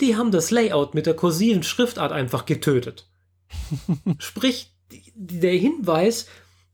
[0.00, 3.09] Die haben das Layout mit der kursiven Schriftart einfach getötet.
[4.18, 4.72] Sprich,
[5.14, 6.26] der Hinweis,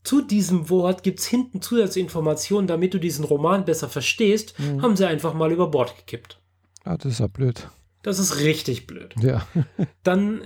[0.03, 4.81] zu diesem Wort gibt es hinten zusätzliche Informationen, damit du diesen Roman besser verstehst, Mhm.
[4.81, 6.39] haben sie einfach mal über Bord gekippt.
[6.83, 7.67] Ah, das ist ja blöd.
[8.03, 9.13] Das ist richtig blöd.
[9.19, 9.45] Ja.
[10.03, 10.41] Dann,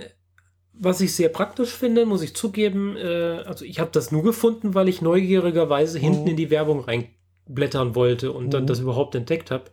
[0.72, 4.74] was ich sehr praktisch finde, muss ich zugeben, äh, also ich habe das nur gefunden,
[4.74, 6.28] weil ich neugierigerweise hinten Mhm.
[6.30, 8.66] in die Werbung reinblättern wollte und dann Mhm.
[8.66, 9.64] das überhaupt entdeckt habe.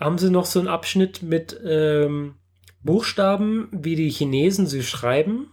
[0.00, 2.34] Haben sie noch so einen Abschnitt mit ähm,
[2.82, 5.50] Buchstaben, wie die Chinesen sie schreiben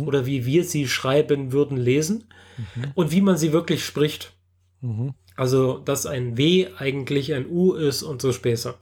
[0.00, 0.08] Mhm.
[0.08, 2.24] oder wie wir sie schreiben würden lesen
[2.58, 2.92] Mhm.
[2.94, 4.32] und wie man sie wirklich spricht.
[4.80, 5.14] Mhm.
[5.36, 8.74] Also, dass ein W eigentlich ein U ist und so Späße.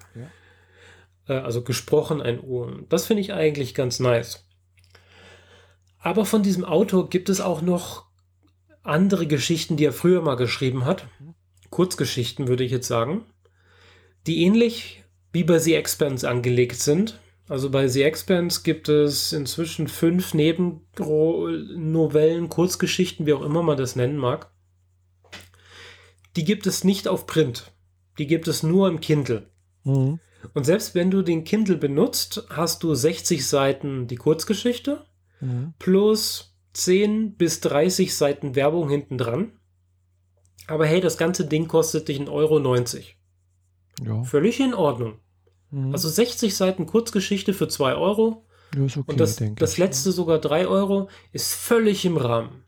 [1.26, 2.66] Äh, also gesprochen ein U.
[2.88, 4.46] Das finde ich eigentlich ganz nice.
[5.98, 8.04] Aber von diesem Autor gibt es auch noch
[8.82, 11.06] andere Geschichten, die er früher mal geschrieben hat.
[11.70, 13.24] Kurzgeschichten würde ich jetzt sagen.
[14.26, 17.18] Die ähnlich wie bei The Expanse angelegt sind.
[17.48, 23.96] Also bei The Expanse gibt es inzwischen fünf Nebennovellen, Kurzgeschichten, wie auch immer man das
[23.96, 24.50] nennen mag.
[26.36, 27.72] Die gibt es nicht auf Print.
[28.18, 29.50] Die gibt es nur im Kindle.
[29.84, 30.20] Mhm.
[30.52, 35.04] Und selbst wenn du den Kindle benutzt, hast du 60 Seiten die Kurzgeschichte
[35.40, 35.74] Mhm.
[35.78, 39.52] plus 10 bis 30 Seiten Werbung hinten dran.
[40.66, 43.04] Aber hey, das ganze Ding kostet dich 1,90 Euro.
[44.02, 44.24] Ja.
[44.24, 45.18] Völlig in Ordnung.
[45.70, 45.92] Mhm.
[45.92, 48.44] Also 60 Seiten Kurzgeschichte für 2 Euro.
[48.76, 52.64] Ja, ist okay, Und das, das letzte sogar 3 Euro ist völlig im Rahmen.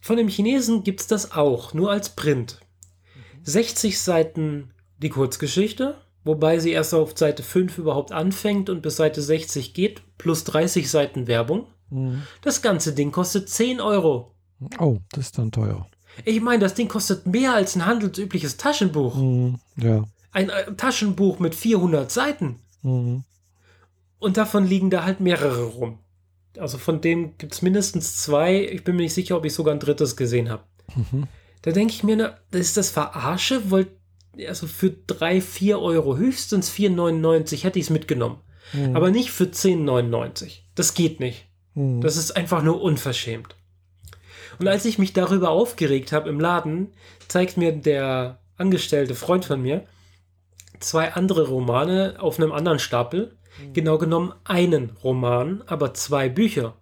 [0.00, 2.60] Von dem Chinesen gibt es das auch, nur als Print.
[3.42, 9.22] 60 Seiten die Kurzgeschichte, wobei sie erst auf Seite 5 überhaupt anfängt und bis Seite
[9.22, 11.66] 60 geht, plus 30 Seiten Werbung.
[11.90, 12.22] Mhm.
[12.42, 14.32] Das ganze Ding kostet 10 Euro.
[14.78, 15.86] Oh, das ist dann teuer.
[16.24, 19.16] Ich meine, das Ding kostet mehr als ein handelsübliches Taschenbuch.
[19.16, 19.58] Mhm.
[19.76, 20.04] Ja.
[20.36, 22.60] Ein äh, Taschenbuch mit 400 Seiten.
[22.82, 23.24] Mhm.
[24.18, 25.98] Und davon liegen da halt mehrere rum.
[26.58, 28.60] Also von dem gibt es mindestens zwei.
[28.60, 30.62] Ich bin mir nicht sicher, ob ich sogar ein drittes gesehen habe.
[30.94, 31.24] Mhm.
[31.62, 33.86] Da denke ich mir, na, das ist das Verarsche, weil
[34.46, 38.40] also für 3, 4 Euro, höchstens 4,99 hätte ich es mitgenommen.
[38.74, 38.94] Mhm.
[38.94, 40.58] Aber nicht für 10,99.
[40.74, 41.46] Das geht nicht.
[41.72, 42.02] Mhm.
[42.02, 43.56] Das ist einfach nur unverschämt.
[44.58, 46.92] Und als ich mich darüber aufgeregt habe im Laden,
[47.26, 49.86] zeigt mir der angestellte Freund von mir
[50.80, 53.36] zwei andere Romane auf einem anderen Stapel.
[53.72, 56.74] Genau genommen einen Roman, aber zwei Bücher.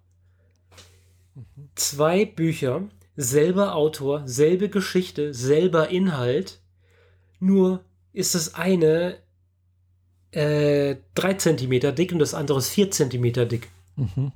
[1.75, 2.83] Zwei Bücher,
[3.15, 6.59] selber Autor, selbe Geschichte, selber Inhalt.
[7.39, 7.81] Nur
[8.13, 9.17] ist das eine
[10.31, 13.69] äh, 3 cm dick und das andere ist 4 cm dick.
[13.95, 14.31] Mhm.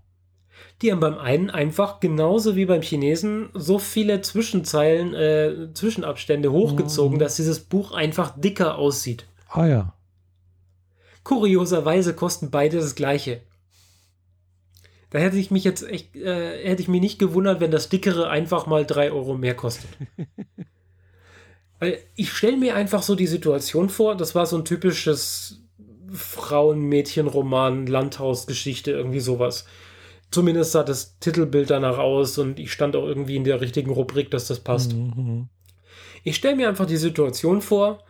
[0.81, 7.18] Die haben beim einen einfach genauso wie beim Chinesen so viele Zwischenzeilen, äh, Zwischenabstände hochgezogen,
[7.18, 7.19] Mhm.
[7.19, 9.26] dass dieses Buch einfach dicker aussieht.
[9.49, 9.93] Ah ja.
[11.23, 13.41] Kurioserweise kosten beide das gleiche.
[15.09, 18.30] Da hätte ich mich jetzt echt, äh, hätte ich mich nicht gewundert, wenn das dickere
[18.30, 19.89] einfach mal 3 Euro mehr kostet.
[21.80, 25.61] Weil ich stelle mir einfach so die Situation vor, das war so ein typisches
[26.11, 29.65] Frauen-Mädchen-Roman, Landhausgeschichte, irgendwie sowas.
[30.31, 34.30] Zumindest sah das Titelbild danach aus und ich stand auch irgendwie in der richtigen Rubrik,
[34.30, 34.93] dass das passt.
[34.93, 35.47] Mhm.
[36.23, 38.03] Ich stelle mir einfach die Situation vor,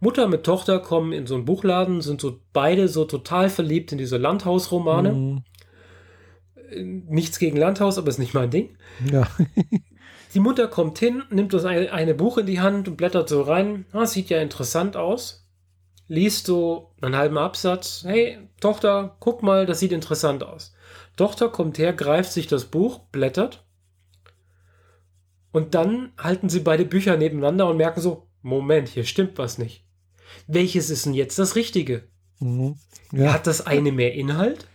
[0.00, 3.98] Mutter mit Tochter kommen in so einen Buchladen, sind so beide so total verliebt in
[3.98, 5.12] diese Landhausromane.
[5.12, 5.44] Mhm.
[7.08, 8.76] Nichts gegen Landhaus, aber ist nicht mein Ding.
[9.10, 9.26] Ja.
[10.34, 13.40] Die Mutter kommt hin, nimmt das eine, eine Buch in die Hand und blättert so
[13.40, 13.86] rein.
[13.92, 15.48] Ah, sieht ja interessant aus.
[16.08, 18.04] Liest so einen halben Absatz.
[18.06, 20.74] Hey, Tochter, guck mal, das sieht interessant aus.
[21.16, 23.64] Tochter kommt her, greift sich das Buch, blättert.
[25.52, 29.85] Und dann halten sie beide Bücher nebeneinander und merken so, Moment, hier stimmt was nicht.
[30.46, 32.08] Welches ist denn jetzt das Richtige?
[32.40, 32.76] Mhm.
[33.12, 33.32] Ja.
[33.32, 34.66] Hat das eine mehr Inhalt?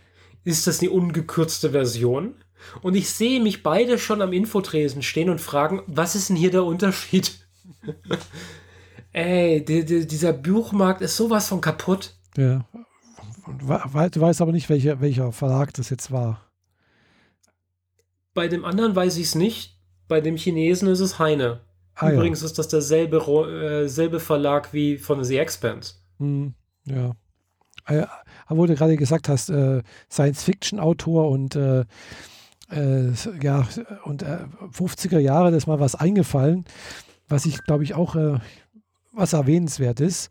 [0.44, 2.34] Ist das eine ungekürzte Version?
[2.80, 6.50] Und ich sehe mich beide schon am Infotresen stehen und fragen, was ist denn hier
[6.50, 7.46] der Unterschied?
[9.12, 12.14] Ey, die, die, dieser Buchmarkt ist sowas von kaputt.
[12.36, 12.64] ja.
[13.58, 16.48] Du weißt aber nicht, welcher, welcher Verlag das jetzt war.
[18.34, 19.78] Bei dem anderen weiß ich es nicht.
[20.06, 21.60] Bei dem Chinesen ist es Heine.
[21.94, 25.94] Ah, Übrigens ist das derselbe äh, selbe Verlag wie von The Expanse.
[26.18, 26.26] Ja.
[26.26, 26.54] Mhm.
[26.84, 27.12] ja.
[27.86, 28.06] Äh,
[28.46, 31.84] aber wo du gerade gesagt hast, äh, Science-Fiction-Autor und äh,
[32.70, 33.66] äh, ja,
[34.04, 34.38] und äh,
[34.72, 36.64] 50er Jahre, das ist mal was eingefallen,
[37.28, 38.38] was ich glaube ich auch äh,
[39.12, 40.30] was erwähnenswert ist.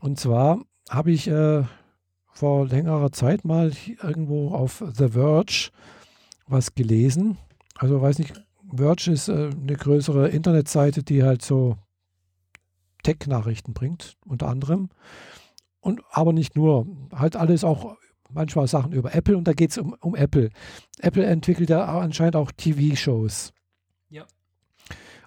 [0.00, 1.64] Und zwar habe ich äh,
[2.32, 3.72] vor längerer Zeit mal
[4.02, 5.70] irgendwo auf The Verge
[6.46, 7.38] was gelesen.
[7.76, 8.34] Also weiß nicht,
[8.74, 11.76] Verge ist äh, eine größere Internetseite, die halt so
[13.02, 14.88] Tech-Nachrichten bringt, unter anderem.
[15.80, 17.96] Und aber nicht nur, halt alles auch
[18.30, 20.50] manchmal Sachen über Apple und da geht es um, um Apple.
[21.00, 23.52] Apple entwickelt ja anscheinend auch TV-Shows.
[24.10, 24.24] Ja.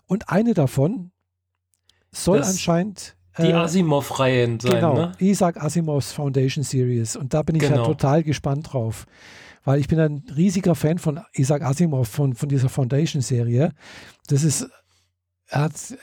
[0.05, 1.11] Und eine davon
[2.11, 5.11] soll Das- anscheinend Die äh, Asimov-Reihen sein, genau, ne?
[5.19, 7.15] Isaac Asimovs Foundation Series.
[7.15, 7.85] Und da bin ich ja Genau.
[7.85, 9.05] total gespannt drauf.
[9.63, 13.73] Weil ich bin ein riesiger Fan von Isaac Asimov, von, von dieser Foundation-Serie.
[14.27, 14.67] Das ist,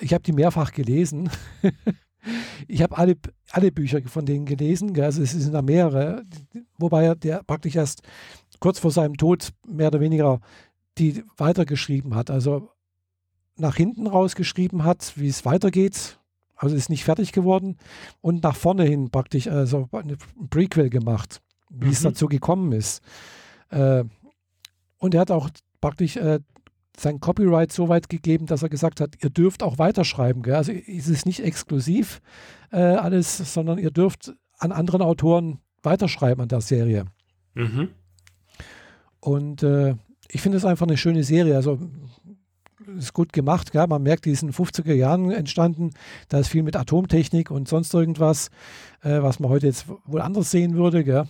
[0.01, 1.31] ich habe die mehrfach gelesen.
[2.69, 3.17] ich habe alle,
[3.51, 4.93] alle Bücher von denen gelesen.
[4.93, 5.05] gell.
[5.05, 6.25] Also es sind da mehrere.
[6.79, 8.03] Wobei er der praktisch erst
[8.61, 10.41] kurz vor seinem Tod mehr oder weniger
[10.99, 12.31] die weitergeschrieben hat.
[12.31, 12.71] Also
[13.57, 16.19] nach hinten rausgeschrieben hat, wie es weitergeht.
[16.57, 17.77] Also ist nicht fertig geworden
[18.23, 20.17] und nach vorne hin praktisch also eine
[20.49, 22.05] Prequel gemacht, wie es Mhm.
[22.05, 23.03] dazu gekommen ist.
[23.71, 24.05] Äh,
[24.99, 26.41] und er hat auch praktisch äh,
[26.97, 30.43] sein Copyright so weit gegeben, dass er gesagt hat, ihr dürft auch weiterschreiben.
[30.43, 30.55] Gell?
[30.55, 32.21] Also ist es nicht exklusiv
[32.73, 37.05] äh, alles, sondern ihr dürft an anderen Autoren weiterschreiben an der Serie.
[37.55, 37.91] Mhm.
[39.21, 39.95] Und äh,
[40.29, 41.57] ich finde es einfach eine schöne Serie.
[41.57, 41.79] Also
[42.97, 43.73] ist gut gemacht.
[43.73, 43.87] Gell?
[43.87, 45.91] Man merkt, die ist in den 50er Jahren entstanden.
[46.29, 48.51] Da ist viel mit Atomtechnik und sonst irgendwas,
[49.03, 51.05] äh, was man heute jetzt wohl anders sehen würde.
[51.05, 51.27] Gell?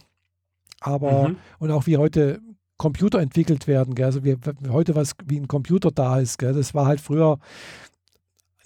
[0.80, 1.36] Aber Mhm.
[1.58, 2.40] und auch wie heute
[2.76, 3.94] Computer entwickelt werden.
[3.94, 4.06] Gell?
[4.06, 4.36] Also wie,
[4.68, 6.38] heute was wie ein Computer da ist.
[6.38, 6.52] Gell?
[6.52, 7.38] Das war halt früher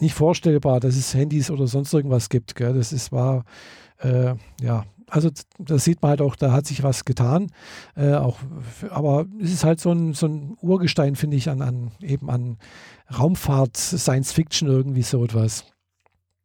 [0.00, 2.54] nicht vorstellbar, dass es Handys oder sonst irgendwas gibt.
[2.56, 2.74] Gell?
[2.74, 3.44] Das ist war,
[3.98, 5.28] äh, ja, also
[5.58, 7.52] da sieht man halt auch, da hat sich was getan.
[7.96, 8.38] Äh, auch,
[8.90, 12.58] aber es ist halt so ein, so ein Urgestein, finde ich, an, an eben an
[13.16, 15.64] Raumfahrt, Science Fiction, irgendwie so etwas.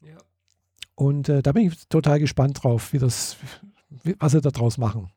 [0.02, 0.18] Ja.
[0.96, 3.38] Und äh, da bin ich total gespannt drauf, wie das,
[4.20, 5.10] was sie da draus machen.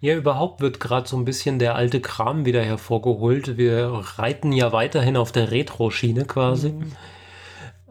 [0.00, 3.56] Ja, überhaupt wird gerade so ein bisschen der alte Kram wieder hervorgeholt.
[3.56, 6.70] Wir reiten ja weiterhin auf der Retro-Schiene quasi.
[6.70, 6.92] Mhm.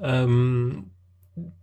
[0.01, 0.91] Ähm,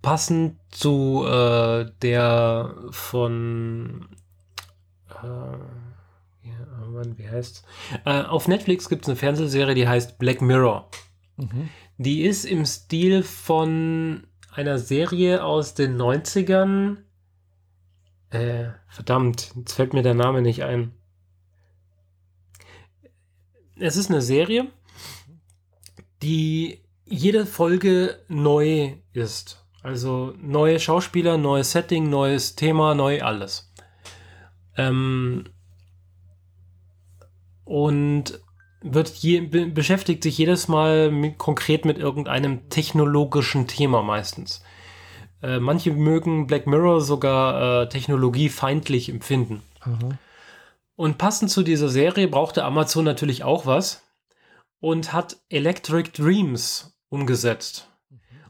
[0.03, 4.09] passend zu äh, der von
[5.09, 7.65] äh, ja, Mann, wie heißt
[8.05, 10.89] äh, Auf Netflix gibt es eine Fernsehserie, die heißt Black Mirror.
[11.37, 11.69] Mhm.
[11.99, 16.99] Die ist im Stil von einer Serie aus den 90ern.
[18.33, 20.93] Äh, verdammt, jetzt fällt mir der Name nicht ein.
[23.79, 24.69] Es ist eine Serie,
[26.23, 29.67] die jede Folge neu ist.
[29.83, 33.71] Also neue Schauspieler, neues Setting, neues Thema, neu alles.
[34.79, 35.45] Ähm,
[37.65, 38.41] und
[38.81, 44.65] wird je, be beschäftigt sich jedes Mal mit, konkret mit irgendeinem technologischen Thema meistens.
[45.43, 49.63] Äh, manche mögen Black Mirror sogar äh, technologiefeindlich empfinden.
[49.85, 50.19] Mhm.
[50.95, 54.03] Und passend zu dieser Serie brauchte Amazon natürlich auch was
[54.81, 57.89] und hat Electric Dreams umgesetzt.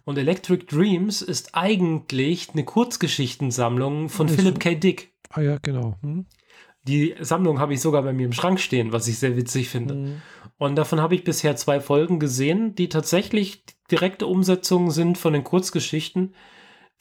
[0.05, 4.75] Und Electric Dreams ist eigentlich eine Kurzgeschichtensammlung von ist Philip K.
[4.75, 5.13] Dick.
[5.31, 5.97] Ah ja, genau.
[6.03, 6.27] Hm.
[6.85, 9.95] Die Sammlung habe ich sogar bei mir im Schrank stehen, was ich sehr witzig finde.
[9.95, 10.23] Mhm.
[10.59, 15.45] Und davon habe ich bisher zwei Folgen gesehen, die tatsächlich direkte Umsetzungen sind von den
[15.45, 16.35] Kurzgeschichten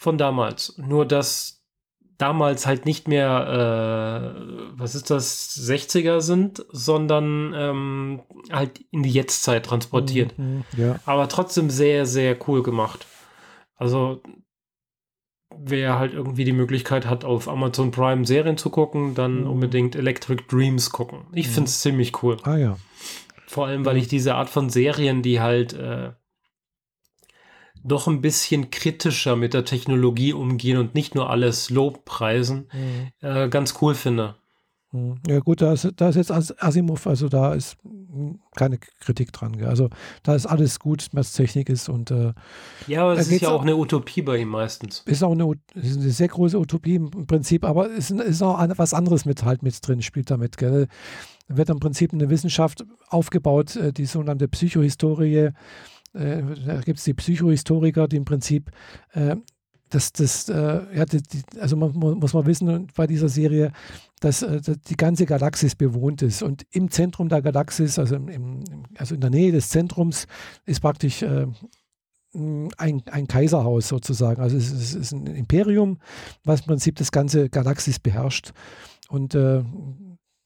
[0.02, 0.76] von damals.
[0.80, 1.62] Nur dass
[2.18, 8.22] damals halt nicht mehr, äh, was ist das, 60er sind, sondern ähm,
[8.52, 10.38] halt in die Jetztzeit transportiert.
[10.40, 11.00] Mhm, mhm, ja.
[11.06, 13.06] Aber trotzdem sehr, sehr cool gemacht.
[13.76, 14.24] Also
[15.56, 19.52] wer halt irgendwie die Möglichkeit hat, auf Amazon Prime Serien zu gucken, dann mhm.
[19.52, 21.28] unbedingt Electric Dreams gucken.
[21.32, 21.52] Ich mhm.
[21.52, 22.38] finde es ziemlich cool.
[22.42, 22.78] Ah ja.
[23.46, 26.14] Vor allem, weil ich diese Art von Serien, die halt äh,
[27.84, 33.28] doch ein bisschen kritischer mit der Technologie umgehen und nicht nur alles Lobpreisen, mhm.
[33.28, 34.36] äh, ganz cool finde.
[34.92, 35.20] Mhm.
[35.28, 37.78] Ja gut, da ist, da ist jetzt Asimov, also da ist
[38.56, 39.58] keine Kritik dran.
[39.58, 39.68] Gell?
[39.68, 39.90] Also
[40.24, 42.34] da ist alles gut, was Technik ist und äh,
[42.88, 45.04] Ja, aber es ist ja auch eine Utopie bei ihm meistens.
[45.06, 48.60] Ist auch eine, ist eine sehr große Utopie im Prinzip, aber es ist, ist auch
[48.78, 50.58] was anderes mit halt mit drin, spielt damit.
[50.58, 50.88] Gell?
[51.48, 55.52] Wird im Prinzip eine Wissenschaft aufgebaut, äh, die sogenannte Psychohistorie,
[56.14, 58.72] äh, da gibt es die Psychohistoriker, die im Prinzip
[59.14, 59.36] äh,
[59.90, 61.22] das, das, äh, ja, die,
[61.60, 63.72] also man, muss man wissen bei dieser Serie,
[64.20, 68.64] dass, äh, dass, die ganze Galaxis bewohnt ist und im Zentrum der Galaxis, also, im,
[68.98, 70.28] also in der Nähe des Zentrums,
[70.66, 71.48] ist praktisch äh,
[72.34, 74.42] ein, ein Kaiserhaus sozusagen.
[74.42, 76.00] Also es, es, ist ein Imperium,
[76.44, 78.54] was im Prinzip das ganze Galaxis beherrscht.
[79.10, 79.64] Und äh,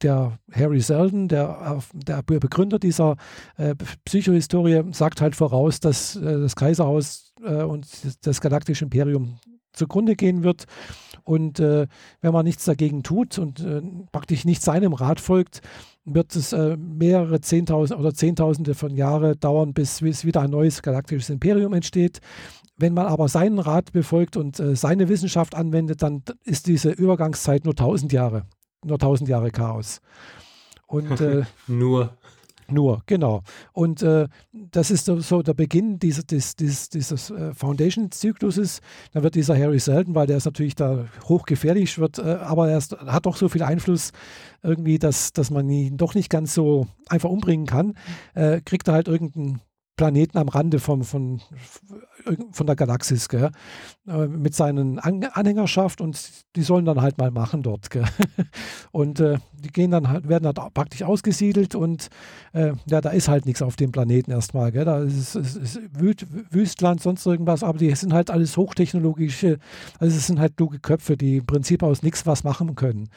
[0.01, 3.15] der Harry Selden, der, der Begründer dieser
[3.57, 7.87] äh, Psychohistorie, sagt halt voraus, dass äh, das Kaiserhaus äh, und
[8.25, 9.39] das galaktische Imperium
[9.73, 10.65] zugrunde gehen wird.
[11.23, 11.87] Und äh,
[12.21, 13.81] wenn man nichts dagegen tut und äh,
[14.11, 15.61] praktisch nicht seinem Rat folgt,
[16.05, 20.83] wird es äh, mehrere Zehntausende oder Zehntausende von Jahren dauern, bis, bis wieder ein neues
[20.83, 22.19] galaktisches Imperium entsteht.
[22.77, 27.73] Wenn man aber seinen Rat befolgt und seine Wissenschaft anwendet, dann ist diese Übergangszeit nur
[27.73, 28.45] tausend Jahre
[28.85, 30.01] nur tausend Jahre Chaos.
[30.87, 32.17] Und äh, nur.
[32.67, 33.43] Nur, genau.
[33.73, 38.81] Und äh, das ist so der Beginn dieses, dieses, dieses äh, Foundation-Zykluses.
[39.11, 42.79] Da wird dieser Harry Selden, weil der ist natürlich da hochgefährlich, wird, äh, aber er
[42.79, 44.11] ist, hat doch so viel Einfluss
[44.63, 47.93] irgendwie, dass, dass man ihn doch nicht ganz so einfach umbringen kann.
[48.33, 49.61] Äh, kriegt er halt irgendeinen
[49.95, 51.41] Planeten am Rande vom, von,
[52.51, 53.51] von der Galaxis, gell?
[54.07, 56.19] Äh, mit seinen An Anhängerschaft und
[56.55, 57.89] die sollen dann halt mal machen dort.
[57.89, 58.05] Gell?
[58.91, 62.09] Und äh, die gehen dann halt, werden dann praktisch ausgesiedelt und
[62.53, 64.71] äh, ja, da ist halt nichts auf dem Planeten erstmal.
[64.71, 64.85] Gell?
[64.85, 65.79] Da ist, ist, ist
[66.51, 69.59] Wüstland, sonst irgendwas, aber die sind halt alles hochtechnologische,
[69.99, 73.09] also es sind halt kluge Köpfe, die im Prinzip aus nichts was machen können.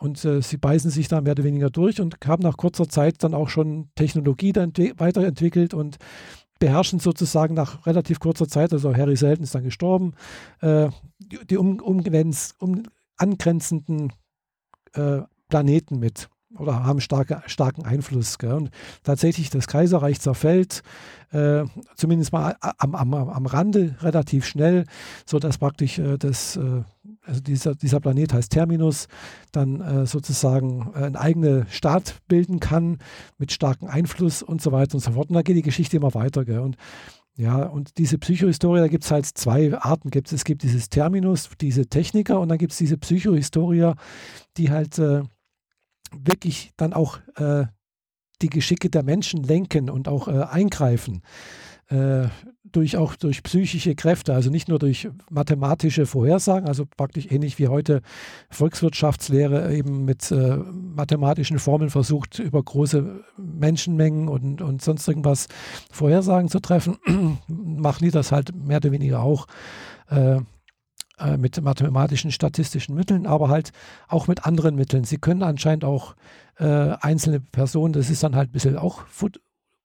[0.00, 3.22] Und äh, sie beißen sich da mehr oder weniger durch und haben nach kurzer Zeit
[3.22, 5.98] dann auch schon Technologie dann weiterentwickelt und
[6.58, 10.14] beherrschen sozusagen nach relativ kurzer Zeit, also Harry Selden ist dann gestorben,
[10.60, 12.02] äh, die, die um, um,
[12.58, 12.82] um,
[13.16, 14.12] angrenzenden
[14.94, 16.28] äh, Planeten mit
[16.58, 18.38] oder haben starke, starken Einfluss.
[18.38, 18.52] Gell?
[18.52, 18.70] Und
[19.02, 20.82] tatsächlich das Kaiserreich zerfällt,
[21.30, 21.64] äh,
[21.94, 24.84] zumindest mal am, am, am Rande relativ schnell,
[25.26, 26.82] sodass praktisch äh, das, äh,
[27.22, 29.06] also dieser, dieser Planet heißt Terminus,
[29.52, 32.98] dann äh, sozusagen äh, einen eigenen Staat bilden kann
[33.38, 35.28] mit starkem Einfluss und so weiter und so fort.
[35.28, 36.44] Und dann geht die Geschichte immer weiter.
[36.44, 36.60] Gell?
[36.60, 36.76] Und
[37.36, 40.10] Ja, und diese Psychohistorie, da gibt es halt zwei Arten.
[40.10, 43.92] Gibt's, es gibt dieses Terminus, diese Techniker, und dann gibt es diese Psychohistorie,
[44.56, 45.22] die halt äh,
[46.12, 47.66] wirklich dann auch äh,
[48.42, 51.22] die Geschicke der Menschen lenken und auch äh, eingreifen.
[52.72, 57.68] Durch auch durch psychische Kräfte, also nicht nur durch mathematische Vorhersagen, also praktisch ähnlich wie
[57.68, 58.02] heute
[58.50, 65.48] Volkswirtschaftslehre eben mit äh, mathematischen Formeln versucht, über große Menschenmengen und, und sonst irgendwas
[65.90, 66.98] Vorhersagen zu treffen,
[67.48, 69.46] machen die das halt mehr oder weniger auch
[70.10, 70.40] äh,
[71.20, 73.72] äh, mit mathematischen, statistischen Mitteln, aber halt
[74.08, 75.04] auch mit anderen Mitteln.
[75.04, 76.16] Sie können anscheinend auch
[76.58, 79.04] äh, einzelne Personen, das ist dann halt ein bisschen auch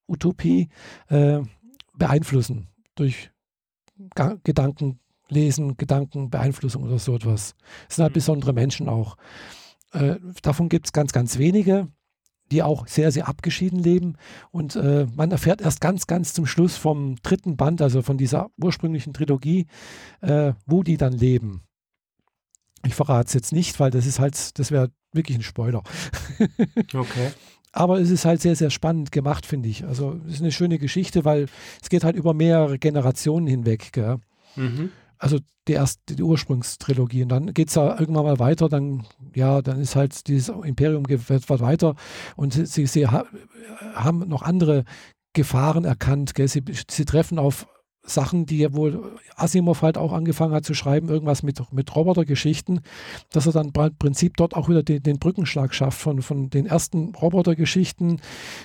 [0.07, 0.69] Utopie,
[1.09, 1.41] äh,
[1.97, 3.31] beeinflussen durch
[4.43, 4.99] Gedanken
[5.29, 7.55] lesen, Gedankenbeeinflussung oder so etwas.
[7.87, 8.15] Das sind halt mhm.
[8.15, 9.17] besondere Menschen auch.
[9.91, 11.87] Äh, davon gibt es ganz, ganz wenige,
[12.51, 14.17] die auch sehr, sehr abgeschieden leben.
[14.51, 18.49] Und äh, man erfährt erst ganz, ganz zum Schluss vom dritten Band, also von dieser
[18.61, 19.67] ursprünglichen Trilogie,
[20.21, 21.63] äh, wo die dann leben.
[22.85, 25.81] Ich verrate es jetzt nicht, weil das ist halt, das wäre wirklich ein Spoiler.
[26.93, 27.31] okay.
[27.75, 29.83] Aber es ist halt sehr, sehr spannend gemacht, finde ich.
[29.83, 31.47] Also es ist eine schöne Geschichte, weil
[31.81, 33.91] es geht halt über mehrere Generationen hinweg.
[34.55, 34.91] Mhm.
[35.17, 37.23] Also die erste, die Ursprungstrilogie.
[37.23, 39.03] Und dann geht es ja irgendwann mal weiter, dann,
[39.35, 41.95] ja, dann ist halt dieses Imperium geht weiter
[42.37, 44.85] und sie, sie, sie haben noch andere
[45.33, 46.33] Gefahren erkannt.
[46.33, 46.47] Gell?
[46.47, 47.67] Sie, sie treffen auf
[48.05, 52.81] Sachen, die ja wohl Asimov halt auch angefangen hat zu schreiben, irgendwas mit, mit Robotergeschichten,
[53.31, 56.65] dass er dann im Prinzip dort auch wieder den, den Brückenschlag schafft von, von den
[56.65, 58.21] ersten Robotergeschichten,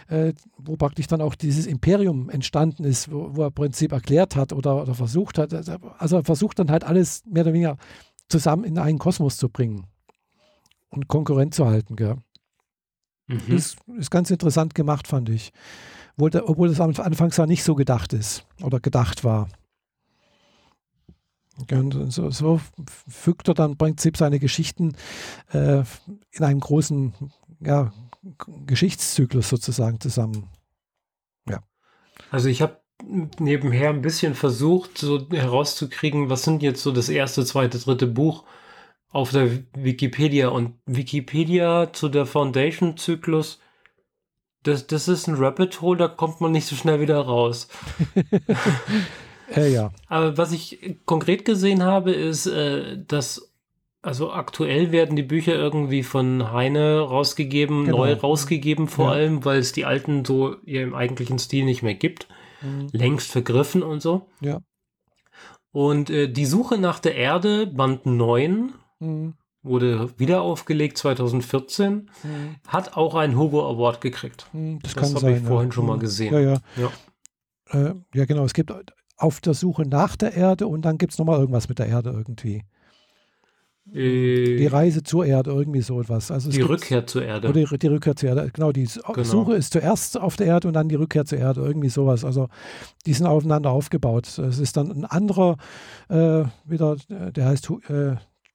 [0.09, 4.37] äh, wo praktisch dann auch dieses Imperium entstanden ist, wo, wo er im Prinzip erklärt
[4.37, 5.53] hat oder, oder versucht hat.
[5.99, 7.77] Also er versucht dann halt alles mehr oder weniger
[8.29, 9.87] zusammen in einen Kosmos zu bringen
[10.91, 11.97] und Konkurrent zu halten.
[11.97, 12.17] Gell?
[13.27, 13.41] Mhm.
[13.49, 15.53] Das ist ganz interessant gemacht, fand ich
[16.21, 19.49] obwohl das anfangs ja nicht so gedacht ist oder gedacht war.
[21.71, 22.61] Und so, so
[23.09, 24.97] fügt er dann im Prinzip seine Geschichten
[25.53, 25.83] äh,
[26.33, 27.13] in einem großen
[27.61, 27.93] ja,
[28.67, 30.49] Geschichtszyklus sozusagen zusammen.
[31.49, 31.63] Ja.
[32.31, 32.81] Also ich habe
[33.39, 38.45] nebenher ein bisschen versucht, so herauszukriegen, was sind jetzt so das erste, zweite, dritte Buch
[39.09, 43.61] auf der Wikipedia und Wikipedia zu der Foundation-Zyklus
[44.63, 47.69] das, das ist ein Rabbit Hole, da kommt man nicht so schnell wieder raus.
[49.55, 49.93] äh, ja.
[50.09, 53.51] Aber was ich konkret gesehen habe, ist, äh, dass
[54.03, 57.99] also aktuell werden die Bücher irgendwie von Heine rausgegeben, genau.
[57.99, 59.13] neu rausgegeben vor ja.
[59.13, 62.27] allem, weil es die alten so im eigentlichen Stil nicht mehr gibt.
[62.63, 62.89] Mhm.
[62.93, 64.29] Längst vergriffen und so.
[64.41, 64.61] Ja.
[65.73, 72.11] Und äh, die Suche nach der Erde, Band 9, mhm wurde wieder aufgelegt 2014, mhm.
[72.67, 74.47] hat auch einen Hugo Award gekriegt.
[74.53, 75.75] Mhm, das, das habe ich vorhin ja.
[75.75, 76.01] schon mal mhm.
[76.01, 76.33] gesehen.
[76.33, 76.59] Ja, ja.
[76.77, 76.91] Ja.
[77.73, 78.45] Äh, ja, genau.
[78.45, 78.73] Es gibt
[79.17, 82.11] auf der Suche nach der Erde und dann gibt es nochmal irgendwas mit der Erde
[82.11, 82.65] irgendwie.
[83.93, 86.31] Äh, die Reise zur Erde, irgendwie so etwas.
[86.31, 87.49] Also die Rückkehr zur Erde.
[87.49, 88.51] Oder die, die, Rückkehr zur Erde.
[88.53, 89.23] Genau, die genau.
[89.25, 92.25] Suche ist zuerst auf der Erde und dann die Rückkehr zur Erde, irgendwie sowas.
[92.25, 92.49] Also
[93.07, 94.39] die sind aufeinander aufgebaut.
[94.39, 95.57] Es ist dann ein anderer,
[96.09, 97.71] äh, wieder, der heißt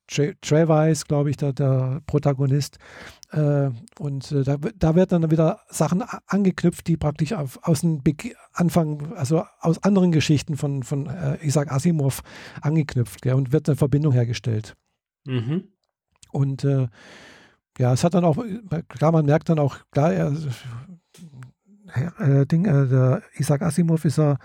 [0.07, 2.77] Travis, glaube ich, der, der Protagonist.
[3.31, 8.03] Äh, und äh, da, da wird dann wieder Sachen angeknüpft, die praktisch auf, aus dem
[8.03, 8.13] Be
[8.53, 12.21] Anfang, also aus anderen Geschichten von, von äh, Isaac Asimov
[12.61, 14.75] angeknüpft gell, und wird eine Verbindung hergestellt.
[15.25, 15.69] Mhm.
[16.31, 16.87] Und äh,
[17.77, 18.37] ja, es hat dann auch,
[18.87, 20.33] klar, man merkt dann auch, klar, er,
[22.19, 24.37] äh, Ding, äh, der Isaac Asimov ist ja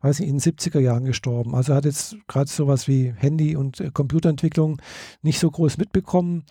[0.00, 1.54] weiß ich, in den 70er Jahren gestorben.
[1.54, 4.80] Also er hat jetzt gerade sowas wie Handy- und äh, Computerentwicklung
[5.22, 6.44] nicht so groß mitbekommen,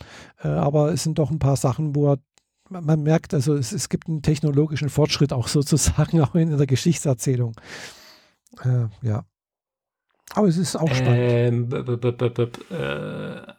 [0.43, 2.17] äh, aber es sind doch ein paar Sachen, wo er
[2.69, 7.53] man merkt, also es, es gibt einen technologischen Fortschritt auch sozusagen auch in der Geschichtserzählung.
[8.63, 9.23] Äh, ja.
[10.33, 11.71] Aber es ist auch spannend.
[11.71, 11.71] Ähm,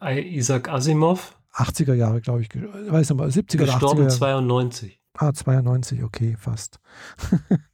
[0.01, 1.35] äh, Isaac Asimov.
[1.55, 2.49] 80er Jahre, glaube ich.
[2.53, 5.01] Weiß nicht mal, 70er Gestorben 80er 92.
[5.17, 6.79] Ah, 92, okay, fast.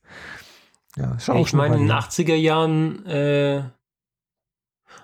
[0.97, 3.63] Ja, ist Ich meine, in den 80er Jahren, äh,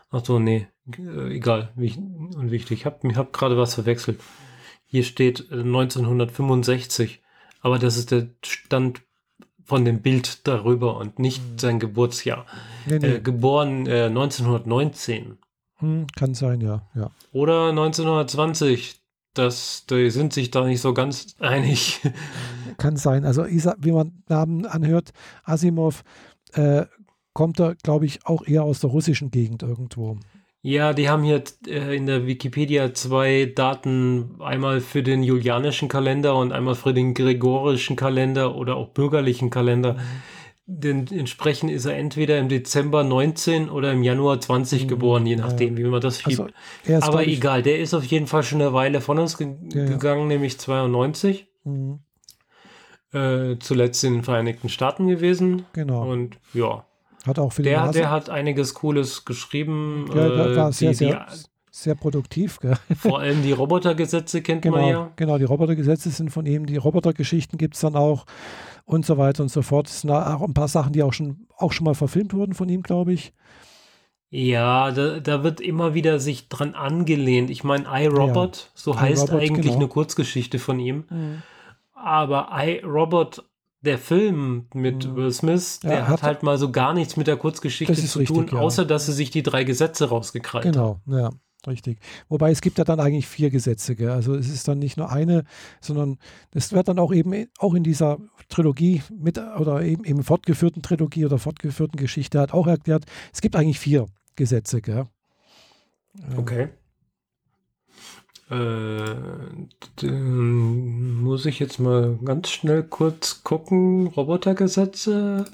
[0.10, 2.80] ach so, nee, äh, egal, unwichtig.
[2.80, 4.20] Ich habe hab gerade was verwechselt.
[4.86, 7.28] Hier steht 1965, äh,
[7.62, 9.02] aber das ist der Stand
[9.64, 11.60] von dem Bild darüber und nicht hm.
[11.60, 12.46] sein Geburtsjahr.
[12.86, 13.08] Nee, nee.
[13.08, 15.38] Äh, geboren äh, 1919.
[15.78, 17.10] Hm, kann sein, ja, ja.
[17.32, 19.01] Oder 1920.
[19.34, 22.02] Das, die sind sich da nicht so ganz einig.
[22.78, 23.24] Kann sein.
[23.26, 25.12] Also, wie man Namen anhört,
[25.44, 26.04] Asimov
[26.54, 26.86] äh,
[27.34, 30.18] kommt da, glaube ich, auch eher aus der russischen Gegend irgendwo.
[30.64, 36.36] Ja, die haben hier äh, in der Wikipedia zwei Daten, einmal für den julianischen Kalender
[36.36, 39.98] und einmal für den gregorischen Kalender oder auch bürgerlichen Kalender.
[40.74, 44.88] Denn entsprechend ist er entweder im Dezember 19 oder im Januar 20 mhm.
[44.88, 45.84] geboren, je nachdem, ja.
[45.84, 46.54] wie man das schiebt.
[46.88, 49.86] Also, Aber egal, der ist auf jeden Fall schon eine Weile von uns ge ja,
[49.86, 51.48] gegangen, nämlich 92.
[51.66, 52.00] Mhm.
[53.12, 55.66] Äh, zuletzt in den Vereinigten Staaten gewesen.
[55.74, 56.10] Genau.
[56.10, 56.86] Und ja.
[57.28, 60.10] Hat auch für der, der hat einiges Cooles geschrieben.
[60.16, 61.28] Ja, äh, war sehr, die, sehr,
[61.70, 62.60] sehr produktiv.
[62.60, 62.78] Gell?
[62.98, 65.12] Vor allem die Robotergesetze kennt genau, man ja.
[65.18, 66.66] Genau, die Robotergesetze sind von ihm.
[66.66, 68.26] Die Robotergeschichten gibt es dann auch
[68.92, 69.88] und so weiter und so fort.
[69.88, 72.70] Das sind auch ein paar Sachen, die auch schon, auch schon mal verfilmt wurden von
[72.70, 73.34] ihm, glaube ich.
[74.30, 77.50] Ja, da, da, wird immer wieder sich dran angelehnt.
[77.50, 79.76] Ich meine, iRobot, ja, so heißt iRobot, eigentlich genau.
[79.78, 81.04] eine Kurzgeschichte von ihm.
[81.10, 81.42] Mhm.
[81.94, 83.44] Aber iRobot,
[83.82, 85.16] der Film mit mhm.
[85.16, 88.20] Will Smith, der ja, hat, hat, halt mal so gar nichts mit der Kurzgeschichte zu
[88.20, 88.60] richtig, tun, ja.
[88.60, 91.32] außer dass sie sich die drei Gesetze rausgekrallt Genau, ja.
[91.68, 92.00] Richtig.
[92.28, 93.96] Wobei es gibt ja dann eigentlich vier Gesetze.
[93.96, 94.10] Gell?
[94.10, 95.44] Also es ist dann nicht nur eine,
[95.80, 96.18] sondern
[96.54, 98.18] es wird dann auch eben auch in dieser
[98.50, 103.56] Trilogie mit oder eben im fortgeführten Trilogie oder fortgeführten Geschichte hat auch erklärt, es gibt
[103.56, 104.82] eigentlich vier Gesetze.
[104.82, 105.06] Gell?
[106.36, 106.70] Okay.
[108.50, 109.14] Äh,
[110.10, 114.08] muss ich jetzt mal ganz schnell kurz gucken.
[114.08, 115.46] Robotergesetze?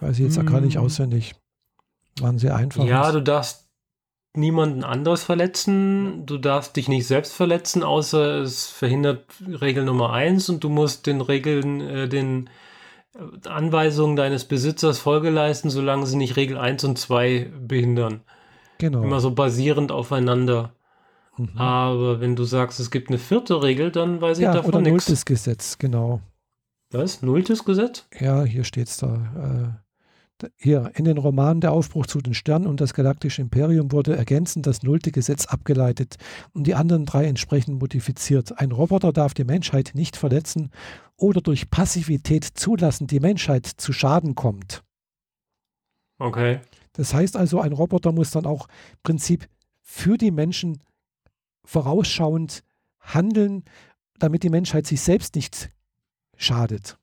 [0.00, 0.46] Weiß ich jetzt hm.
[0.46, 0.82] gar nicht hm.
[0.82, 1.34] auswendig.
[2.20, 2.84] Waren sehr einfach.
[2.84, 3.69] Ja, du darfst
[4.36, 6.24] niemanden anders verletzen.
[6.26, 11.06] Du darfst dich nicht selbst verletzen, außer es verhindert Regel Nummer eins und du musst
[11.06, 12.48] den Regeln, äh, den
[13.46, 18.20] Anweisungen deines Besitzers Folge leisten, solange sie nicht Regel 1 und 2 behindern.
[18.78, 19.02] Genau.
[19.02, 20.72] Immer so basierend aufeinander.
[21.36, 21.56] Mhm.
[21.56, 25.08] Aber wenn du sagst, es gibt eine vierte Regel, dann weiß ich ja, davon nichts.
[25.08, 26.20] Nulltes Gesetz, genau.
[26.92, 27.22] Was?
[27.22, 28.06] Nulltes Gesetz?
[28.18, 29.80] Ja, hier steht es da.
[30.56, 34.66] Hier in den Romanen Der Aufbruch zu den Sternen und das Galaktische Imperium wurde ergänzend
[34.66, 36.16] das nullte Gesetz abgeleitet
[36.52, 38.58] und die anderen drei entsprechend modifiziert.
[38.58, 40.70] Ein Roboter darf die Menschheit nicht verletzen
[41.16, 44.82] oder durch Passivität zulassen, die Menschheit zu Schaden kommt.
[46.18, 46.60] Okay.
[46.92, 49.48] Das heißt also, ein Roboter muss dann auch im Prinzip
[49.80, 50.82] für die Menschen
[51.64, 52.62] vorausschauend
[53.00, 53.64] handeln,
[54.18, 55.70] damit die Menschheit sich selbst nicht
[56.36, 56.99] schadet.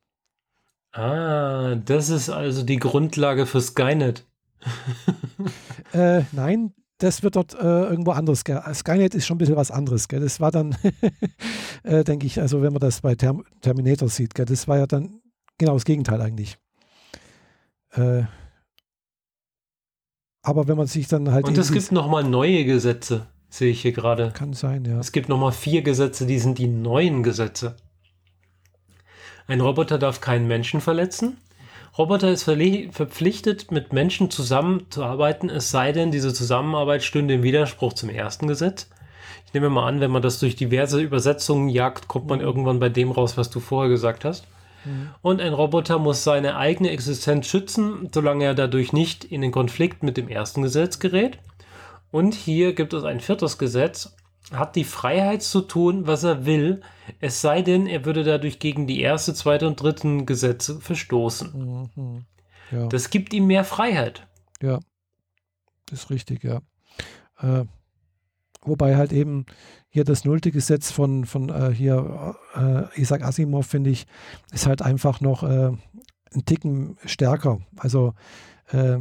[0.98, 4.26] Ah, das ist also die Grundlage für Skynet.
[5.94, 8.44] äh, nein, das wird dort äh, irgendwo anders.
[8.44, 8.60] Gell?
[8.74, 10.08] Skynet ist schon ein bisschen was anderes.
[10.08, 10.22] Gell?
[10.22, 10.76] Das war dann,
[11.84, 14.46] äh, denke ich, also wenn man das bei Term Terminator sieht, gell?
[14.46, 15.22] das war ja dann
[15.60, 16.58] genau das Gegenteil eigentlich.
[17.92, 18.24] Äh,
[20.42, 21.46] aber wenn man sich dann halt.
[21.46, 24.32] Und es gibt nochmal neue Gesetze, sehe ich hier gerade.
[24.34, 25.00] Kann sein, ja.
[25.00, 27.76] Es gibt nochmal vier Gesetze, die sind die neuen Gesetze.
[29.48, 31.38] Ein Roboter darf keinen Menschen verletzen.
[31.98, 38.10] Roboter ist verpflichtet, mit Menschen zusammenzuarbeiten, es sei denn, diese Zusammenarbeit stünde im Widerspruch zum
[38.10, 38.90] ersten Gesetz.
[39.46, 42.90] Ich nehme mal an, wenn man das durch diverse Übersetzungen jagt, kommt man irgendwann bei
[42.90, 44.46] dem raus, was du vorher gesagt hast.
[45.22, 50.04] Und ein Roboter muss seine eigene Existenz schützen, solange er dadurch nicht in den Konflikt
[50.04, 51.40] mit dem ersten Gesetz gerät.
[52.12, 54.16] Und hier gibt es ein viertes Gesetz,
[54.52, 56.82] hat die Freiheit zu tun, was er will,
[57.20, 61.90] es sei denn, er würde dadurch gegen die erste, zweite und dritten Gesetze verstoßen.
[61.96, 62.26] Mhm.
[62.72, 62.88] Ja.
[62.88, 64.28] Das gibt ihm mehr Freiheit.
[64.62, 64.80] Ja,
[65.86, 66.62] das ist richtig, ja.
[67.40, 67.66] Äh,
[68.62, 69.46] wobei halt eben
[69.90, 74.06] hier das nullte Gesetz von, von äh, hier äh, Isaac Asimov, finde ich,
[74.52, 75.72] ist halt einfach noch äh,
[76.34, 77.60] ein Ticken stärker.
[77.78, 78.14] Also
[78.72, 78.98] äh,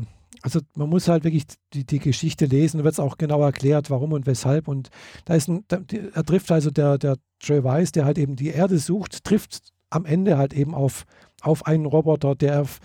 [0.46, 3.90] also man muss halt wirklich die, die Geschichte lesen, da wird es auch genau erklärt,
[3.90, 4.68] warum und weshalb.
[4.68, 4.90] Und
[5.24, 5.80] da ist ein, da,
[6.14, 10.04] er trifft also der, der Trey Weiss, der halt eben die Erde sucht, trifft am
[10.04, 11.04] Ende halt eben auf,
[11.40, 12.78] auf einen Roboter, der auf,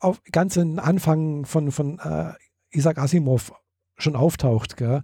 [0.00, 2.32] auf ganz am Anfang von, von äh,
[2.70, 3.52] Isaac Asimov
[3.98, 4.78] schon auftaucht.
[4.78, 5.02] Gell?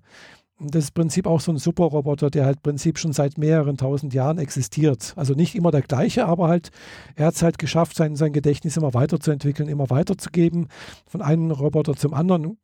[0.61, 3.77] Das ist im Prinzip auch so ein Superroboter, der halt im Prinzip schon seit mehreren
[3.77, 5.15] tausend Jahren existiert.
[5.16, 6.70] Also nicht immer der gleiche, aber halt,
[7.16, 10.69] er hat es halt geschafft, sein, sein Gedächtnis immer weiterzuentwickeln, immer weiterzugeben,
[11.07, 12.59] von einem Roboter zum anderen.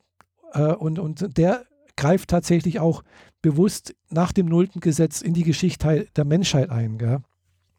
[0.53, 1.63] Äh, und, und der
[1.95, 3.03] greift tatsächlich auch
[3.41, 6.97] bewusst nach dem nullten Gesetz in die Geschichte der Menschheit ein.
[6.97, 7.19] Gell?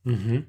[0.05, 0.47] Mhm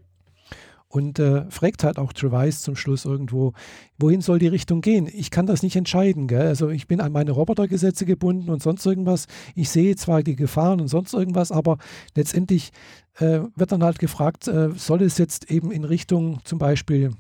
[0.90, 3.53] und äh, fragt halt auch Travis zum Schluss irgendwo,
[3.99, 5.07] wohin soll die Richtung gehen?
[5.11, 6.28] Ich kann das nicht entscheiden.
[6.28, 6.48] Gell?
[6.48, 9.28] Also ich bin an meine Robotergesetze gebunden und sonst irgendwas.
[9.56, 11.78] Ich sehe zwar die Gefahren und sonst irgendwas, aber
[12.16, 12.72] letztendlich
[13.20, 17.11] äh, wird dann halt gefragt, äh, soll es jetzt eben in Richtung zum Beispiel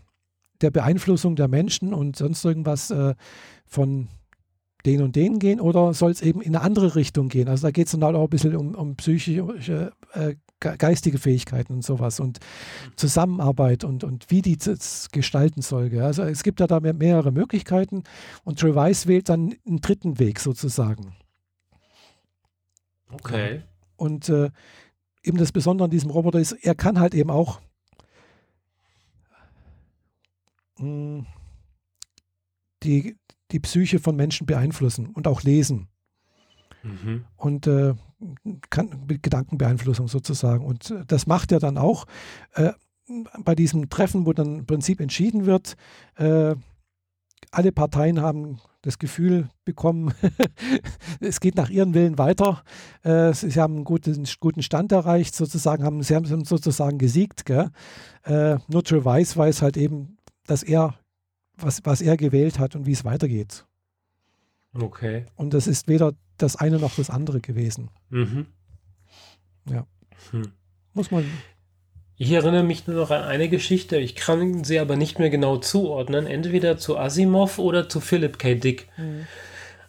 [0.61, 3.13] der Beeinflussung der Menschen und sonst irgendwas äh,
[3.65, 4.09] von
[4.89, 7.47] den und den gehen oder soll es eben in eine andere Richtung gehen?
[7.47, 11.73] Also da geht es dann halt auch ein bisschen um, um psychische äh, geistige Fähigkeiten
[11.73, 12.39] und sowas und
[12.97, 15.89] Zusammenarbeit und, und wie die das gestalten soll.
[15.89, 16.01] Gell?
[16.01, 18.03] Also es gibt ja da mehrere Möglichkeiten
[18.43, 21.15] und Trevise wählt dann einen dritten Weg sozusagen.
[23.11, 23.63] Okay.
[23.95, 24.49] Und äh,
[25.23, 27.61] eben das Besondere an diesem Roboter ist, er kann halt eben auch
[30.77, 31.25] mh, hm,
[32.83, 33.17] die
[33.51, 35.87] die Psyche von Menschen beeinflussen und auch lesen.
[36.83, 37.25] Mhm.
[37.35, 37.93] Und äh,
[38.69, 40.65] kann, mit Gedankenbeeinflussung sozusagen.
[40.65, 42.05] Und äh, das macht er dann auch
[42.53, 42.71] äh,
[43.43, 45.75] bei diesem Treffen, wo dann im Prinzip entschieden wird,
[46.15, 46.55] äh,
[47.51, 50.13] alle Parteien haben das Gefühl bekommen,
[51.19, 52.63] es geht nach ihren Willen weiter.
[53.03, 57.45] Äh, sie haben einen guten, guten Stand erreicht, sozusagen, haben, sie haben sozusagen gesiegt.
[57.45, 57.71] Gell?
[58.23, 60.95] Äh, Nigel Weiss weiß halt eben, dass er,
[61.61, 63.65] was, was er gewählt hat und wie es weitergeht.
[64.73, 65.25] Okay.
[65.35, 67.89] Und das ist weder das eine noch das andere gewesen.
[68.09, 68.47] Mhm.
[69.69, 69.85] Ja.
[70.31, 70.51] Hm.
[70.93, 71.25] Muss man.
[72.17, 75.57] Ich erinnere mich nur noch an eine Geschichte, ich kann sie aber nicht mehr genau
[75.57, 78.55] zuordnen, entweder zu Asimov oder zu Philip K.
[78.55, 78.89] Dick.
[78.97, 79.25] Mhm.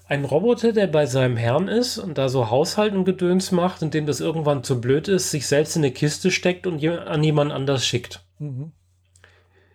[0.06, 3.94] Ein Roboter, der bei seinem Herrn ist und da so Haushalt und Gedöns macht und
[3.94, 7.52] dem das irgendwann zu blöd ist, sich selbst in eine Kiste steckt und an jemand
[7.52, 8.24] anders schickt.
[8.38, 8.72] Mhm.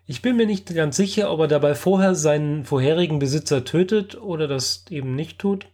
[0.07, 4.48] Ich bin mir nicht ganz sicher, ob er dabei vorher seinen vorherigen Besitzer tötet oder
[4.48, 5.65] das eben nicht tut.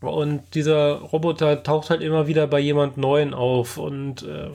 [0.00, 4.50] Und dieser Roboter taucht halt immer wieder bei jemand Neuen auf und äh,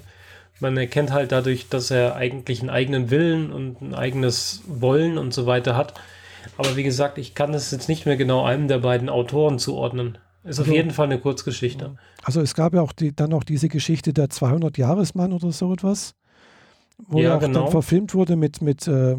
[0.60, 5.34] man erkennt halt dadurch, dass er eigentlich einen eigenen Willen und ein eigenes Wollen und
[5.34, 5.94] so weiter hat.
[6.58, 10.18] Aber wie gesagt, ich kann das jetzt nicht mehr genau einem der beiden Autoren zuordnen.
[10.44, 11.96] Ist also, auf jeden Fall eine Kurzgeschichte.
[12.24, 16.14] Also es gab ja auch die, dann noch diese Geschichte der 200-Jahresmann oder so etwas,
[17.08, 17.64] wo ja, auch genau.
[17.64, 19.18] dann verfilmt wurde mit, mit äh, äh,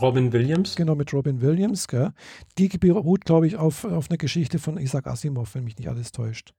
[0.00, 0.76] Robin Williams.
[0.76, 1.88] Genau, mit Robin Williams.
[1.88, 2.12] Gell?
[2.58, 6.12] Die beruht, glaube ich, auf, auf eine Geschichte von Isaac Asimov, wenn mich nicht alles
[6.12, 6.52] täuscht.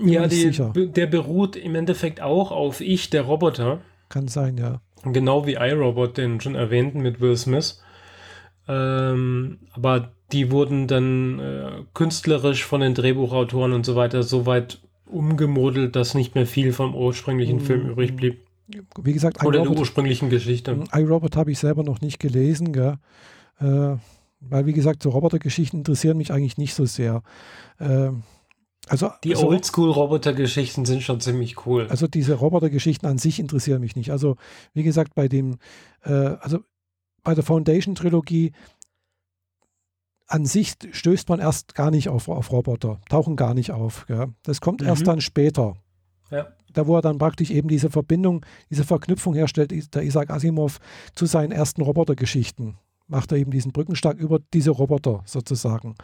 [0.00, 0.52] Ja, die,
[0.92, 3.80] der beruht im Endeffekt auch auf Ich, der Roboter.
[4.08, 4.80] Kann sein, ja.
[5.02, 7.82] Genau wie iRobot, den schon erwähnten mit Will Smith.
[8.68, 14.80] Ähm, aber die wurden dann äh, künstlerisch von den Drehbuchautoren und so weiter so weit
[15.10, 17.60] umgemodelt, dass nicht mehr viel vom ursprünglichen.
[17.60, 18.46] Film übrig blieb.
[19.00, 20.74] Wie gesagt, oder der ursprünglichen Geschichte.
[20.74, 22.98] Mhm, iRobot habe ich selber noch nicht gelesen, gell?
[23.60, 23.96] Äh,
[24.40, 27.22] weil wie gesagt, so Robotergeschichten interessieren mich eigentlich nicht so sehr.
[27.78, 28.10] Äh,
[28.88, 31.86] also, die also, Oldschool-Roboter-Geschichten sind schon ziemlich cool.
[31.88, 34.10] Also diese Roboter-Geschichten an sich interessieren mich nicht.
[34.10, 34.36] Also
[34.72, 35.58] wie gesagt, bei dem,
[36.04, 36.60] äh, also
[37.22, 38.52] bei der Foundation-Trilogie
[40.28, 44.06] an sich stößt man erst gar nicht auf, auf Roboter, tauchen gar nicht auf.
[44.06, 44.28] Gell?
[44.42, 44.88] Das kommt mhm.
[44.88, 45.76] erst dann später.
[46.30, 46.48] Ja.
[46.74, 50.78] Da, wo er dann praktisch eben diese Verbindung, diese Verknüpfung herstellt, der Isaac Asimov
[51.14, 52.76] zu seinen ersten Robotergeschichten.
[53.06, 55.94] Macht er eben diesen Brückenschlag über diese Roboter sozusagen.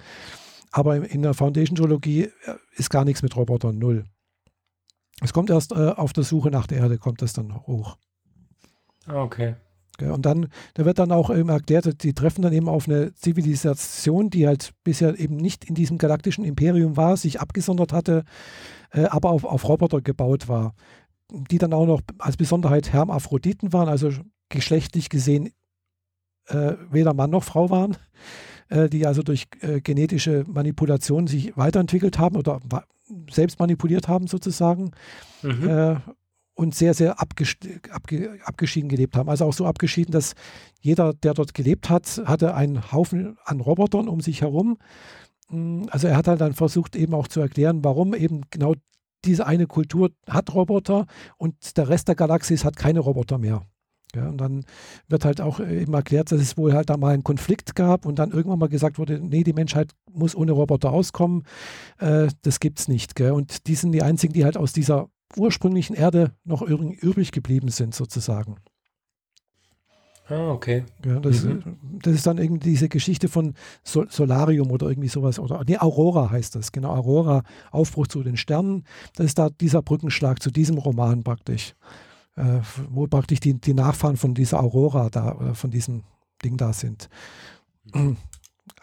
[0.72, 2.30] Aber in der Foundation-Trilogie äh,
[2.76, 4.04] ist gar nichts mit Robotern, null.
[5.20, 7.98] Es kommt erst äh, auf der Suche nach der Erde, kommt das dann hoch.
[9.06, 9.54] Ah, okay.
[10.00, 14.30] Und dann, da wird dann auch eben erklärt, die treffen dann eben auf eine Zivilisation,
[14.30, 18.24] die halt bisher eben nicht in diesem galaktischen Imperium war, sich abgesondert hatte,
[18.90, 20.74] äh, aber auf, auf Roboter gebaut war.
[21.30, 24.10] Die dann auch noch als Besonderheit Hermaphroditen waren, also
[24.48, 25.50] geschlechtlich gesehen
[26.48, 27.96] äh, weder Mann noch Frau waren.
[28.68, 32.60] Äh, die also durch äh, genetische Manipulation sich weiterentwickelt haben oder
[33.30, 34.92] selbst manipuliert haben sozusagen.
[35.42, 36.00] Mhm.
[36.56, 37.56] Äh, und sehr, sehr abges
[37.90, 39.28] abge abgeschieden gelebt haben.
[39.28, 40.34] Also auch so abgeschieden, dass
[40.80, 44.78] jeder, der dort gelebt hat, hatte einen Haufen an Robotern um sich herum.
[45.50, 48.74] Mm, also er hat halt dann versucht eben auch zu erklären, warum eben genau
[49.24, 51.06] diese eine Kultur hat Roboter
[51.38, 53.62] und der Rest der Galaxis hat keine Roboter mehr.
[54.14, 54.64] Ja, und dann
[55.08, 58.18] wird halt auch eben erklärt, dass es wohl halt da mal einen Konflikt gab und
[58.18, 61.42] dann irgendwann mal gesagt wurde, nee, die Menschheit muss ohne Roboter auskommen.
[61.98, 63.16] Äh, das es nicht.
[63.16, 63.32] Gell?
[63.32, 67.94] Und die sind die einzigen, die halt aus dieser ursprünglichen Erde noch übrig geblieben sind,
[67.94, 68.56] sozusagen.
[70.26, 70.84] Ah, okay.
[71.04, 71.76] Ja, das, mhm.
[72.02, 73.52] das ist dann irgendwie diese Geschichte von
[73.82, 75.38] Sol Solarium oder irgendwie sowas.
[75.38, 76.72] Oder nee, Aurora heißt das.
[76.72, 78.84] Genau, Aurora, Aufbruch zu den Sternen.
[79.16, 81.74] Das ist da dieser Brückenschlag zu diesem Roman praktisch
[82.36, 86.02] äh, wo praktisch die, die Nachfahren von dieser Aurora da, äh, von diesem
[86.44, 87.08] Ding da sind.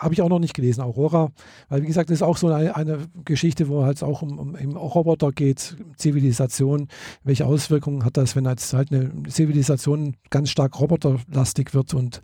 [0.01, 1.29] Habe ich auch noch nicht gelesen, Aurora,
[1.69, 4.55] weil wie gesagt, das ist auch so eine, eine Geschichte, wo halt auch um, um,
[4.55, 6.87] um, Roboter geht, Zivilisation.
[7.23, 12.21] Welche Auswirkungen hat das, wenn jetzt halt eine Zivilisation ganz stark roboterlastig wird und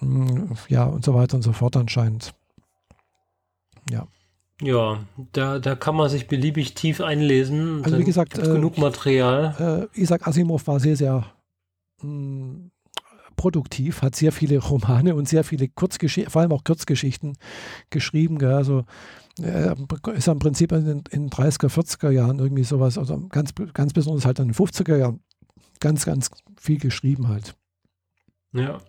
[0.00, 2.34] mm, ja und so weiter und so fort anscheinend.
[3.90, 4.08] Ja.
[4.60, 4.98] Ja,
[5.32, 7.84] da, da kann man sich beliebig tief einlesen.
[7.84, 9.88] Also wie gesagt, äh, genug Material.
[9.94, 11.26] Äh, Isaac Asimov war sehr, sehr
[12.02, 12.70] mh, mm,
[13.36, 17.36] produktiv, hat sehr viele Romane und sehr viele Kurzgeschichten, vor allem auch Kurzgeschichten
[17.90, 18.38] geschrieben.
[18.38, 18.52] Gell?
[18.52, 18.84] Also
[19.40, 19.74] äh,
[20.14, 24.24] ist im Prinzip in den, in 30er, 40er Jahren irgendwie sowas, also ganz, ganz besonders
[24.24, 25.20] halt in den 50er Jahren
[25.80, 27.54] ganz, ganz viel geschrieben halt.
[28.52, 28.80] Ja.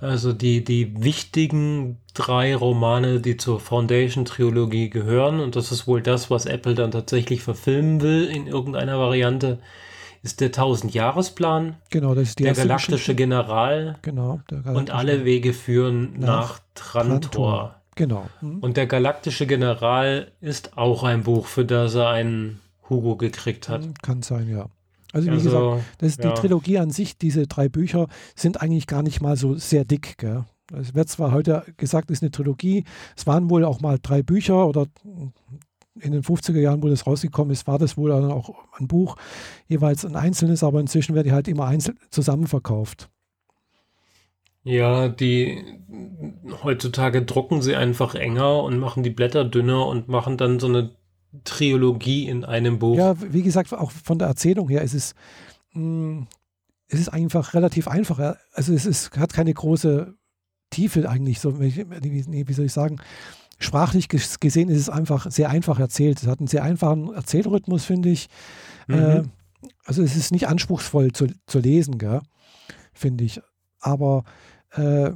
[0.00, 6.30] Also die, die wichtigen drei Romane, die zur Foundation-Trilogie gehören, und das ist wohl das,
[6.30, 9.58] was Apple dann tatsächlich verfilmen will in irgendeiner Variante,
[10.22, 13.14] ist der Tausendjahresplan, Genau, das ist die der galaktische Geschichte.
[13.14, 17.20] General Genau, der und alle Wege führen Nach nach, Trantor.
[17.20, 17.74] Trantor.
[17.96, 18.26] Genau.
[18.40, 18.58] Hm.
[18.60, 23.84] Und der galaktische General ist auch ein Buch, für das er einen Hugo gekriegt hat.
[23.84, 24.66] Hm, Kann sein, ja.
[25.12, 26.30] Also wie gesagt, Also, das ist ja.
[26.30, 30.18] die Trilogie an sich, diese drei Bücher sind eigentlich gar nicht mal so sehr dick.
[30.18, 30.44] Gell?
[30.78, 32.84] Es wird zwar heute gesagt, es ist eine Trilogie,
[33.16, 34.86] es waren wohl auch mal drei Bücher oder
[36.00, 39.16] in den 50er Jahren, wo das rausgekommen ist, war das wohl dann auch ein Buch,
[39.66, 43.08] jeweils ein einzelnes, aber inzwischen werden die halt immer einzeln zusammen verkauft.
[44.64, 45.62] ja, die
[46.64, 50.90] heutzutage drucken sie einfach enger und machen die Blätter dünner und machen dann so eine
[51.44, 52.96] Trilogie in einem Buch.
[52.96, 55.14] Ja, wie gesagt, auch von der Erzählung her ist es,
[55.72, 56.26] mh,
[56.88, 58.36] es ist einfach relativ einfach.
[58.52, 60.14] Also es ist, hat keine große
[60.70, 62.96] Tiefe eigentlich, so, wie wie soll ich sagen,
[63.58, 66.22] sprachlich ges- gesehen ist es einfach sehr einfach erzählt.
[66.22, 68.28] Es hat einen sehr einfachen Erzählrhythmus, finde ich.
[68.86, 68.94] Mhm.
[68.94, 69.22] Äh,
[69.84, 71.98] also es ist nicht anspruchsvoll zu, zu lesen,
[72.92, 73.40] finde ich.
[73.80, 74.24] Aber
[74.72, 75.10] äh,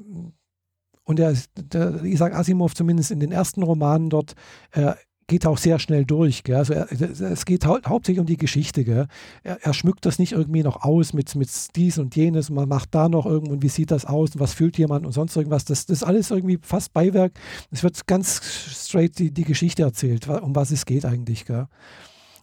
[1.04, 4.34] und der, der Isaac Asimov zumindest in den ersten Romanen dort
[4.72, 4.92] äh,
[5.30, 6.42] geht auch sehr schnell durch.
[6.42, 6.56] Gell?
[6.56, 8.84] Also er, es geht hau hauptsächlich um die Geschichte.
[8.84, 9.06] Gell?
[9.44, 12.50] Er, er schmückt das nicht irgendwie noch aus mit, mit dies und jenes.
[12.50, 15.06] Und man macht da noch irgendwo, und wie sieht das aus und was fühlt jemand
[15.06, 15.64] und sonst irgendwas.
[15.64, 17.32] Das, das ist alles irgendwie fast Beiwerk.
[17.70, 21.46] Es wird ganz straight die, die Geschichte erzählt, um was es geht eigentlich.
[21.46, 21.68] Gell?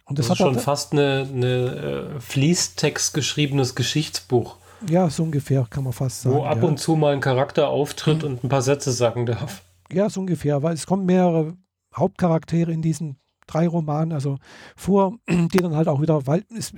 [0.06, 4.56] Und das das, ist schon fast eine, eine äh, Fließtext geschriebenes Geschichtsbuch,
[4.90, 6.38] Ja, so ungefähr kann man fast sagen.
[6.38, 6.68] wo ab ja.
[6.70, 9.62] und zu mal ein Charakter auftritt und ein paar Sätze sagen darf.
[9.92, 11.58] Ja, so ungefähr, weil es kommen mehrere
[11.98, 13.18] Hauptcharaktere in diesen
[13.48, 14.38] drei Romanen, also
[14.76, 16.74] vor, die dann halt auch wieder, weil es,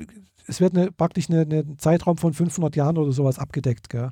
[0.48, 4.12] es wird eine, praktisch eine, eine Zeitraum von 500 Jahren oder sowas abgedeckt, gell?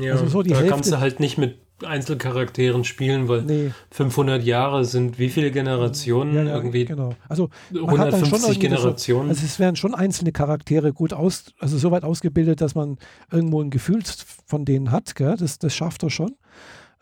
[0.00, 3.72] Ja, Also so die da Hälfte- kannst du halt nicht mit Einzelcharakteren spielen, weil Nee,
[3.90, 6.34] 500 Jahre sind wie viele Generationen?
[6.34, 7.10] ja, ja, Irgendwie genau.
[7.28, 9.28] Also man hat dann schon 150 irgendwie so- Generationen.
[9.28, 12.98] Also es werden schon einzelne Charaktere gut aus, also so weit ausgebildet, dass man
[13.30, 14.02] irgendwo ein Gefühl
[14.46, 15.36] von denen hat, gell?
[15.36, 16.36] Das, das schafft er schon.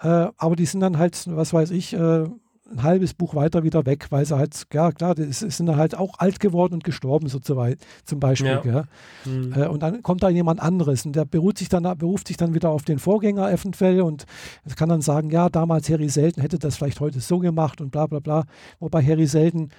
[0.01, 2.25] Äh, aber die sind dann halt, was weiß ich, äh,
[2.71, 5.97] ein halbes Buch weiter wieder weg, weil sie halt, ja klar, die ist- sind halt
[5.97, 8.61] auch alt geworden und gestorben, so zu weit, zum Beispiel.
[8.65, 8.85] Ja.
[9.25, 9.53] Hm.
[9.55, 12.55] Äh, und dann kommt da jemand anderes und der beruht sich dann, beruft sich dann
[12.55, 14.25] wieder auf den Vorgänger eventuell und
[14.77, 18.07] kann dann sagen, ja, damals Harry Selden hätte das vielleicht heute so gemacht und bla
[18.07, 18.45] bla bla.
[18.79, 19.71] Wobei Harry Selden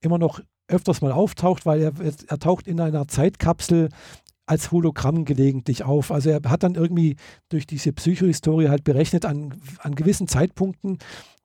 [0.00, 1.92] immer noch öfters mal auftaucht, weil er,
[2.28, 3.88] er taucht in einer Zeitkapsel
[4.46, 6.10] als Hologramm gelegentlich auf.
[6.10, 7.16] Also er hat dann irgendwie
[7.50, 10.98] durch diese Psychohistorie halt berechnet, an, an gewissen Zeitpunkten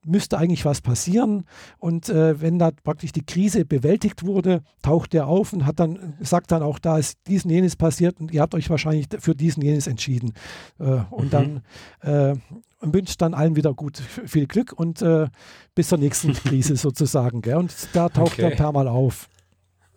[0.05, 1.45] müsste eigentlich was passieren.
[1.80, 6.13] Und äh, wenn da praktisch die Krise bewältigt wurde, taucht er auf und hat dann,
[6.19, 9.35] sagt dann auch, da ist dies und jenes passiert und ihr habt euch wahrscheinlich für
[9.35, 10.34] diesen jenes entschieden.
[10.80, 11.30] Äh, und Mhm.
[11.30, 11.61] dann
[12.01, 12.35] äh,
[12.80, 15.27] und wünscht dann allen wieder gut viel Glück und äh,
[15.73, 17.41] bis zur nächsten Krise sozusagen.
[17.41, 17.55] Gell?
[17.55, 18.55] Und da taucht er Okay.
[18.57, 19.30] per Mal auf.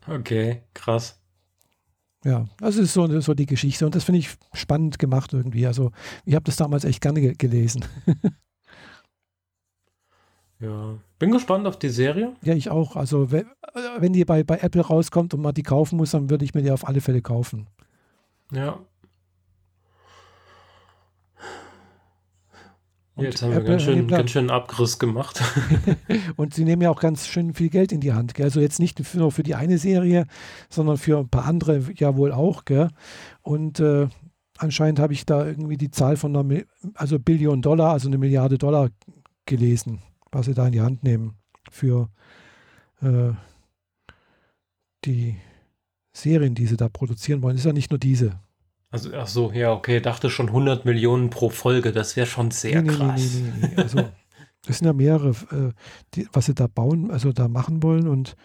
[0.07, 1.19] Okay, krass.
[2.25, 5.67] Ja, das ist so, so die Geschichte und das finde ich spannend gemacht irgendwie.
[5.67, 5.91] Also
[6.25, 7.85] ich habe das damals echt gerne ge gelesen.
[10.61, 10.97] Ja.
[11.19, 12.35] Bin gespannt auf die Serie.
[12.43, 12.97] Ja, ich auch.
[12.97, 13.47] Also wenn,
[13.99, 16.63] wenn die bei, bei Apple rauskommt und man die kaufen muss, dann würde ich mir
[16.63, 17.67] die auf alle Fälle kaufen.
[18.53, 18.79] Ja.
[23.17, 25.43] Und Jetzt haben wir Apple ganz schön, ganz schön Abriss gemacht.
[26.37, 28.35] Und sie nehmen ja auch ganz schön viel Geld in die Hand.
[28.35, 28.45] Gell?
[28.45, 30.27] Also jetzt nicht nur für die eine Serie,
[30.69, 32.67] sondern für ein paar andere ja wohl auch.
[32.67, 32.91] Gell?
[33.41, 34.09] Und äh,
[34.59, 36.63] anscheinend habe ich da irgendwie die Zahl von einer
[36.95, 38.91] also Billion Dollar, also eine Milliarde Dollar
[39.47, 40.03] gelesen,
[40.37, 41.35] was sie da in die Hand nehmen
[41.71, 42.09] für
[43.03, 43.33] äh,
[45.05, 45.37] die
[46.13, 47.57] Serien, die sie da produzieren wollen.
[47.57, 48.39] Ist ja nicht nur diese.
[48.91, 52.83] Also, ach so, ja, okay, dachte schon 100 Millionen pro Folge, das wäre schon sehr
[52.83, 53.35] nee, krass.
[53.35, 53.77] Nee, nee.
[53.83, 53.99] Also
[54.67, 55.73] das sind ja mehrere, äh,
[56.15, 58.37] die, was sie da bauen, also da machen wollen und.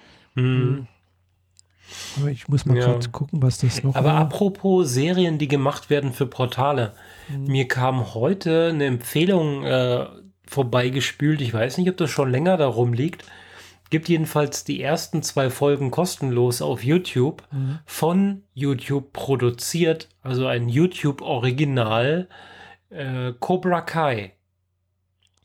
[2.17, 2.85] Aber ich muss mal Ja.
[2.85, 4.19] gerade gucken, was das noch Aber war.
[4.21, 6.93] apropos Serien, die gemacht werden für Portale.
[7.27, 7.43] Hm.
[7.45, 10.05] Mir kam heute eine Empfehlung äh,
[10.51, 11.41] vorbeigespült.
[11.41, 13.23] Ich weiß nicht, ob das schon länger darum liegt.
[13.89, 17.43] Gibt jedenfalls die ersten zwei Folgen kostenlos auf YouTube.
[17.51, 17.79] Mhm.
[17.85, 20.09] Von YouTube produziert.
[20.21, 22.27] Also ein YouTube-Original.
[22.89, 24.33] Äh, Cobra Kai.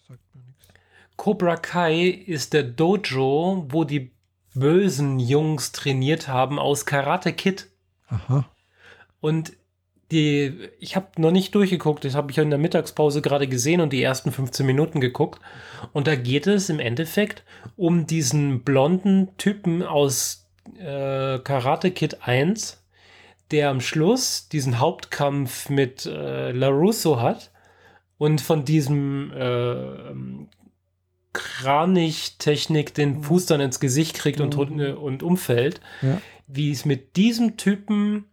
[0.08, 0.68] Sagt mir nichts.
[1.16, 4.12] Cobra Kai ist der Dojo, wo die
[4.54, 7.68] bösen Jungs trainiert haben aus Karate Kid.
[8.08, 8.48] Aha.
[9.20, 9.52] Und
[10.12, 13.92] die, ich habe noch nicht durchgeguckt, das habe ich in der Mittagspause gerade gesehen und
[13.92, 15.40] die ersten 15 Minuten geguckt.
[15.92, 17.42] Und da geht es im Endeffekt
[17.76, 20.46] um diesen blonden Typen aus
[20.78, 22.82] äh, Karate Kid 1,
[23.50, 27.50] der am Schluss diesen Hauptkampf mit äh, LaRusso hat
[28.18, 29.74] und von diesem äh,
[31.32, 34.96] Kranich-Technik den Fuß dann ins Gesicht kriegt und, Mhm.
[34.96, 36.20] und umfällt, Ja.
[36.46, 38.24] wie es mit diesem Typen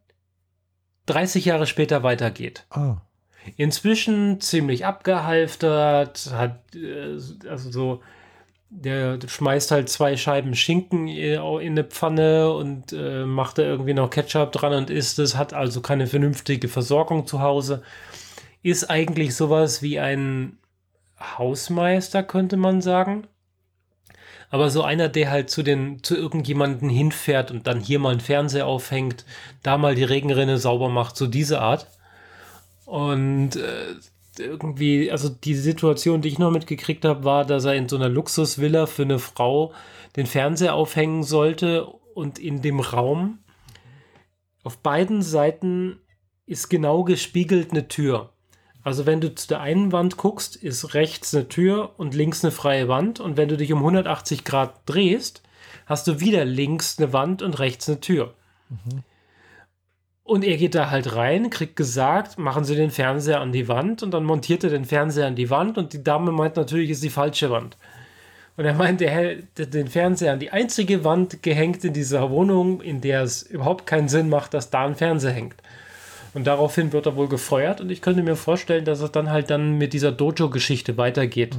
[1.05, 2.65] 30 Jahre später weitergeht.
[2.69, 2.97] Ah.
[3.57, 7.17] Inzwischen ziemlich abgehalftert, hat äh,
[7.49, 8.01] also so,
[8.69, 14.09] der schmeißt halt zwei Scheiben Schinken in eine Pfanne und äh, macht da irgendwie noch
[14.09, 17.83] Ketchup dran und isst es, hat also keine vernünftige Versorgung zu Hause.
[18.63, 20.57] Ist eigentlich sowas wie ein
[21.19, 23.27] Hausmeister, könnte man sagen.
[24.53, 28.19] Aber so einer, der halt zu den, zu irgendjemanden hinfährt und dann hier mal einen
[28.19, 29.25] Fernseher aufhängt,
[29.63, 31.87] da mal die Regenrinne sauber macht, so diese Art.
[32.85, 33.95] Und äh,
[34.37, 38.09] irgendwie, also die Situation, die ich noch mitgekriegt habe, war, dass er in so einer
[38.09, 39.73] Luxusvilla für eine Frau
[40.17, 43.39] den Fernseher aufhängen sollte und in dem Raum
[44.63, 45.97] auf beiden Seiten
[46.45, 48.32] ist genau gespiegelt eine Tür.
[48.83, 52.51] Also wenn du zu der einen Wand guckst, ist rechts eine Tür und links eine
[52.51, 53.19] freie Wand.
[53.19, 55.41] Und wenn du dich um 180 Grad drehst,
[55.85, 58.33] hast du wieder links eine Wand und rechts eine Tür.
[60.23, 64.03] Und er geht da halt rein, kriegt gesagt, machen Sie den Fernseher an die Wand
[64.03, 67.03] und dann montiert er den Fernseher an die Wand und die Dame meint natürlich, ist
[67.03, 67.77] die falsche Wand.
[68.55, 72.81] Und er meint, er hält den Fernseher an die einzige Wand gehängt in dieser Wohnung,
[72.81, 75.55] in der es überhaupt keinen Sinn macht, dass da ein Fernseher hängt.
[76.33, 79.49] Und daraufhin wird er wohl gefeuert und ich könnte mir vorstellen, dass es dann halt
[79.49, 81.55] dann mit dieser Dojo-Geschichte weitergeht.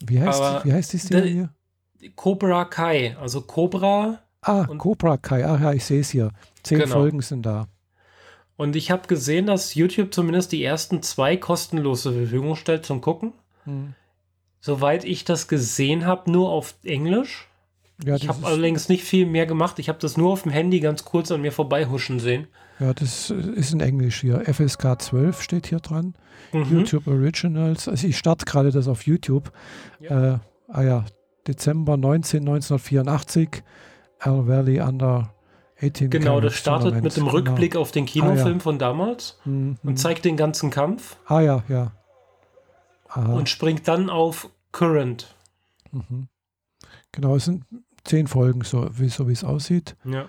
[0.00, 1.50] Wie heißt, Aber wie heißt die Serie?
[2.16, 5.46] Cobra Kai, also Cobra Ah, und- Cobra Kai.
[5.46, 6.30] Ach ja, ich sehe es hier.
[6.62, 6.92] Zehn Genau.
[6.94, 7.68] Folgen sind da.
[8.56, 13.00] Und ich habe gesehen, dass YouTube zumindest die ersten zwei kostenlos zur Verfügung stellt zum
[13.00, 13.32] Gucken.
[13.64, 13.94] Hm.
[14.60, 17.48] Soweit ich das gesehen habe, nur auf Englisch.
[18.04, 19.78] Ja, Ich habe allerdings nicht viel mehr gemacht.
[19.78, 22.46] Ich habe das nur auf dem Handy ganz kurz an mir vorbeihuschen sehen.
[22.80, 24.40] Ja, das ist in Englisch hier.
[24.44, 26.14] FSK 12 steht hier dran.
[26.52, 26.64] Mhm.
[26.70, 27.88] YouTube Originals.
[27.88, 29.52] Also ich starte gerade das auf YouTube.
[30.00, 30.34] Ja.
[30.34, 30.38] Äh,
[30.68, 31.04] ah ja,
[31.46, 33.62] Dezember 19, 1984.
[34.18, 35.32] Al Valley Under
[35.80, 36.10] 18.
[36.10, 37.32] Genau, das startet mit dem Genau.
[37.36, 39.78] Rückblick auf den Kinofilm von damals Mhm.
[39.82, 41.92] und zeigt den ganzen Kampf Ah ja, ja.
[43.08, 43.32] Aha.
[43.32, 45.34] und springt dann auf Current.
[45.90, 46.28] Mhm.
[47.10, 47.64] Genau, es sind
[48.04, 49.96] zehn Folgen, so wie so wie es aussieht.
[50.04, 50.26] Ja.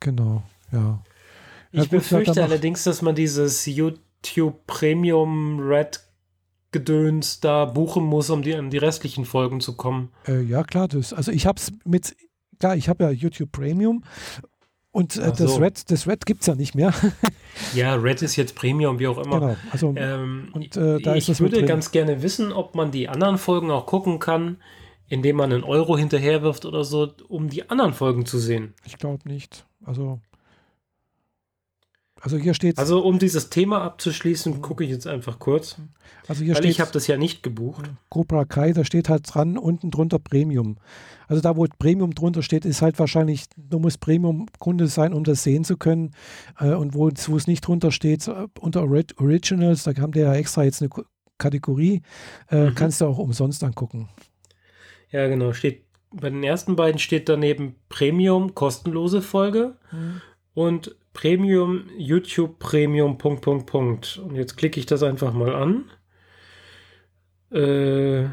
[0.00, 0.42] Genau,
[0.72, 1.00] ja.
[1.72, 6.00] Ich befürchte allerdings, dass man dieses YouTube Premium Red
[6.72, 10.10] Gedöns da buchen muss, um die, an die restlichen Folgen zu kommen.
[10.26, 12.16] Äh, ja, klar, das, also ich habe es mit,
[12.58, 14.04] klar, ich habe ja YouTube Premium
[14.90, 15.56] und äh, Ach das so.
[15.56, 16.92] Red, das Red gibt es ja nicht mehr.
[17.74, 19.40] Ja, Red ist jetzt Premium, wie auch immer.
[19.40, 22.74] genau, also Ähm, Und, äh, da ist ich das mit würde ganz gerne wissen, ob
[22.74, 24.58] man die anderen Folgen auch gucken kann,
[25.08, 28.74] indem man einen Euro hinterherwirft oder so, um die anderen Folgen zu sehen.
[28.84, 29.64] ich glaube nicht.
[29.86, 30.20] Also,
[32.20, 35.76] also hier steht, Also um dieses Thema abzuschließen, gucke ich jetzt einfach kurz,
[36.28, 37.90] also hier weil ich steht habe das ja nicht gebucht.
[38.08, 40.78] Cobra Kai, da steht halt dran, unten drunter Premium.
[41.28, 45.42] Also da, wo Premium drunter steht, ist halt wahrscheinlich, du musst Premium-Kunde sein, um das
[45.42, 46.12] sehen zu können.
[46.58, 50.32] Äh, und wo, es- nicht drunter steht, äh, unter Orig- Originals, da haben die ja
[50.34, 50.90] extra jetzt eine
[51.38, 52.02] Kategorie,
[52.50, 52.74] äh, Mhm.
[52.76, 54.08] kannst du auch umsonst angucken.
[55.10, 59.76] Ja, genau, steht bei den ersten beiden steht daneben Premium kostenlose Folge
[60.54, 64.18] und Premium YouTube Premium Punkt Punkt Punkt.
[64.18, 65.90] Und jetzt klicke ich das einfach mal an.
[67.50, 68.28] Äh,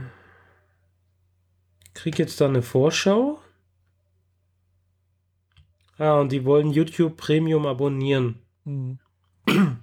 [1.93, 3.39] krieg jetzt da eine Vorschau.
[5.97, 8.39] Ah, und die wollen YouTube Premium abonnieren.
[8.65, 8.99] Mhm.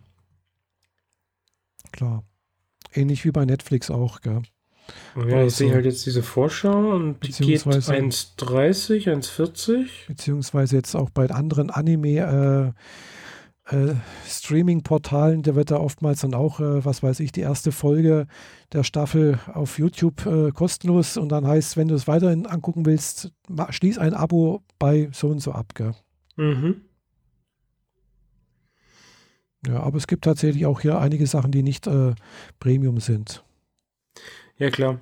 [1.93, 2.23] Klar.
[2.93, 4.43] Ähnlich wie bei Netflix auch, gell?
[5.17, 10.07] Ja, ich Also- sehe halt jetzt diese Vorschau und die geht Beziehungsweise- 1,30, 1,40.
[10.09, 12.73] Beziehungsweise jetzt auch bei anderen Anime-
[13.69, 13.95] äh, äh,
[14.27, 18.27] Streaming-Portalen, da wird da oftmals dann auch, äh, was weiß ich, die erste Folge
[18.73, 23.31] der Staffel auf YouTube äh, kostenlos und dann heißt, wenn du es weiterhin angucken willst,
[23.69, 25.75] schließ ein Abo bei so und so ab.
[25.75, 25.93] Gell?
[26.37, 26.81] Mhm.
[29.67, 31.89] Ja, aber es gibt tatsächlich auch hier einige Sachen, die nicht
[32.61, 33.45] Premium sind.
[34.61, 34.99] Ja, klar.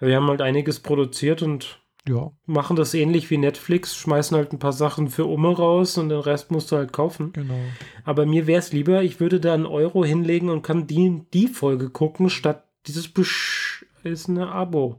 [0.00, 4.58] Wir haben halt einiges produziert und Ja, machen das ähnlich wie Netflix, schmeißen halt ein
[4.58, 7.32] paar Sachen für Umme raus und den Rest musst du halt kaufen.
[7.32, 7.60] genau.
[8.04, 11.46] Aber mir wäre es lieber, ich würde da einen Euro hinlegen und kann die, die
[11.46, 14.98] Folge gucken, statt dieses Besch ist eine Abo.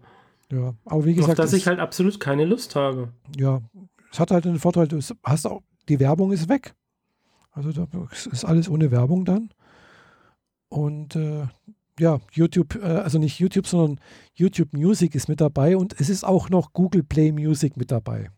[0.51, 3.09] Ja, aber wie Auf gesagt, das es, ich halt absolut keine Lust habe.
[3.37, 3.61] ja,
[4.11, 6.73] es hat halt den Vorteil, du hast auch, die Werbung ist weg.
[7.51, 9.49] Also da ist alles ohne Werbung dann.
[10.69, 11.47] Und äh,
[11.99, 13.99] ja, YouTube, äh, also nicht YouTube, sondern
[14.33, 18.29] YouTube Music ist mit dabei und es ist auch noch Google Play Music mit dabei.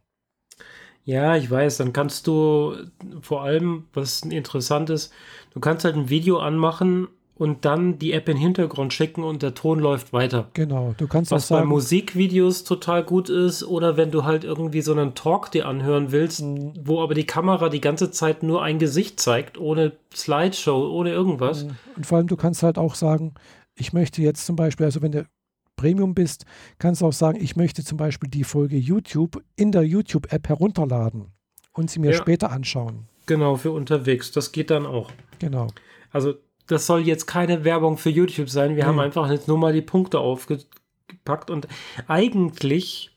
[1.04, 2.76] Ja, ich weiß, dann kannst du
[3.22, 5.14] vor allem, was interessant ist,
[5.54, 7.08] du kannst halt ein Video anmachen
[7.38, 10.50] und dann die App in den Hintergrund schicken und der Ton läuft weiter.
[10.54, 14.44] Genau, du kannst Was auch sagen, bei Musikvideos total gut ist oder wenn du halt
[14.44, 16.74] irgendwie so einen Talk dir anhören willst, Mhm.
[16.84, 21.66] wo aber die Kamera die ganze Zeit nur ein Gesicht zeigt, ohne Slideshow, ohne irgendwas.
[21.96, 23.34] und vor allem du kannst halt auch sagen,
[23.76, 25.26] ich möchte jetzt zum Beispiel, also wenn du
[25.76, 26.46] Premium bist,
[26.80, 31.28] kannst du auch sagen, ich möchte zum Beispiel die Folge YouTube in der YouTube-App herunterladen
[31.74, 32.18] und sie mir Ja.
[32.18, 33.08] später anschauen.
[33.28, 34.32] Genau, für unterwegs.
[34.32, 35.12] Das geht dann auch.
[35.38, 35.68] Genau.
[36.12, 36.34] Also,
[36.68, 38.76] das soll jetzt keine Werbung für YouTube sein.
[38.76, 38.88] Wir Nee.
[38.90, 41.68] haben einfach jetzt nur mal die Punkte aufgepackt und
[42.08, 43.12] eigentlich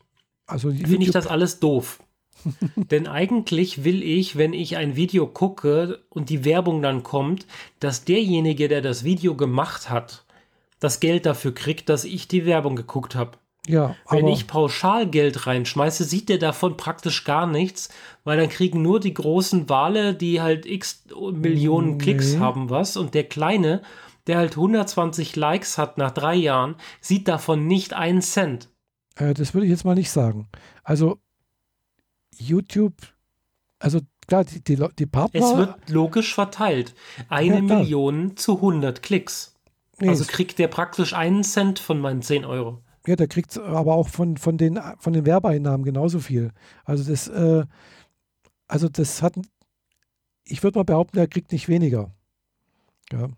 [0.47, 2.03] Also finde ich das alles doof.
[2.77, 7.47] Denn eigentlich will ich, wenn ich ein Video gucke und die Werbung dann kommt,
[7.81, 10.25] dass derjenige, der das Video gemacht hat,
[10.79, 13.33] das Geld dafür kriegt, dass ich die Werbung geguckt habe.
[13.69, 17.89] Ja, Wenn ich pauschal Geld reinschmeiße, sieht der davon praktisch gar nichts,
[18.25, 22.39] weil dann kriegen nur die großen Wale, die halt x Millionen Klicks Nee.
[22.41, 22.97] haben, was.
[22.97, 23.83] Und der Kleine,
[24.27, 28.69] der halt 120 Likes hat nach drei Jahren, sieht davon nicht einen Cent.
[29.17, 30.49] äh, das würde ich jetzt mal nicht sagen.
[30.83, 31.19] Also
[32.39, 32.95] YouTube,
[33.79, 35.41] also klar, die, die, die Partner.
[35.41, 36.95] Es wird logisch verteilt.
[37.29, 37.61] Eine Ja.
[37.63, 39.55] Million zu 100 Klicks.
[39.99, 42.79] nee, Also kriegt der praktisch einen Cent von meinen 10 Euro.
[43.07, 46.51] Ja, der kriegt aber auch von, von, den, von den Werbeeinnahmen genauso viel.
[46.85, 47.65] Also das, äh,
[48.69, 49.35] also das hat,
[50.45, 52.13] ich würde mal behaupten, der kriegt nicht weniger.
[53.13, 53.29] Ja,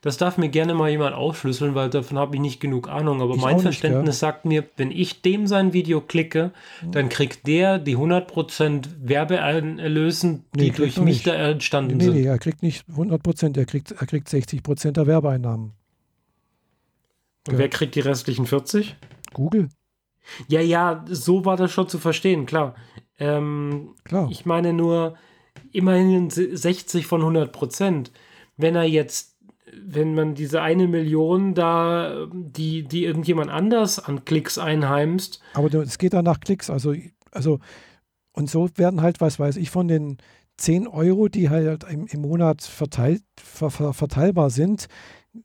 [0.00, 3.20] Das darf mir gerne mal jemand aufschlüsseln, weil davon habe ich nicht genug Ahnung.
[3.20, 6.52] Aber Ich mein auch nicht, Verständnis sagt mir, wenn ich dem sein Video klicke,
[6.90, 11.26] dann kriegt der die 100% Werbeerlösen, die Nee, durch mich nicht.
[11.26, 12.14] da entstanden nee, sind.
[12.14, 15.72] nee, er kriegt nicht 100 Prozent, er kriegt, er kriegt 60 Prozent der Werbeeinnahmen.
[17.52, 18.96] Und wer kriegt die restlichen 40?
[19.32, 19.68] Google,
[20.48, 22.74] Ja, ja, so war das schon zu verstehen, klar.
[23.18, 24.28] Ähm, klar.
[24.30, 25.16] Ich meine nur,
[25.72, 28.12] immerhin 60 von 100 Prozent.
[28.56, 29.36] Wenn er jetzt,
[29.72, 35.98] wenn man diese eine Million da, die, die irgendjemand anders an Klicks einheimst, Aber es
[35.98, 36.70] geht dann nach Klicks.
[36.70, 36.94] Also,
[37.30, 37.60] also,
[38.32, 40.18] und so werden halt, was weiß ich, von den
[40.58, 44.88] 10 Euro, die halt im, im Monat verteilt, ver, ver, verteilbar sind,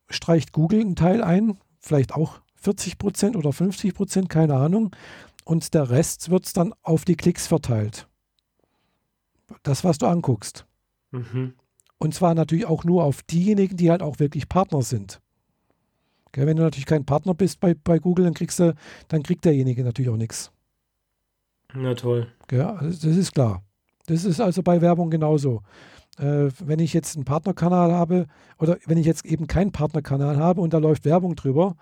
[0.10, 4.96] streicht Google einen Teil ein, vielleicht auch 40 Prozent oder 50 Prozent, keine Ahnung.
[5.46, 8.08] Und der Rest wird es dann auf die Klicks verteilt.
[9.64, 10.66] Das, was du anguckst.
[11.12, 11.54] mhm.
[12.00, 15.22] Und zwar natürlich auch nur auf diejenigen, die halt auch wirklich Partner sind.
[16.34, 18.76] Gell, wenn du natürlich kein Partner bist bei, bei Google, dann kriegst du,
[19.08, 20.52] dann kriegt derjenige natürlich auch nichts.
[21.74, 22.28] na toll.
[22.52, 23.64] Ja, also das ist klar.
[24.08, 25.62] Das ist also bei Werbung genauso.
[26.20, 28.28] Äh, wenn ich jetzt einen Partnerkanal habe
[28.60, 31.76] oder wenn ich jetzt eben keinen Partnerkanal habe und da läuft Werbung drüber,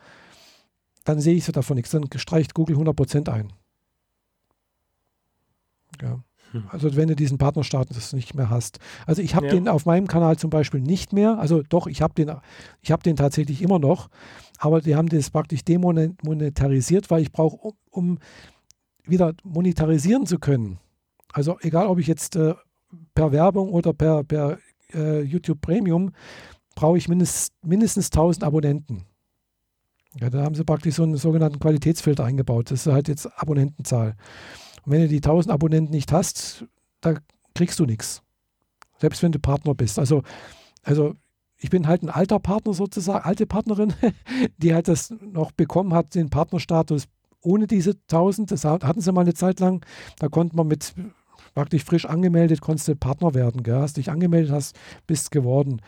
[1.03, 1.91] dann sehe ich so davon nichts.
[1.91, 3.51] Dann streicht Google 100% ein.
[6.01, 6.23] Ja.
[6.51, 6.65] Hm.
[6.69, 8.79] Also wenn du diesen Partnerstatus nicht mehr hast.
[9.05, 9.53] Also ich habe Ja.
[9.53, 11.39] den auf meinem Kanal zum Beispiel nicht mehr.
[11.39, 12.31] Also doch, ich habe den,
[12.81, 14.09] ich habe den tatsächlich immer noch.
[14.59, 18.19] Aber die haben das praktisch demonetarisiert, weil ich brauche, um, um
[19.03, 20.77] wieder monetarisieren zu können.
[21.33, 22.53] Also egal, ob ich jetzt äh,
[23.13, 24.57] per Werbung oder per, per
[24.93, 26.11] äh, YouTube Premium,
[26.75, 29.05] brauche ich mindest, mindestens 1000 Abonnenten.
[30.19, 32.69] Ja, da haben sie praktisch so einen sogenannten Qualitätsfilter eingebaut.
[32.71, 34.15] Das ist halt jetzt Abonnentenzahl.
[34.83, 36.65] Und wenn du die 1000 Abonnenten nicht hast,
[36.99, 37.15] da
[37.55, 38.21] kriegst du nichts.
[38.99, 39.99] Selbst wenn du Partner bist.
[39.99, 40.23] Also,
[40.83, 41.15] also
[41.57, 43.93] ich bin halt ein alter Partner sozusagen, alte Partnerin,
[44.57, 47.05] die halt das noch bekommen hat, den Partnerstatus
[47.41, 48.51] ohne diese 1000.
[48.51, 49.85] Das hatten sie mal eine Zeit lang.
[50.19, 50.93] Da konnte man mit
[51.53, 53.63] praktisch frisch angemeldet, konntest du Partner werden.
[53.63, 53.75] Gell?
[53.75, 55.81] Hast dich angemeldet, hast, bist geworden.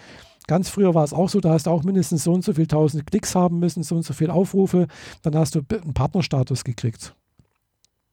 [0.48, 2.68] Ganz früher war es auch so, da hast du auch mindestens so und so viel
[2.68, 4.88] tausend Klicks haben müssen, so und so viel Aufrufe,
[5.22, 7.16] dann hast du einen Partnerstatus gekriegt.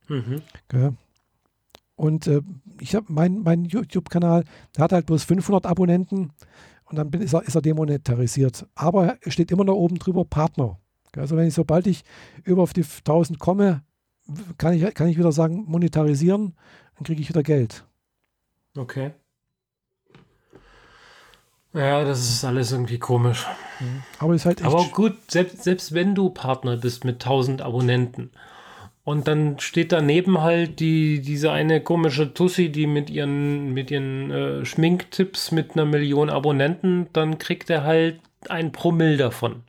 [0.08, 0.42] Mhm.
[0.68, 0.94] Gell?
[1.96, 2.40] Und äh,
[2.80, 4.44] ich habe mein, mein YouTube-Kanal,
[4.76, 6.32] der hat halt bloß 500 Abonnenten
[6.84, 8.66] und dann bin, ist, er, ist er demonetarisiert.
[8.74, 10.78] Aber es steht immer noch oben drüber Partner.
[11.12, 11.22] Gell?
[11.22, 12.04] Also wenn ich, sobald ich
[12.44, 13.82] über auf die 1000 komme,
[14.58, 16.54] kann ich, kann ich wieder sagen, monetarisieren,
[16.96, 17.84] dann kriege ich wieder Geld.
[18.76, 19.12] Okay.
[21.72, 23.46] Ja, das ist alles irgendwie komisch.
[24.18, 24.64] Aber ist halt.
[24.64, 28.30] Aber gut, selbst, selbst wenn du Partner bist mit 1000 Abonnenten
[29.04, 34.30] und dann steht daneben halt die, diese eine komische Tussi, die mit ihren, mit ihren
[34.30, 39.62] äh, Schminktipps mit einer Million Abonnenten, dann kriegt er halt ein Promille davon.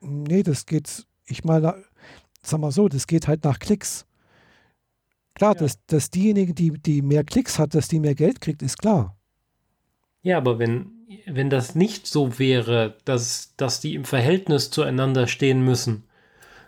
[0.00, 1.74] Nee, das geht, ich meine,
[2.42, 4.06] sag mal so, das geht halt nach Klicks.
[5.34, 5.60] Klar, Ja.
[5.60, 9.16] dass, dass diejenige, die, die mehr Klicks hat, dass die mehr Geld kriegt, ist klar.
[10.22, 10.90] Ja, aber wenn,
[11.26, 16.04] wenn das nicht so wäre, dass, dass die im Verhältnis zueinander stehen müssen,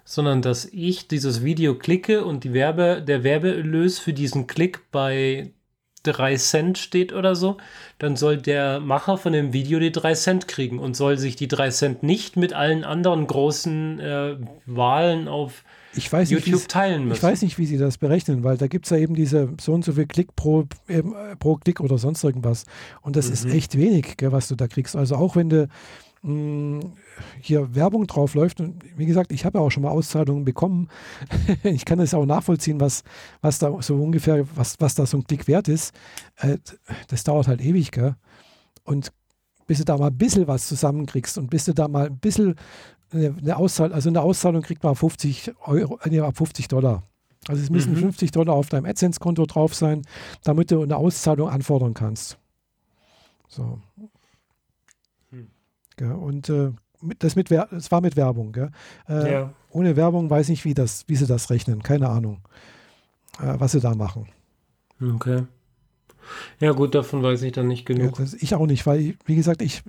[0.05, 5.53] sondern dass ich dieses Video klicke und die Werbe, der Werbeerlös für diesen Klick bei
[6.03, 7.57] 3 Cent steht oder so,
[7.99, 11.49] dann soll der Macher von dem Video die 3 Cent kriegen und soll sich die
[11.49, 15.65] 3 Cent nicht mit allen anderen großen äh, Wahlen auf
[15.95, 17.19] ich weiß YouTube nicht, teilen müssen.
[17.19, 19.73] Ich weiß nicht, wie sie das berechnen, weil da gibt es ja eben diese so
[19.75, 21.03] und so viel Klick pro, äh,
[21.39, 22.65] pro Klick oder sonst irgendwas.
[23.03, 23.33] Und das mhm.
[23.35, 24.97] ist echt wenig, gell, was du da kriegst.
[24.97, 25.69] Also auch wenn du
[27.41, 30.89] hier Werbung drauf läuft, und wie gesagt, ich habe ja auch schon mal Auszahlungen bekommen.
[31.65, 33.03] ich kann das auch nachvollziehen, was,
[33.41, 35.93] was da so ungefähr, was, was da so ein Klick wert ist.
[36.37, 36.59] Äh,
[37.09, 38.15] das dauert halt ewig, gell?
[38.85, 39.13] Und
[39.67, 42.57] bis du da mal ein bisschen was zusammenkriegst und bis du da mal ein bisschen
[43.13, 47.03] eine Auszahlung, also eine Auszahlung kriegt man 50 Euro, nee, 50 Dollar.
[47.49, 47.99] Also es müssen mhm.
[47.99, 50.03] 50 Dollar auf deinem AdSense-Konto drauf sein,
[50.45, 52.39] damit du eine Auszahlung anfordern kannst.
[53.49, 53.81] So.
[56.01, 56.73] Ja, und äh,
[57.19, 58.55] das, mit, das war mit Werbung.
[58.55, 59.53] Äh, ja.
[59.71, 61.83] Ohne Werbung weiß ich nicht, wie, das, wie sie das rechnen.
[61.83, 62.41] Keine Ahnung,
[63.39, 64.29] äh, was sie da machen.
[65.01, 65.45] Okay.
[66.61, 68.19] Ja, gut, davon weiß ich dann nicht genug.
[68.19, 69.83] Ja, ich auch nicht, weil, wie gesagt, ich,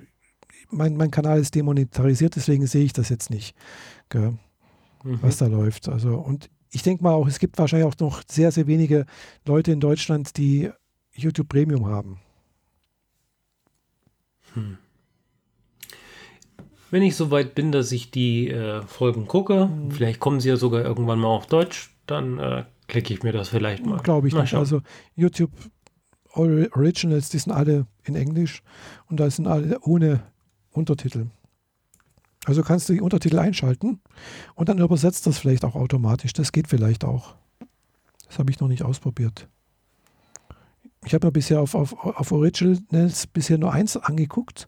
[0.69, 3.55] mein, mein Kanal ist demonetarisiert, deswegen sehe ich das jetzt nicht,
[4.13, 4.39] mhm.
[5.03, 5.89] was da läuft.
[5.89, 9.05] Also, und ich denke mal auch, es gibt wahrscheinlich auch noch sehr, sehr wenige
[9.45, 10.71] Leute in Deutschland, die
[11.13, 12.19] YouTube Premium haben.
[14.53, 14.77] Hm.
[16.93, 19.89] Wenn ich so weit bin, dass ich die äh, Folgen gucke, hm.
[19.89, 23.49] vielleicht kommen sie ja sogar irgendwann mal auf Deutsch, dann äh, klicke ich mir das
[23.49, 23.97] vielleicht mal.
[23.97, 24.53] Glaube ich mal nicht.
[24.53, 24.83] Also
[25.15, 25.49] YouTube
[26.33, 28.61] Originals, die sind alle in Englisch
[29.09, 30.21] und da sind alle ohne
[30.69, 31.31] Untertitel.
[32.45, 33.99] Also kannst du die Untertitel einschalten
[34.53, 36.33] und dann übersetzt das vielleicht auch automatisch.
[36.33, 37.33] Das geht vielleicht auch.
[38.27, 39.47] Das habe ich noch nicht ausprobiert.
[41.05, 44.67] Ich habe mir bisher auf, auf, auf Originals bisher nur eins angeguckt.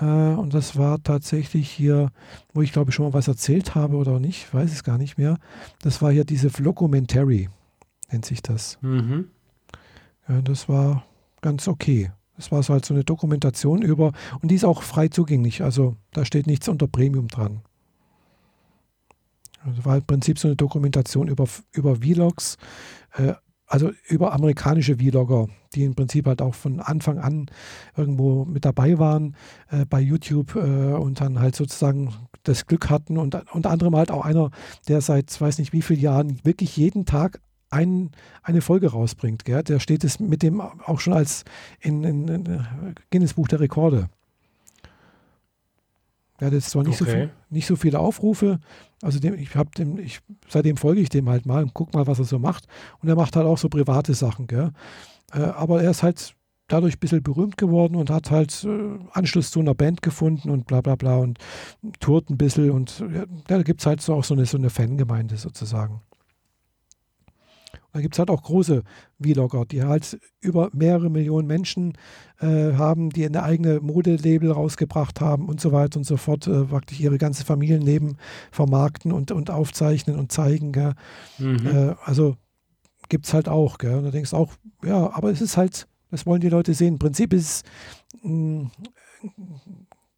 [0.00, 2.10] Äh, und das war tatsächlich hier,
[2.52, 5.38] wo ich glaube schon mal was erzählt habe oder nicht, weiß es gar nicht mehr.
[5.82, 7.48] Das war hier diese Vlogumentary,
[8.10, 8.78] nennt sich das.
[8.82, 9.28] Mhm.
[10.28, 11.04] Ja, das war
[11.40, 12.10] ganz okay.
[12.36, 15.96] Das war so halt so eine Dokumentation über, und die ist auch frei zugänglich, also
[16.12, 17.60] da steht nichts unter Premium dran.
[19.64, 22.58] Also war im Prinzip so eine Dokumentation über, über Vlogs,
[23.12, 23.34] äh,
[23.74, 27.46] also über amerikanische Vlogger, die im Prinzip halt auch von Anfang an
[27.96, 29.34] irgendwo mit dabei waren
[29.68, 32.14] äh, bei YouTube äh, und dann halt sozusagen
[32.44, 34.52] das Glück hatten und unter anderem halt auch einer,
[34.86, 38.12] der seit weiß nicht wie vielen Jahren wirklich jeden Tag ein,
[38.44, 39.44] eine Folge rausbringt.
[39.44, 39.64] Gell?
[39.64, 41.42] Der steht es mit dem auch schon als
[41.80, 42.66] in, in, in
[43.10, 44.08] Guinness Buch der Rekorde.
[46.38, 47.10] Er hat jetzt zwar nicht, okay.
[47.10, 48.60] so viel, nicht so viele Aufrufe,
[49.04, 52.06] also dem, ich habe dem, ich, seitdem folge ich dem halt mal und guck mal,
[52.06, 52.66] was er so macht.
[53.00, 54.72] Und er macht halt auch so private Sachen, gell?
[55.32, 56.34] Äh, aber er ist halt
[56.68, 60.66] dadurch ein bisschen berühmt geworden und hat halt äh, Anschluss zu einer Band gefunden und
[60.66, 61.38] bla bla bla und
[62.00, 64.70] tourt ein bisschen und ja, da gibt es halt so auch so eine, so eine
[64.70, 66.00] Fangemeinde sozusagen.
[67.94, 68.82] Da gibt es halt auch große
[69.22, 71.92] Vlogger, die halt über mehrere Millionen Menschen
[72.40, 76.64] äh, haben, die eine eigene Modelabel rausgebracht haben und so weiter und so fort, äh,
[76.64, 78.18] praktisch ihre ganze Familienleben
[78.50, 80.72] vermarkten und, und aufzeichnen und zeigen.
[81.38, 81.66] Mhm.
[81.66, 82.36] Äh, also
[83.08, 83.78] gibt es halt auch.
[83.78, 83.94] Gell?
[83.94, 84.54] Und da denkst du auch,
[84.84, 86.94] ja, aber es ist halt, das wollen die Leute sehen.
[86.94, 87.64] Im Prinzip ist
[88.12, 88.64] es mm,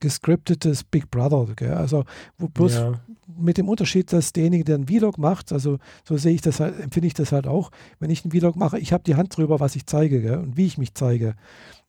[0.00, 1.46] gescriptetes Big Brother.
[1.54, 1.74] Gell?
[1.74, 2.04] Also
[2.38, 3.00] wo bloß ja.
[3.38, 6.78] mit dem Unterschied, dass derjenige, der einen Vlog macht, also so sehe ich das halt,
[6.80, 9.60] empfinde ich das halt auch, wenn ich einen Vlog mache, ich habe die Hand drüber,
[9.60, 10.38] was ich zeige gell?
[10.38, 11.34] und wie ich mich zeige.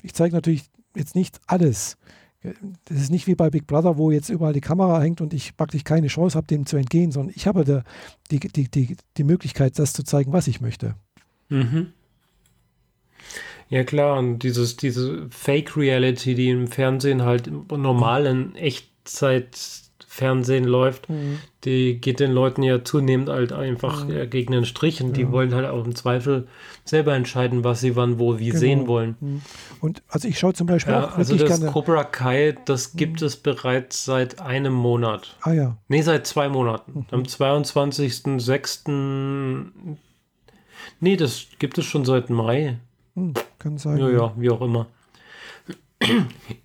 [0.02, 0.66] Ich zeige natürlich
[0.96, 1.98] jetzt nicht alles.
[2.86, 5.58] Das ist nicht wie bei Big Brother, wo jetzt überall die Kamera hängt und ich
[5.58, 7.84] praktisch keine Chance habe, dem zu entgehen, sondern ich habe
[8.32, 10.96] die, die, die, die Möglichkeit, das zu zeigen, was ich möchte.
[11.50, 11.94] Mhm.
[13.70, 21.40] Ja klar, und dieses, diese Fake-Reality, die im Fernsehen halt im normalen Echtzeit-Fernsehen läuft, mhm.
[21.66, 24.30] die geht den Leuten ja zunehmend halt einfach mhm.
[24.30, 25.16] gegen den Strich und ja.
[25.16, 26.48] die wollen halt auch im Zweifel
[26.86, 28.60] selber entscheiden, was sie wann, wo, wie genau.
[28.60, 29.18] sehen wollen.
[29.20, 29.42] Mhm.
[29.82, 33.20] Und also ich schaue zum Beispiel ja, auch Also das gerne Cobra Kai, das gibt
[33.20, 33.28] mhm.
[33.28, 35.36] es bereits seit einem Monat.
[35.42, 35.76] Ah ja.
[35.90, 37.00] Nee, seit zwei Monaten.
[37.00, 37.06] Mhm.
[37.12, 39.98] Am 22.06.
[41.02, 42.78] Nee, das gibt es schon seit Mai.
[43.18, 43.98] Hm, kann sein.
[43.98, 44.86] Ja, ja, wie auch immer.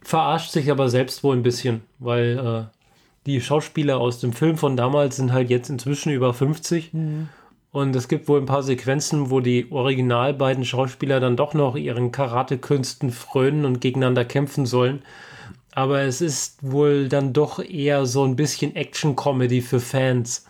[0.03, 2.77] Verarscht sich aber selbst wohl ein bisschen, weil äh,
[3.25, 6.93] die Schauspieler aus dem Film von damals sind halt jetzt inzwischen über 50.
[6.93, 7.29] Mhm.
[7.71, 11.75] Und es gibt wohl ein paar Sequenzen, wo die original beiden Schauspieler dann doch noch
[11.75, 15.03] ihren Karatekünsten frönen und gegeneinander kämpfen sollen.
[15.75, 20.45] Aber es ist wohl dann doch eher so ein bisschen Action-Comedy für Fans.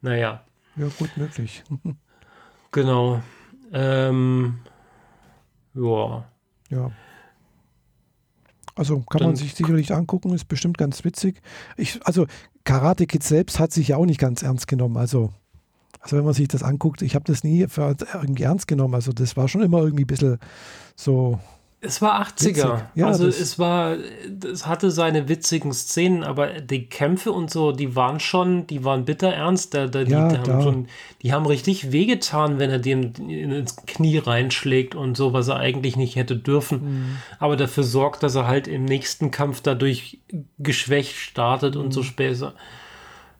[0.00, 0.44] Naja.
[0.76, 1.64] Ja, gut möglich.
[2.70, 3.20] genau.
[3.72, 4.60] Ähm,
[5.76, 6.24] ja.
[6.70, 6.90] Ja.
[8.74, 11.40] Also kann Dann, man sich sicherlich angucken, ist bestimmt ganz witzig.
[11.76, 12.26] Ich, also
[12.64, 14.96] Karate Kid selbst hat sich ja auch nicht ganz ernst genommen.
[14.96, 15.32] Also
[16.00, 18.94] Also wenn man sich das anguckt, ich habe das nie für irgendwie ernst genommen.
[18.94, 20.38] Also das war schon immer irgendwie ein bisschen
[20.94, 21.40] so
[21.86, 22.82] es war 80er.
[22.94, 23.96] Ja, also es war,
[24.52, 29.04] es hatte seine witzigen Szenen, aber die Kämpfe und so, die waren schon, die waren
[29.04, 29.74] bitter ernst.
[29.74, 30.86] Da, da, die, Ja, die, haben schon,
[31.22, 35.96] die haben richtig wehgetan, wenn er dem ins Knie reinschlägt und so, was er eigentlich
[35.96, 36.82] nicht hätte dürfen.
[36.82, 37.16] Mhm.
[37.38, 40.18] Aber dafür sorgt, dass er halt im nächsten Kampf dadurch
[40.58, 41.92] geschwächt startet und Mhm.
[41.92, 42.54] so später.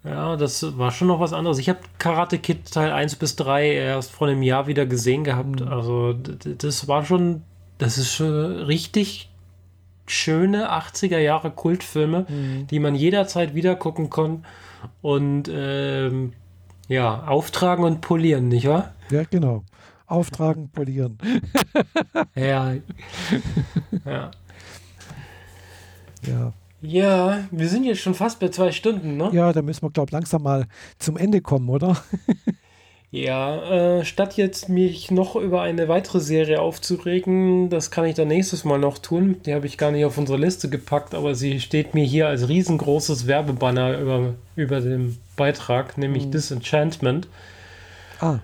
[0.05, 1.59] Ja, das war schon noch was anderes.
[1.59, 5.61] Ich habe Karate Kid Teil 1 bis 3 erst vor einem Jahr wieder gesehen gehabt.
[5.61, 5.67] Mhm.
[5.69, 7.43] Also das war schon,
[7.79, 9.29] das ist schon richtig
[10.07, 12.67] schöne 80er Jahre Kultfilme, Mhm.
[12.69, 14.45] die man jederzeit wieder gucken kann
[15.03, 16.33] und ähm,
[16.89, 18.95] ja, auftragen und polieren, nicht wahr?
[19.11, 19.65] Ja, genau.
[20.07, 21.19] Auftragen, polieren.
[22.37, 22.75] Ja.
[24.05, 24.31] ja.
[26.27, 29.31] Ja, Ja, wir sind jetzt schon fast bei zwei Stunden, ne?
[29.33, 30.67] ja da müssen wir, glaube ich, langsam mal
[30.99, 31.97] zum Ende kommen, oder?
[33.25, 38.29] Ja, äh, statt jetzt mich noch über eine weitere Serie aufzuregen, das kann ich dann
[38.29, 39.37] nächstes Mal noch tun.
[39.47, 42.47] Die habe ich gar nicht auf unsere Liste gepackt, aber sie steht mir hier als
[42.49, 47.27] riesengroßes Werbebanner über, über dem Beitrag, nämlich Disenchantment,
[48.21, 48.41] Ah,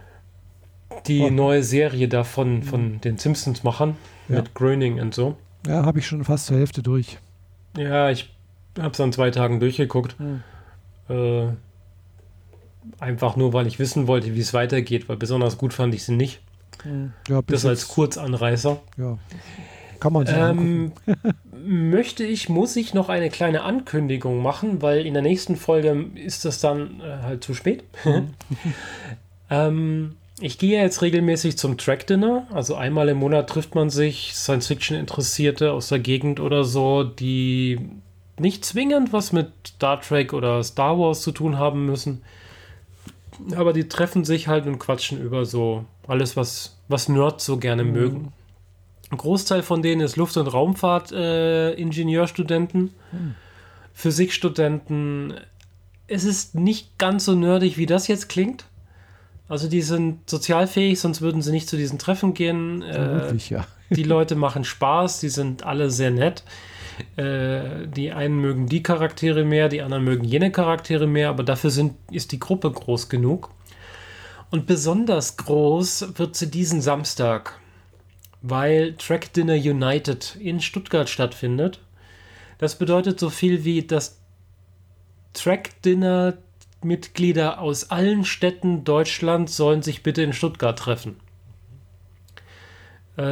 [1.07, 1.31] die Oh.
[1.31, 3.97] neue Serie davon von den Simpsons-Machern
[4.29, 4.37] Ja.
[4.37, 5.37] mit Groening und so.
[5.67, 7.19] ja, habe ich schon fast zur Hälfte durch.
[7.77, 8.31] Ja, ich
[8.79, 10.17] habe es an zwei Tagen durchgeguckt.
[10.19, 10.43] Hm.
[11.11, 11.53] Äh,
[12.99, 16.17] einfach nur, weil ich wissen wollte, wie es weitergeht, weil besonders gut fand ich sie
[16.17, 16.41] nicht.
[17.29, 18.81] Ja, bis Das als Kurzanreißer.
[18.97, 19.19] ja.
[20.01, 20.27] Kann man.
[20.29, 20.93] Ähm,
[21.65, 26.45] möchte ich, muss ich noch eine kleine Ankündigung machen, weil in der nächsten Folge ist
[26.45, 27.85] das dann äh, halt zu spät.
[29.51, 32.49] ähm, ich gehe jetzt regelmäßig zum Track Dinner.
[32.53, 37.79] Also einmal im Monat trifft man sich, Science-Fiction-Interessierte aus der Gegend oder so, die
[38.41, 42.23] nicht zwingend was mit Star Trek oder Star Wars zu tun haben müssen.
[43.57, 47.85] Aber die treffen sich halt und quatschen über so alles, was, was Nerds so gerne
[47.85, 48.33] mögen.
[49.11, 52.95] Ein Großteil von denen ist Luft- und Raumfahrt-Ingenieurstudenten,
[53.93, 55.35] Physikstudenten.
[56.07, 58.65] Es ist nicht ganz so nerdig, wie das jetzt klingt.
[59.49, 62.81] Also die sind sozialfähig, sonst würden sie nicht zu diesen Treffen gehen.
[62.81, 63.67] Äh, ja.
[63.91, 66.43] die Leute machen Spaß, die sind alle sehr nett.
[67.17, 71.71] Äh, die einen mögen die Charaktere mehr, die anderen mögen jene Charaktere mehr, aber dafür
[71.71, 73.51] sind, ist die Gruppe groß genug.
[74.51, 77.59] Und besonders groß wird sie diesen Samstag,
[78.43, 81.81] weil Track Dinner United in Stuttgart stattfindet.
[82.59, 84.19] Das bedeutet so viel wie, dass
[85.33, 86.35] Track Dinner
[86.85, 91.17] Mitglieder aus allen Städten Deutschlands sollen sich bitte in Stuttgart treffen.
[93.17, 93.23] Äh,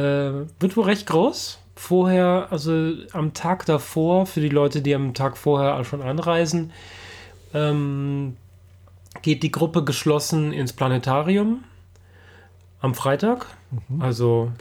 [0.59, 1.60] wird wohl recht groß.
[1.81, 6.71] Vorher, also am Tag davor, für die Leute, die am Tag vorher schon anreisen,
[7.55, 8.37] ähm,
[9.23, 11.63] geht die Gruppe geschlossen ins Planetarium
[12.81, 13.47] am Freitag.
[13.99, 14.51] Also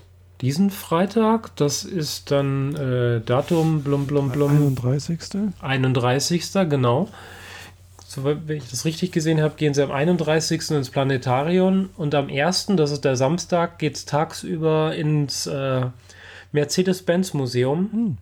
[0.40, 5.18] diesen Freitag, das ist dann äh, Datum blum blum blum 31.
[5.60, 6.52] 31.
[6.70, 7.10] genau.
[8.08, 10.70] So, wenn ich das richtig gesehen habe, gehen sie am 31.
[10.70, 15.82] ins Planetarium und am 1., das ist der Samstag, geht es tagsüber ins äh,
[16.52, 18.18] Mercedes-Benz-Museum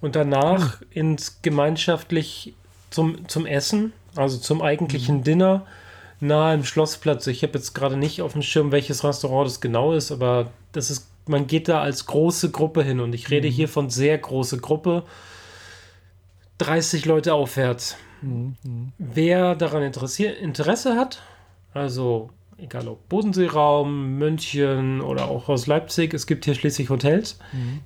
[0.00, 2.54] und danach ins gemeinschaftlich
[2.90, 5.66] zum, zum Essen, also zum eigentlichen Dinner
[6.20, 7.26] nahe im Schlossplatz.
[7.26, 10.90] Ich habe jetzt gerade nicht auf dem Schirm, welches Restaurant das genau ist, aber das
[10.90, 14.58] ist, man geht da als große Gruppe hin und ich rede hier von sehr große
[14.58, 15.04] Gruppe.
[16.58, 17.96] 30 Leute aufwärts.
[18.98, 21.22] Wer daran Interesse hat,
[21.72, 27.38] also egal ob Bodenseeraum, München oder auch aus Leipzig, es gibt hier schließlich Hotels,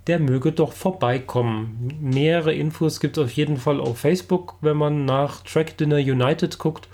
[0.07, 1.99] der möge doch vorbeikommen.
[2.01, 6.59] Nähere Infos gibt es auf jeden Fall auf Facebook, wenn man nach Track Dinner United
[6.59, 6.89] guckt.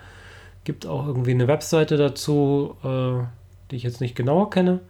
[0.64, 3.24] Gibt auch irgendwie eine Webseite dazu, äh,
[3.70, 4.80] die ich jetzt nicht genauer kenne,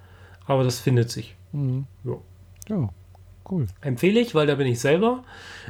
[0.47, 1.36] aber das findet sich.
[1.52, 1.86] Mhm.
[2.05, 2.15] Ja.
[2.69, 2.89] Ja,
[3.50, 3.66] cool.
[3.80, 5.24] Empfehle ich, weil da bin ich selber.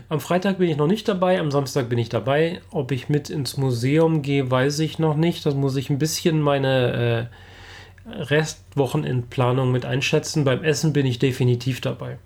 [0.08, 2.60] Am Freitag bin ich noch nicht dabei, am Samstag bin ich dabei.
[2.70, 5.44] Ob ich mit ins Museum gehe, weiß ich noch nicht.
[5.46, 7.28] Das muss ich ein bisschen meine
[8.06, 10.44] äh, Restwochenendplanung mit einschätzen.
[10.44, 12.18] Beim Essen bin ich definitiv dabei.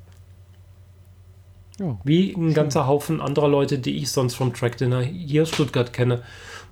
[1.78, 5.50] Ja, Wie ein ganzer Haufen anderer Leute, die ich sonst vom Track Dinner hier aus
[5.50, 6.22] Stuttgart kenne.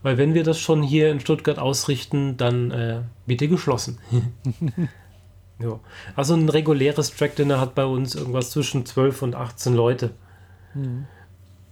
[0.02, 3.98] Weil wenn wir das schon hier in Stuttgart ausrichten, dann äh, bitte geschlossen.
[5.61, 5.78] ja.
[6.16, 10.11] Also ein reguläres Track Dinner hat bei uns irgendwas zwischen 12 und 18 Leute.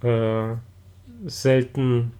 [0.03, 0.57] Äh,
[1.27, 2.13] selten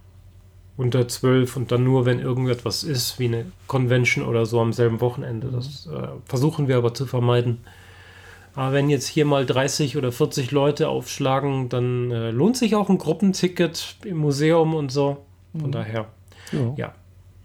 [0.77, 5.01] unter 12 und dann nur, wenn irgendetwas ist, wie eine Convention oder so am selben
[5.01, 5.49] Wochenende.
[5.49, 7.59] Das äh, versuchen wir aber zu vermeiden.
[8.55, 12.89] Aber wenn jetzt hier mal 30 oder 40 Leute aufschlagen, dann äh, lohnt sich auch
[12.89, 15.25] ein Gruppenticket im Museum und so.
[15.59, 16.07] Von daher,
[16.53, 16.75] ja.
[16.77, 16.95] ja.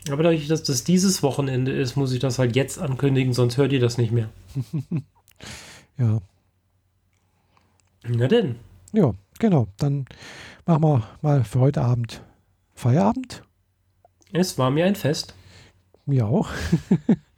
[0.09, 3.71] Aber dadurch, dass das dieses Wochenende ist, muss ich das halt jetzt ankündigen, sonst hört
[3.71, 4.29] ihr das nicht mehr.
[5.95, 6.19] Ja,
[8.07, 8.55] Na denn.
[8.93, 9.67] ja, genau.
[9.77, 10.05] Dann
[10.65, 12.23] machen wir mal für heute Abend
[12.73, 13.43] Feierabend.
[14.31, 15.35] Es war mir ein Fest.
[16.07, 16.49] Mir auch.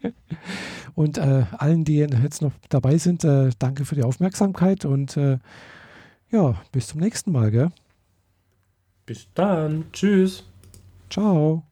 [0.96, 5.38] und äh, allen, die jetzt noch dabei sind, äh, danke für die Aufmerksamkeit und äh,
[6.32, 7.72] ja, bis zum nächsten Mal, gell?
[9.06, 9.92] Bis dann.
[9.92, 10.44] Tschüss.
[11.10, 11.64] Ciao.